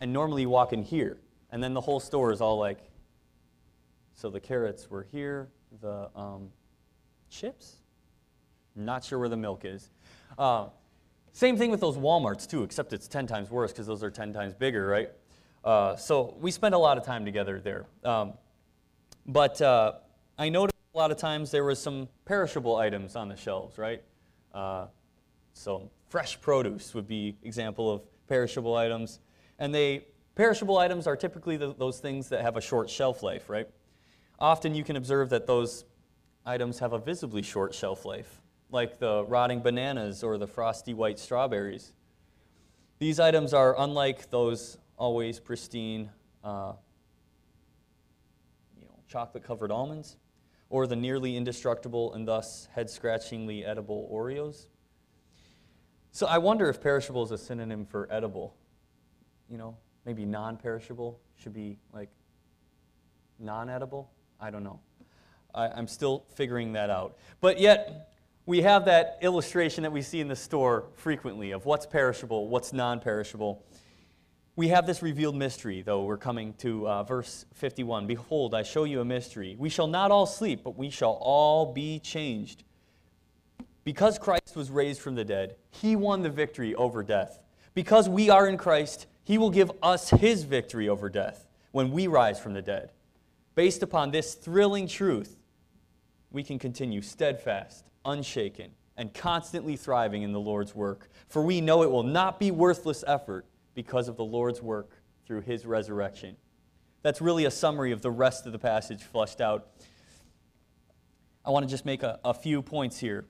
and 0.00 0.12
normally 0.12 0.42
you 0.42 0.48
walk 0.48 0.72
in 0.72 0.82
here. 0.82 1.18
And 1.50 1.62
then 1.62 1.74
the 1.74 1.82
whole 1.82 2.00
store 2.00 2.32
is 2.32 2.40
all 2.40 2.58
like, 2.58 2.78
so 4.14 4.30
the 4.30 4.40
carrots 4.40 4.90
were 4.90 5.06
here, 5.12 5.48
the 5.80 6.08
um, 6.16 6.48
chips? 7.32 7.76
Not 8.76 9.04
sure 9.04 9.18
where 9.18 9.28
the 9.28 9.36
milk 9.36 9.64
is. 9.64 9.90
Uh, 10.38 10.66
same 11.32 11.56
thing 11.56 11.70
with 11.70 11.80
those 11.80 11.96
Walmarts, 11.96 12.48
too, 12.48 12.62
except 12.62 12.92
it's 12.92 13.08
10 13.08 13.26
times 13.26 13.50
worse 13.50 13.72
because 13.72 13.86
those 13.86 14.02
are 14.02 14.10
10 14.10 14.32
times 14.32 14.54
bigger, 14.54 14.86
right? 14.86 15.10
Uh, 15.64 15.96
so 15.96 16.36
we 16.40 16.50
spent 16.50 16.74
a 16.74 16.78
lot 16.78 16.98
of 16.98 17.04
time 17.04 17.24
together 17.24 17.60
there. 17.60 17.86
Um, 18.04 18.34
but 19.26 19.60
uh, 19.62 19.92
I 20.38 20.48
noticed 20.48 20.76
a 20.94 20.98
lot 20.98 21.10
of 21.10 21.16
times 21.16 21.50
there 21.50 21.64
was 21.64 21.80
some 21.80 22.08
perishable 22.24 22.76
items 22.76 23.16
on 23.16 23.28
the 23.28 23.36
shelves, 23.36 23.78
right? 23.78 24.02
Uh, 24.52 24.86
so 25.54 25.90
fresh 26.08 26.40
produce 26.40 26.94
would 26.94 27.06
be 27.06 27.36
example 27.42 27.90
of 27.90 28.02
perishable 28.26 28.76
items. 28.76 29.20
And 29.58 29.74
they 29.74 30.06
perishable 30.34 30.78
items 30.78 31.06
are 31.06 31.16
typically 31.16 31.56
the, 31.56 31.74
those 31.74 32.00
things 32.00 32.28
that 32.30 32.42
have 32.42 32.56
a 32.56 32.60
short 32.60 32.90
shelf 32.90 33.22
life, 33.22 33.48
right? 33.48 33.68
Often 34.38 34.74
you 34.74 34.84
can 34.84 34.96
observe 34.96 35.30
that 35.30 35.46
those 35.46 35.84
items 36.44 36.78
have 36.78 36.92
a 36.92 36.98
visibly 36.98 37.42
short 37.42 37.74
shelf 37.74 38.04
life, 38.04 38.40
like 38.70 38.98
the 38.98 39.24
rotting 39.24 39.60
bananas 39.60 40.22
or 40.22 40.38
the 40.38 40.46
frosty 40.46 40.94
white 40.94 41.18
strawberries. 41.18 41.92
These 42.98 43.20
items 43.20 43.52
are 43.52 43.74
unlike 43.78 44.30
those 44.30 44.78
always 44.96 45.40
pristine, 45.40 46.10
uh, 46.44 46.74
you 48.78 48.84
know, 48.84 48.94
chocolate-covered 49.08 49.70
almonds, 49.70 50.16
or 50.70 50.86
the 50.86 50.96
nearly 50.96 51.36
indestructible 51.36 52.14
and 52.14 52.26
thus 52.26 52.68
head-scratchingly 52.72 53.64
edible 53.64 54.08
Oreos. 54.12 54.66
So 56.12 56.26
I 56.26 56.38
wonder 56.38 56.68
if 56.68 56.80
perishable 56.80 57.22
is 57.22 57.30
a 57.30 57.38
synonym 57.38 57.84
for 57.84 58.06
edible. 58.10 58.54
You 59.48 59.58
know, 59.58 59.76
maybe 60.04 60.24
non-perishable 60.24 61.18
should 61.36 61.52
be 61.52 61.78
like 61.92 62.10
non-edible. 63.38 64.10
I 64.40 64.50
don't 64.50 64.62
know. 64.62 64.80
I, 65.54 65.68
I'm 65.68 65.86
still 65.86 66.24
figuring 66.34 66.72
that 66.72 66.90
out. 66.90 67.16
But 67.40 67.60
yet, 67.60 68.12
we 68.44 68.62
have 68.62 68.86
that 68.86 69.18
illustration 69.22 69.82
that 69.82 69.92
we 69.92 70.02
see 70.02 70.20
in 70.20 70.28
the 70.28 70.36
store 70.36 70.86
frequently 70.96 71.52
of 71.52 71.64
what's 71.64 71.86
perishable, 71.86 72.48
what's 72.48 72.72
non 72.72 73.00
perishable. 73.00 73.64
We 74.54 74.68
have 74.68 74.86
this 74.86 75.00
revealed 75.00 75.36
mystery, 75.36 75.80
though. 75.80 76.04
We're 76.04 76.18
coming 76.18 76.52
to 76.58 76.86
uh, 76.86 77.02
verse 77.04 77.46
51. 77.54 78.06
Behold, 78.06 78.54
I 78.54 78.62
show 78.64 78.84
you 78.84 79.00
a 79.00 79.04
mystery. 79.04 79.56
We 79.58 79.70
shall 79.70 79.86
not 79.86 80.10
all 80.10 80.26
sleep, 80.26 80.62
but 80.62 80.76
we 80.76 80.90
shall 80.90 81.18
all 81.22 81.72
be 81.72 82.00
changed. 82.00 82.64
Because 83.84 84.18
Christ 84.18 84.54
was 84.54 84.70
raised 84.70 85.00
from 85.00 85.14
the 85.14 85.24
dead, 85.24 85.56
he 85.70 85.96
won 85.96 86.22
the 86.22 86.30
victory 86.30 86.74
over 86.74 87.02
death. 87.02 87.40
Because 87.74 88.08
we 88.08 88.28
are 88.28 88.46
in 88.46 88.58
Christ, 88.58 89.06
he 89.24 89.38
will 89.38 89.50
give 89.50 89.72
us 89.82 90.10
his 90.10 90.44
victory 90.44 90.88
over 90.88 91.08
death 91.08 91.46
when 91.70 91.90
we 91.90 92.06
rise 92.06 92.38
from 92.38 92.52
the 92.52 92.62
dead. 92.62 92.92
Based 93.54 93.82
upon 93.82 94.10
this 94.10 94.34
thrilling 94.34 94.86
truth, 94.86 95.38
we 96.32 96.42
can 96.42 96.58
continue 96.58 97.02
steadfast, 97.02 97.90
unshaken, 98.04 98.70
and 98.96 99.12
constantly 99.14 99.76
thriving 99.76 100.22
in 100.22 100.32
the 100.32 100.40
Lord's 100.40 100.74
work. 100.74 101.08
For 101.28 101.42
we 101.42 101.60
know 101.60 101.82
it 101.82 101.90
will 101.90 102.02
not 102.02 102.38
be 102.38 102.50
worthless 102.50 103.04
effort 103.06 103.46
because 103.74 104.08
of 104.08 104.16
the 104.16 104.24
Lord's 104.24 104.60
work 104.60 105.02
through 105.26 105.42
his 105.42 105.64
resurrection. 105.64 106.36
That's 107.02 107.20
really 107.20 107.44
a 107.44 107.50
summary 107.50 107.92
of 107.92 108.02
the 108.02 108.10
rest 108.10 108.46
of 108.46 108.52
the 108.52 108.58
passage 108.58 109.02
flushed 109.02 109.40
out. 109.40 109.68
I 111.44 111.50
want 111.50 111.66
to 111.66 111.70
just 111.70 111.84
make 111.84 112.02
a, 112.02 112.20
a 112.24 112.34
few 112.34 112.62
points 112.62 112.98
here. 112.98 113.26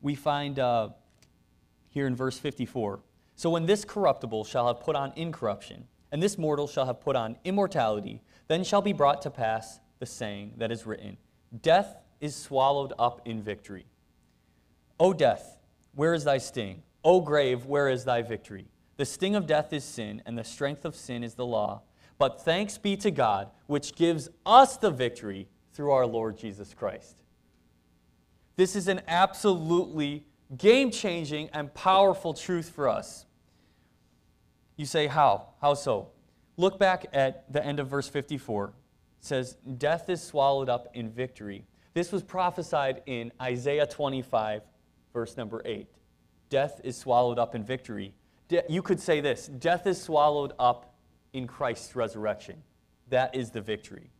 We 0.00 0.14
find 0.14 0.58
uh, 0.58 0.90
here 1.88 2.06
in 2.06 2.14
verse 2.14 2.38
54 2.38 3.00
So 3.34 3.50
when 3.50 3.66
this 3.66 3.84
corruptible 3.84 4.44
shall 4.44 4.66
have 4.68 4.80
put 4.80 4.96
on 4.96 5.12
incorruption, 5.16 5.86
and 6.12 6.22
this 6.22 6.38
mortal 6.38 6.66
shall 6.66 6.86
have 6.86 7.00
put 7.00 7.16
on 7.16 7.36
immortality, 7.44 8.22
then 8.48 8.64
shall 8.64 8.82
be 8.82 8.92
brought 8.92 9.22
to 9.22 9.30
pass 9.30 9.80
the 9.98 10.06
saying 10.06 10.54
that 10.56 10.70
is 10.72 10.86
written 10.86 11.16
Death 11.58 11.96
is 12.20 12.36
swallowed 12.36 12.92
up 12.98 13.20
in 13.24 13.42
victory. 13.42 13.86
O 14.98 15.12
death, 15.12 15.58
where 15.94 16.14
is 16.14 16.24
thy 16.24 16.38
sting? 16.38 16.82
O 17.02 17.20
grave, 17.20 17.66
where 17.66 17.88
is 17.88 18.04
thy 18.04 18.22
victory? 18.22 18.68
The 18.96 19.06
sting 19.06 19.34
of 19.34 19.46
death 19.46 19.72
is 19.72 19.82
sin, 19.82 20.22
and 20.26 20.36
the 20.36 20.44
strength 20.44 20.84
of 20.84 20.94
sin 20.94 21.24
is 21.24 21.34
the 21.34 21.46
law. 21.46 21.82
But 22.18 22.42
thanks 22.42 22.76
be 22.76 22.96
to 22.98 23.10
God, 23.10 23.48
which 23.66 23.94
gives 23.94 24.28
us 24.44 24.76
the 24.76 24.90
victory 24.90 25.48
through 25.72 25.92
our 25.92 26.06
Lord 26.06 26.36
Jesus 26.36 26.74
Christ. 26.74 27.16
This 28.56 28.76
is 28.76 28.88
an 28.88 29.00
absolutely 29.08 30.26
game 30.56 30.90
changing 30.90 31.48
and 31.54 31.72
powerful 31.72 32.34
truth 32.34 32.68
for 32.68 32.88
us. 32.88 33.24
You 34.76 34.84
say, 34.84 35.06
How? 35.06 35.48
How 35.62 35.72
so? 35.72 36.10
Look 36.58 36.78
back 36.78 37.06
at 37.14 37.50
the 37.50 37.64
end 37.64 37.80
of 37.80 37.88
verse 37.88 38.08
54. 38.08 38.74
Says, 39.20 39.56
Death 39.78 40.08
is 40.08 40.22
swallowed 40.22 40.68
up 40.68 40.88
in 40.94 41.10
victory. 41.10 41.64
This 41.94 42.12
was 42.12 42.22
prophesied 42.22 43.02
in 43.06 43.32
Isaiah 43.40 43.86
25, 43.86 44.62
verse 45.12 45.36
number 45.36 45.62
8. 45.64 45.86
Death 46.48 46.80
is 46.84 46.96
swallowed 46.96 47.38
up 47.38 47.54
in 47.54 47.64
victory. 47.64 48.14
De- 48.48 48.62
you 48.68 48.82
could 48.82 49.00
say 49.00 49.20
this 49.20 49.46
death 49.46 49.86
is 49.86 50.00
swallowed 50.00 50.52
up 50.58 50.94
in 51.32 51.46
Christ's 51.46 51.94
resurrection. 51.94 52.62
That 53.08 53.34
is 53.34 53.50
the 53.50 53.60
victory. 53.60 54.10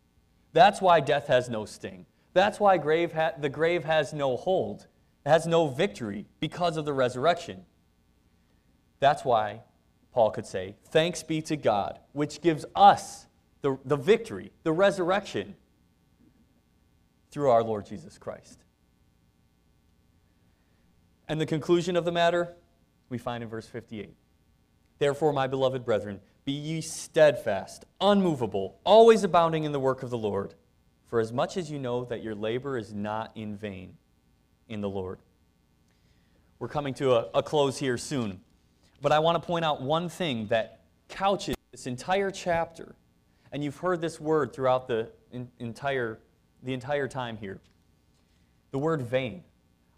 That's 0.52 0.80
why 0.80 1.00
death 1.00 1.26
has 1.26 1.48
no 1.48 1.64
sting. 1.64 2.06
That's 2.32 2.60
why 2.60 2.78
grave 2.78 3.12
ha- 3.12 3.32
the 3.38 3.48
grave 3.48 3.84
has 3.84 4.12
no 4.12 4.36
hold, 4.36 4.86
it 5.26 5.28
has 5.28 5.46
no 5.46 5.68
victory 5.68 6.26
because 6.38 6.76
of 6.76 6.84
the 6.84 6.92
resurrection. 6.92 7.64
That's 9.00 9.24
why 9.24 9.62
Paul 10.12 10.30
could 10.30 10.46
say, 10.46 10.76
Thanks 10.86 11.22
be 11.22 11.42
to 11.42 11.56
God, 11.56 11.98
which 12.12 12.40
gives 12.40 12.64
us 12.76 13.26
the, 13.62 13.78
the 13.84 13.96
victory, 13.96 14.52
the 14.62 14.72
resurrection, 14.72 15.54
through 17.30 17.50
our 17.50 17.62
Lord 17.62 17.86
Jesus 17.86 18.18
Christ. 18.18 18.58
And 21.28 21.40
the 21.40 21.46
conclusion 21.46 21.96
of 21.96 22.04
the 22.04 22.12
matter 22.12 22.54
we 23.08 23.18
find 23.18 23.42
in 23.42 23.48
verse 23.48 23.66
58. 23.66 24.14
Therefore, 24.98 25.32
my 25.32 25.46
beloved 25.46 25.84
brethren, 25.84 26.20
be 26.44 26.52
ye 26.52 26.80
steadfast, 26.80 27.84
unmovable, 28.00 28.78
always 28.84 29.24
abounding 29.24 29.64
in 29.64 29.72
the 29.72 29.80
work 29.80 30.02
of 30.02 30.10
the 30.10 30.18
Lord, 30.18 30.54
for 31.06 31.20
as 31.20 31.32
much 31.32 31.56
as 31.56 31.70
you 31.70 31.78
know 31.78 32.04
that 32.04 32.22
your 32.22 32.34
labor 32.34 32.76
is 32.76 32.92
not 32.92 33.32
in 33.34 33.56
vain 33.56 33.96
in 34.68 34.80
the 34.80 34.88
Lord. 34.88 35.18
We're 36.58 36.68
coming 36.68 36.94
to 36.94 37.14
a, 37.14 37.28
a 37.34 37.42
close 37.42 37.78
here 37.78 37.96
soon, 37.96 38.40
but 39.00 39.12
I 39.12 39.18
want 39.18 39.40
to 39.40 39.46
point 39.46 39.64
out 39.64 39.80
one 39.82 40.08
thing 40.08 40.46
that 40.48 40.80
couches 41.08 41.56
this 41.72 41.86
entire 41.86 42.30
chapter, 42.30 42.94
and 43.52 43.64
you've 43.64 43.78
heard 43.78 44.00
this 44.00 44.20
word 44.20 44.52
throughout 44.52 44.86
the 44.86 45.10
in, 45.32 45.48
entire, 45.58 46.18
the 46.62 46.72
entire 46.72 47.08
time 47.08 47.36
here. 47.36 47.60
The 48.70 48.78
word 48.78 49.02
vain. 49.02 49.42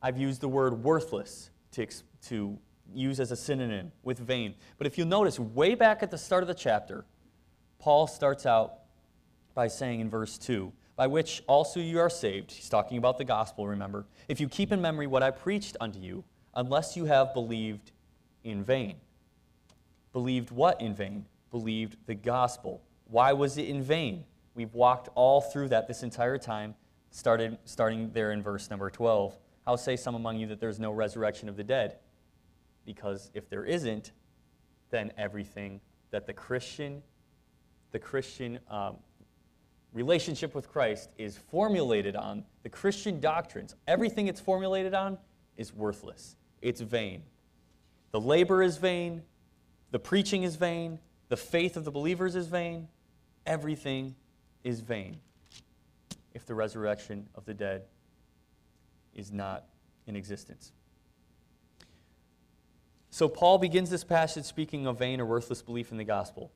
I've 0.00 0.18
used 0.18 0.40
the 0.40 0.48
word 0.48 0.82
worthless 0.82 1.50
to, 1.72 1.86
to 2.28 2.58
use 2.94 3.20
as 3.20 3.30
a 3.30 3.36
synonym 3.36 3.92
with 4.02 4.18
vain. 4.18 4.54
But 4.78 4.86
if 4.86 4.98
you'll 4.98 5.06
notice, 5.06 5.38
way 5.38 5.74
back 5.74 6.02
at 6.02 6.10
the 6.10 6.18
start 6.18 6.42
of 6.42 6.48
the 6.48 6.54
chapter, 6.54 7.04
Paul 7.78 8.06
starts 8.06 8.46
out 8.46 8.74
by 9.54 9.68
saying 9.68 10.00
in 10.00 10.08
verse 10.08 10.38
2, 10.38 10.72
by 10.96 11.06
which 11.06 11.42
also 11.46 11.80
you 11.80 11.98
are 12.00 12.10
saved. 12.10 12.52
He's 12.52 12.68
talking 12.68 12.98
about 12.98 13.18
the 13.18 13.24
gospel, 13.24 13.66
remember. 13.66 14.06
If 14.28 14.40
you 14.40 14.48
keep 14.48 14.72
in 14.72 14.80
memory 14.80 15.06
what 15.06 15.22
I 15.22 15.30
preached 15.30 15.76
unto 15.80 15.98
you, 15.98 16.24
unless 16.54 16.96
you 16.96 17.04
have 17.06 17.34
believed 17.34 17.92
in 18.44 18.64
vain. 18.64 18.96
Believed 20.12 20.50
what 20.50 20.80
in 20.80 20.94
vain? 20.94 21.26
Believed 21.50 21.96
the 22.06 22.14
gospel. 22.14 22.82
Why 23.12 23.34
was 23.34 23.58
it 23.58 23.68
in 23.68 23.82
vain? 23.82 24.24
We've 24.54 24.72
walked 24.72 25.10
all 25.14 25.42
through 25.42 25.68
that 25.68 25.86
this 25.86 26.02
entire 26.02 26.38
time, 26.38 26.74
started, 27.10 27.58
starting 27.66 28.10
there 28.14 28.32
in 28.32 28.42
verse 28.42 28.70
number 28.70 28.88
12. 28.88 29.36
How 29.66 29.76
say 29.76 29.96
some 29.96 30.14
among 30.14 30.38
you 30.38 30.46
that 30.46 30.60
there's 30.60 30.80
no 30.80 30.92
resurrection 30.92 31.50
of 31.50 31.58
the 31.58 31.62
dead? 31.62 31.96
Because 32.86 33.30
if 33.34 33.50
there 33.50 33.66
isn't, 33.66 34.12
then 34.88 35.12
everything 35.18 35.82
that 36.10 36.26
the 36.26 36.32
Christian, 36.32 37.02
the 37.90 37.98
Christian 37.98 38.58
um, 38.70 38.96
relationship 39.92 40.54
with 40.54 40.70
Christ 40.70 41.10
is 41.18 41.36
formulated 41.36 42.16
on, 42.16 42.44
the 42.62 42.70
Christian 42.70 43.20
doctrines, 43.20 43.74
everything 43.86 44.26
it's 44.26 44.40
formulated 44.40 44.94
on 44.94 45.18
is 45.58 45.74
worthless. 45.74 46.34
It's 46.62 46.80
vain. 46.80 47.24
The 48.12 48.20
labor 48.20 48.62
is 48.62 48.78
vain. 48.78 49.20
The 49.90 49.98
preaching 49.98 50.44
is 50.44 50.56
vain. 50.56 50.98
The 51.28 51.36
faith 51.36 51.76
of 51.76 51.84
the 51.84 51.90
believers 51.90 52.34
is 52.34 52.46
vain. 52.46 52.88
Everything 53.46 54.14
is 54.64 54.80
vain 54.80 55.18
if 56.34 56.46
the 56.46 56.54
resurrection 56.54 57.28
of 57.34 57.44
the 57.44 57.54
dead 57.54 57.82
is 59.14 59.32
not 59.32 59.64
in 60.06 60.16
existence. 60.16 60.72
So, 63.10 63.28
Paul 63.28 63.58
begins 63.58 63.90
this 63.90 64.04
passage 64.04 64.44
speaking 64.44 64.86
of 64.86 64.98
vain 64.98 65.20
or 65.20 65.26
worthless 65.26 65.60
belief 65.60 65.90
in 65.92 65.98
the 65.98 66.04
gospel. 66.04 66.50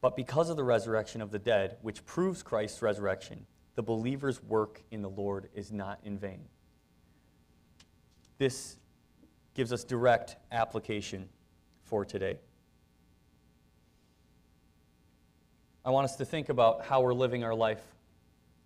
But 0.00 0.16
because 0.16 0.48
of 0.48 0.56
the 0.56 0.64
resurrection 0.64 1.20
of 1.20 1.30
the 1.30 1.38
dead, 1.38 1.76
which 1.82 2.04
proves 2.06 2.42
Christ's 2.42 2.80
resurrection, 2.80 3.46
the 3.74 3.82
believer's 3.82 4.42
work 4.42 4.82
in 4.90 5.02
the 5.02 5.10
Lord 5.10 5.48
is 5.54 5.72
not 5.72 5.98
in 6.04 6.18
vain. 6.18 6.44
This 8.38 8.76
gives 9.54 9.72
us 9.72 9.84
direct 9.84 10.36
application 10.52 11.28
for 11.82 12.04
today. 12.04 12.38
I 15.84 15.90
want 15.90 16.04
us 16.04 16.16
to 16.16 16.24
think 16.24 16.48
about 16.48 16.84
how 16.84 17.00
we're 17.00 17.14
living 17.14 17.42
our 17.42 17.54
life 17.54 17.82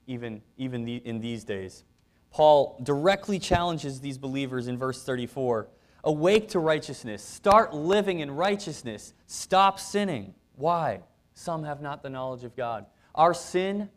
even, 0.07 0.43
even 0.57 0.85
the, 0.85 0.97
in 0.97 1.21
these 1.21 1.45
days. 1.45 1.85
Paul 2.31 2.81
directly 2.83 3.39
challenges 3.39 4.01
these 4.01 4.19
believers 4.19 4.67
in 4.67 4.77
verse 4.77 5.03
34 5.05 5.69
Awake 6.07 6.49
to 6.51 6.59
righteousness, 6.59 7.23
start 7.23 7.73
living 7.73 8.21
in 8.21 8.31
righteousness, 8.31 9.15
stop 9.27 9.81
sinning. 9.81 10.35
Why? 10.57 11.01
Some 11.33 11.65
have 11.65 11.81
not 11.81 12.03
the 12.03 12.11
knowledge 12.11 12.45
of 12.45 12.55
God. 12.55 12.85
Our 13.15 13.33
sin, 13.33 13.89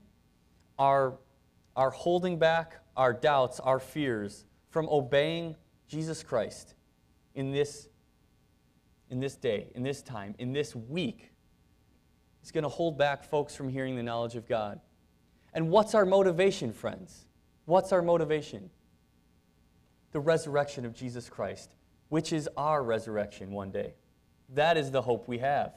our, 0.80 1.18
our 1.76 1.90
holding 1.90 2.40
back, 2.40 2.80
our 2.96 3.12
doubts, 3.12 3.60
our 3.60 3.80
fears 3.80 4.46
from 4.70 4.88
obeying 4.90 5.56
Jesus 5.88 6.24
Christ 6.24 6.76
in 7.36 7.52
this, 7.52 7.90
in 9.10 9.20
this 9.20 9.36
day, 9.36 9.68
in 9.76 9.84
this 9.84 10.02
time, 10.02 10.34
in 10.40 10.54
this 10.54 10.76
week, 10.76 11.32
is 12.48 12.52
going 12.54 12.64
to 12.64 12.70
hold 12.70 12.98
back 12.98 13.26
folks 13.26 13.54
from 13.54 13.68
hearing 13.68 13.98
the 13.98 14.04
knowledge 14.04 14.38
of 14.38 14.48
God. 14.48 14.80
And 15.54 15.70
what's 15.70 15.94
our 15.94 16.06
motivation, 16.06 16.72
friends? 16.72 17.26
What's 17.66 17.92
our 17.92 18.02
motivation? 18.02 18.70
The 20.14 20.22
resurrection 20.22 20.86
of 20.86 20.94
Jesus 20.94 21.28
Christ, 21.28 21.76
which 22.08 22.32
is 22.32 22.48
our 22.56 22.82
resurrection 22.82 23.52
one 23.52 23.70
day. 23.70 23.96
That 24.56 24.78
is 24.78 24.92
the 24.92 25.02
hope 25.02 25.28
we 25.28 25.40
have. 25.40 25.74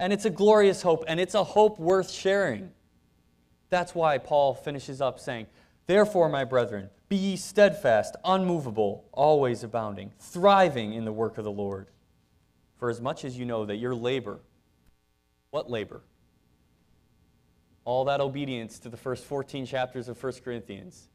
And 0.00 0.12
it's 0.12 0.24
a 0.24 0.30
glorious 0.30 0.82
hope, 0.82 1.04
and 1.06 1.20
it's 1.20 1.34
a 1.36 1.44
hope 1.44 1.78
worth 1.78 2.10
sharing. 2.10 2.72
That's 3.68 3.94
why 3.94 4.18
Paul 4.18 4.54
finishes 4.54 5.00
up 5.00 5.20
saying, 5.20 5.46
Therefore, 5.86 6.28
my 6.28 6.42
brethren, 6.42 6.90
be 7.08 7.14
ye 7.14 7.36
steadfast, 7.36 8.16
unmovable, 8.24 9.04
always 9.12 9.62
abounding, 9.62 10.10
thriving 10.18 10.92
in 10.92 11.04
the 11.04 11.12
work 11.12 11.38
of 11.38 11.44
the 11.44 11.52
Lord. 11.52 11.86
For 12.78 12.90
as 12.90 13.00
much 13.00 13.24
as 13.24 13.38
you 13.38 13.44
know 13.44 13.64
that 13.64 13.76
your 13.76 13.94
labor, 13.94 14.40
what 15.50 15.70
labor? 15.70 16.02
All 17.84 18.04
that 18.04 18.20
obedience 18.20 18.78
to 18.80 18.88
the 18.88 18.96
first 18.96 19.24
14 19.24 19.66
chapters 19.66 20.08
of 20.08 20.22
1 20.22 20.32
Corinthians, 20.44 21.08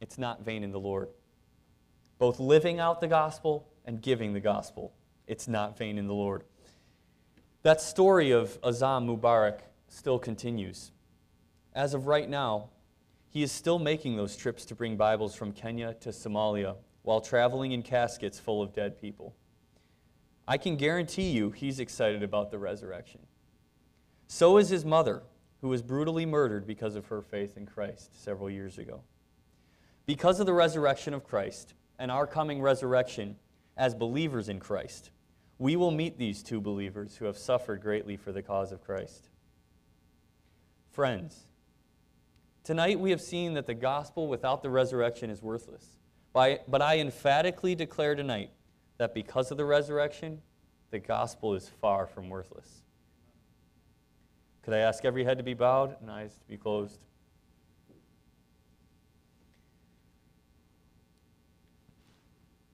it's 0.00 0.18
not 0.18 0.44
vain 0.44 0.62
in 0.62 0.70
the 0.70 0.80
Lord. 0.80 1.08
Both 2.18 2.38
living 2.40 2.78
out 2.78 3.00
the 3.00 3.08
gospel 3.08 3.68
and 3.84 4.00
giving 4.00 4.32
the 4.32 4.40
gospel, 4.40 4.94
it's 5.26 5.48
not 5.48 5.76
vain 5.76 5.98
in 5.98 6.06
the 6.06 6.14
Lord. 6.14 6.44
That 7.62 7.80
story 7.80 8.30
of 8.30 8.60
Azam 8.60 9.06
Mubarak 9.06 9.60
still 9.88 10.18
continues. 10.18 10.92
As 11.74 11.94
of 11.94 12.06
right 12.06 12.28
now, 12.28 12.70
he 13.28 13.42
is 13.42 13.52
still 13.52 13.78
making 13.78 14.16
those 14.16 14.36
trips 14.36 14.64
to 14.66 14.74
bring 14.74 14.96
Bibles 14.96 15.34
from 15.34 15.52
Kenya 15.52 15.94
to 16.00 16.10
Somalia 16.10 16.76
while 17.02 17.20
traveling 17.20 17.72
in 17.72 17.82
caskets 17.82 18.38
full 18.38 18.62
of 18.62 18.72
dead 18.72 19.00
people. 19.00 19.34
I 20.48 20.58
can 20.58 20.76
guarantee 20.76 21.30
you 21.30 21.50
he's 21.50 21.80
excited 21.80 22.22
about 22.22 22.50
the 22.50 22.58
resurrection. 22.58 23.20
So 24.28 24.58
is 24.58 24.68
his 24.68 24.84
mother, 24.84 25.22
who 25.60 25.68
was 25.68 25.82
brutally 25.82 26.26
murdered 26.26 26.66
because 26.66 26.94
of 26.94 27.06
her 27.06 27.22
faith 27.22 27.56
in 27.56 27.66
Christ 27.66 28.22
several 28.22 28.50
years 28.50 28.78
ago. 28.78 29.02
Because 30.04 30.38
of 30.38 30.46
the 30.46 30.52
resurrection 30.52 31.14
of 31.14 31.24
Christ 31.24 31.74
and 31.98 32.10
our 32.10 32.26
coming 32.26 32.60
resurrection 32.60 33.36
as 33.76 33.94
believers 33.94 34.48
in 34.48 34.60
Christ, 34.60 35.10
we 35.58 35.74
will 35.74 35.90
meet 35.90 36.18
these 36.18 36.42
two 36.42 36.60
believers 36.60 37.16
who 37.16 37.24
have 37.24 37.38
suffered 37.38 37.80
greatly 37.80 38.16
for 38.16 38.30
the 38.30 38.42
cause 38.42 38.70
of 38.70 38.84
Christ. 38.84 39.30
Friends, 40.92 41.46
tonight 42.62 43.00
we 43.00 43.10
have 43.10 43.20
seen 43.20 43.54
that 43.54 43.66
the 43.66 43.74
gospel 43.74 44.28
without 44.28 44.62
the 44.62 44.70
resurrection 44.70 45.30
is 45.30 45.42
worthless. 45.42 45.96
But 46.32 46.82
I 46.82 46.98
emphatically 46.98 47.74
declare 47.74 48.14
tonight 48.14 48.50
that 48.98 49.14
because 49.14 49.50
of 49.50 49.56
the 49.56 49.64
resurrection, 49.64 50.40
the 50.90 50.98
gospel 50.98 51.54
is 51.54 51.70
far 51.80 52.06
from 52.06 52.28
worthless. 52.28 52.82
Could 54.62 54.74
I 54.74 54.78
ask 54.78 55.04
every 55.04 55.24
head 55.24 55.38
to 55.38 55.44
be 55.44 55.54
bowed 55.54 55.96
and 56.00 56.10
eyes 56.10 56.34
to 56.36 56.46
be 56.48 56.56
closed? 56.56 57.00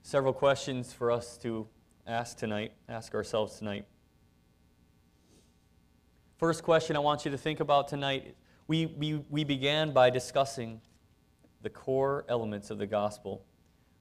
Several 0.01 0.33
questions 0.33 0.93
for 0.93 1.11
us 1.11 1.37
to 1.39 1.67
ask 2.05 2.37
tonight, 2.37 2.73
ask 2.87 3.15
ourselves 3.15 3.57
tonight. 3.57 3.85
First 6.37 6.63
question 6.63 6.95
I 6.95 6.99
want 6.99 7.25
you 7.25 7.31
to 7.31 7.37
think 7.37 7.59
about 7.59 7.87
tonight 7.87 8.35
we, 8.67 8.85
we, 8.85 9.23
we 9.29 9.43
began 9.43 9.91
by 9.91 10.09
discussing 10.09 10.81
the 11.61 11.69
core 11.69 12.25
elements 12.29 12.69
of 12.69 12.77
the 12.77 12.87
gospel. 12.87 13.45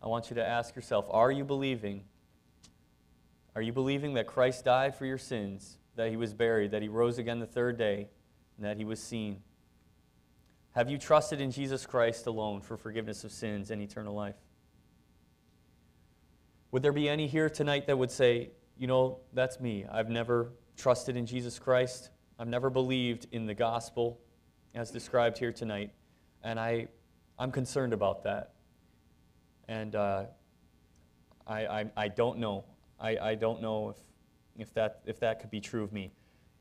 I 0.02 0.08
want 0.08 0.30
you 0.30 0.36
to 0.36 0.46
ask 0.46 0.74
yourself 0.76 1.06
are 1.10 1.30
you 1.30 1.44
believing? 1.44 2.04
Are 3.54 3.62
you 3.62 3.72
believing 3.72 4.14
that 4.14 4.26
Christ 4.26 4.64
died 4.64 4.94
for 4.94 5.06
your 5.06 5.18
sins, 5.18 5.78
that 5.96 6.10
he 6.10 6.16
was 6.16 6.32
buried, 6.32 6.70
that 6.70 6.82
he 6.82 6.88
rose 6.88 7.18
again 7.18 7.38
the 7.38 7.46
third 7.46 7.76
day, 7.76 8.08
and 8.56 8.66
that 8.66 8.76
he 8.76 8.84
was 8.84 9.02
seen? 9.02 9.42
Have 10.72 10.88
you 10.88 10.96
trusted 10.96 11.40
in 11.40 11.50
Jesus 11.50 11.84
Christ 11.84 12.26
alone 12.26 12.62
for 12.62 12.76
forgiveness 12.76 13.24
of 13.24 13.32
sins 13.32 13.70
and 13.70 13.82
eternal 13.82 14.14
life? 14.14 14.36
Would 16.70 16.82
there 16.82 16.92
be 16.92 17.08
any 17.08 17.26
here 17.26 17.50
tonight 17.50 17.86
that 17.88 17.98
would 17.98 18.10
say, 18.10 18.52
you 18.78 18.86
know, 18.86 19.18
that's 19.34 19.60
me. 19.60 19.84
I've 19.90 20.08
never 20.08 20.52
trusted 20.76 21.16
in 21.16 21.26
Jesus 21.26 21.58
Christ. 21.58 22.10
I've 22.38 22.48
never 22.48 22.70
believed 22.70 23.26
in 23.32 23.46
the 23.46 23.54
gospel 23.54 24.18
as 24.74 24.90
described 24.90 25.36
here 25.36 25.52
tonight. 25.52 25.90
And 26.42 26.58
I, 26.58 26.88
I'm 27.38 27.52
concerned 27.52 27.92
about 27.92 28.24
that. 28.24 28.54
And 29.68 29.94
uh, 29.94 30.24
I, 31.46 31.66
I, 31.66 31.90
I, 31.96 32.08
don't 32.08 32.38
know. 32.38 32.64
I, 33.02 33.18
I 33.20 33.34
don't 33.34 33.60
know 33.60 33.90
if, 33.90 33.96
if, 34.56 34.72
that, 34.74 35.00
if 35.04 35.18
that 35.20 35.40
could 35.40 35.50
be 35.50 35.60
true 35.60 35.82
of 35.82 35.92
me. 35.92 36.12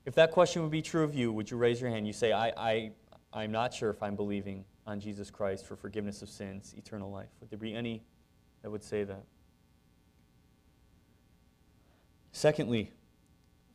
If 0.05 0.15
that 0.15 0.31
question 0.31 0.63
would 0.63 0.71
be 0.71 0.81
true 0.81 1.03
of 1.03 1.13
you, 1.13 1.31
would 1.31 1.49
you 1.49 1.57
raise 1.57 1.79
your 1.79 1.91
hand? 1.91 2.07
You 2.07 2.13
say, 2.13 2.33
I, 2.33 2.51
I, 2.57 2.91
I'm 3.31 3.51
not 3.51 3.73
sure 3.73 3.91
if 3.91 4.01
I'm 4.01 4.15
believing 4.15 4.65
on 4.87 4.99
Jesus 4.99 5.29
Christ 5.29 5.65
for 5.67 5.75
forgiveness 5.75 6.23
of 6.23 6.29
sins, 6.29 6.73
eternal 6.75 7.11
life. 7.11 7.29
Would 7.39 7.51
there 7.51 7.59
be 7.59 7.75
any 7.75 8.01
that 8.63 8.71
would 8.71 8.83
say 8.83 9.03
that? 9.03 9.23
Secondly, 12.31 12.91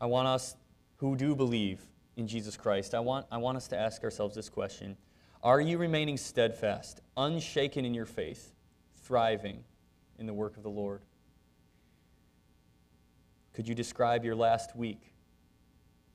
I 0.00 0.06
want 0.06 0.26
us 0.26 0.56
who 0.96 1.16
do 1.16 1.36
believe 1.36 1.80
in 2.16 2.26
Jesus 2.26 2.56
Christ, 2.56 2.94
I 2.94 3.00
want, 3.00 3.26
I 3.30 3.36
want 3.36 3.56
us 3.56 3.68
to 3.68 3.78
ask 3.78 4.02
ourselves 4.02 4.34
this 4.34 4.48
question 4.48 4.96
Are 5.42 5.60
you 5.60 5.78
remaining 5.78 6.16
steadfast, 6.16 7.00
unshaken 7.16 7.84
in 7.84 7.94
your 7.94 8.06
faith, 8.06 8.54
thriving 9.02 9.62
in 10.18 10.26
the 10.26 10.34
work 10.34 10.56
of 10.56 10.62
the 10.62 10.70
Lord? 10.70 11.02
Could 13.56 13.66
you 13.66 13.74
describe 13.74 14.22
your 14.22 14.34
last 14.34 14.76
week 14.76 15.14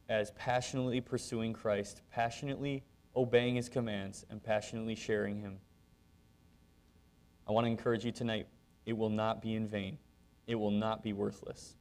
as 0.08 0.30
passionately 0.34 1.02
pursuing 1.02 1.54
Christ, 1.54 2.04
passionately 2.12 2.84
obeying 3.16 3.56
his 3.56 3.68
commands, 3.68 4.24
and 4.30 4.44
passionately 4.44 4.94
sharing 4.94 5.40
him? 5.40 5.58
I 7.50 7.52
want 7.52 7.66
to 7.66 7.72
encourage 7.72 8.06
you 8.06 8.12
tonight 8.12 8.46
it 8.86 8.94
will 8.94 9.10
not 9.10 9.42
be 9.42 9.56
in 9.56 9.68
vain, 9.68 9.98
it 10.46 10.54
will 10.54 10.70
not 10.70 11.02
be 11.02 11.14
worthless. 11.14 11.78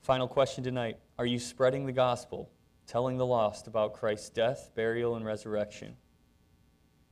Final 0.00 0.26
question 0.26 0.64
tonight 0.64 1.00
Are 1.18 1.26
you 1.26 1.38
spreading 1.38 1.84
the 1.84 1.92
gospel, 1.92 2.50
telling 2.86 3.18
the 3.18 3.26
lost 3.26 3.66
about 3.66 3.92
Christ's 3.92 4.30
death, 4.30 4.70
burial, 4.74 5.16
and 5.16 5.24
resurrection? 5.26 5.96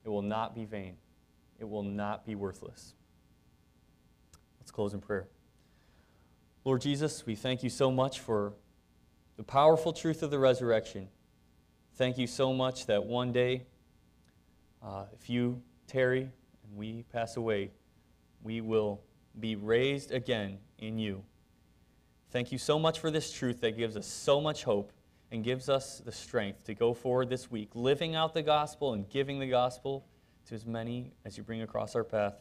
It 0.02 0.08
will 0.08 0.22
not 0.22 0.54
be 0.54 0.64
vain, 0.64 0.96
it 1.58 1.68
will 1.68 1.82
not 1.82 2.24
be 2.24 2.36
worthless. 2.36 2.94
Let's 4.58 4.70
close 4.70 4.94
in 4.94 5.02
prayer. 5.02 5.28
Lord 6.64 6.80
Jesus, 6.80 7.26
we 7.26 7.34
thank 7.34 7.64
you 7.64 7.70
so 7.70 7.90
much 7.90 8.20
for 8.20 8.52
the 9.36 9.42
powerful 9.42 9.92
truth 9.92 10.22
of 10.22 10.30
the 10.30 10.38
resurrection. 10.38 11.08
Thank 11.94 12.18
you 12.18 12.28
so 12.28 12.52
much 12.52 12.86
that 12.86 13.04
one 13.04 13.32
day, 13.32 13.66
uh, 14.80 15.06
if 15.12 15.28
you 15.28 15.60
tarry 15.88 16.20
and 16.20 16.76
we 16.76 17.04
pass 17.12 17.36
away, 17.36 17.72
we 18.44 18.60
will 18.60 19.00
be 19.40 19.56
raised 19.56 20.12
again 20.12 20.58
in 20.78 20.98
you. 20.98 21.24
Thank 22.30 22.52
you 22.52 22.58
so 22.58 22.78
much 22.78 23.00
for 23.00 23.10
this 23.10 23.32
truth 23.32 23.60
that 23.62 23.76
gives 23.76 23.96
us 23.96 24.06
so 24.06 24.40
much 24.40 24.62
hope 24.62 24.92
and 25.32 25.42
gives 25.42 25.68
us 25.68 26.00
the 26.04 26.12
strength 26.12 26.62
to 26.64 26.74
go 26.74 26.94
forward 26.94 27.28
this 27.28 27.50
week, 27.50 27.70
living 27.74 28.14
out 28.14 28.34
the 28.34 28.42
gospel 28.42 28.92
and 28.92 29.08
giving 29.08 29.40
the 29.40 29.48
gospel 29.48 30.06
to 30.46 30.54
as 30.54 30.64
many 30.64 31.12
as 31.24 31.36
you 31.36 31.42
bring 31.42 31.62
across 31.62 31.96
our 31.96 32.04
path. 32.04 32.34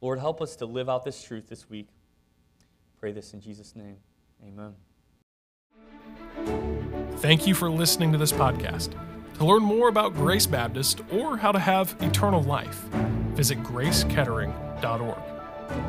Lord, 0.00 0.18
help 0.18 0.42
us 0.42 0.56
to 0.56 0.66
live 0.66 0.88
out 0.88 1.04
this 1.04 1.22
truth 1.22 1.48
this 1.48 1.70
week. 1.70 1.86
Pray 3.00 3.12
this 3.12 3.34
in 3.34 3.40
Jesus' 3.40 3.74
name. 3.76 3.96
Amen. 4.46 4.74
Thank 7.18 7.46
you 7.46 7.54
for 7.54 7.70
listening 7.70 8.12
to 8.12 8.18
this 8.18 8.32
podcast. 8.32 8.90
To 9.38 9.44
learn 9.44 9.62
more 9.62 9.88
about 9.88 10.14
Grace 10.14 10.46
Baptist 10.46 11.02
or 11.12 11.36
how 11.36 11.52
to 11.52 11.58
have 11.58 11.94
eternal 12.00 12.42
life, 12.42 12.84
visit 13.34 13.62
gracekettering.org. 13.62 15.18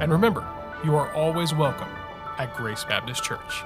And 0.02 0.12
remember, 0.12 0.46
you 0.84 0.96
are 0.96 1.12
always 1.14 1.54
welcome 1.54 1.90
at 2.38 2.56
Grace 2.56 2.84
Baptist 2.84 3.24
Church. 3.24 3.64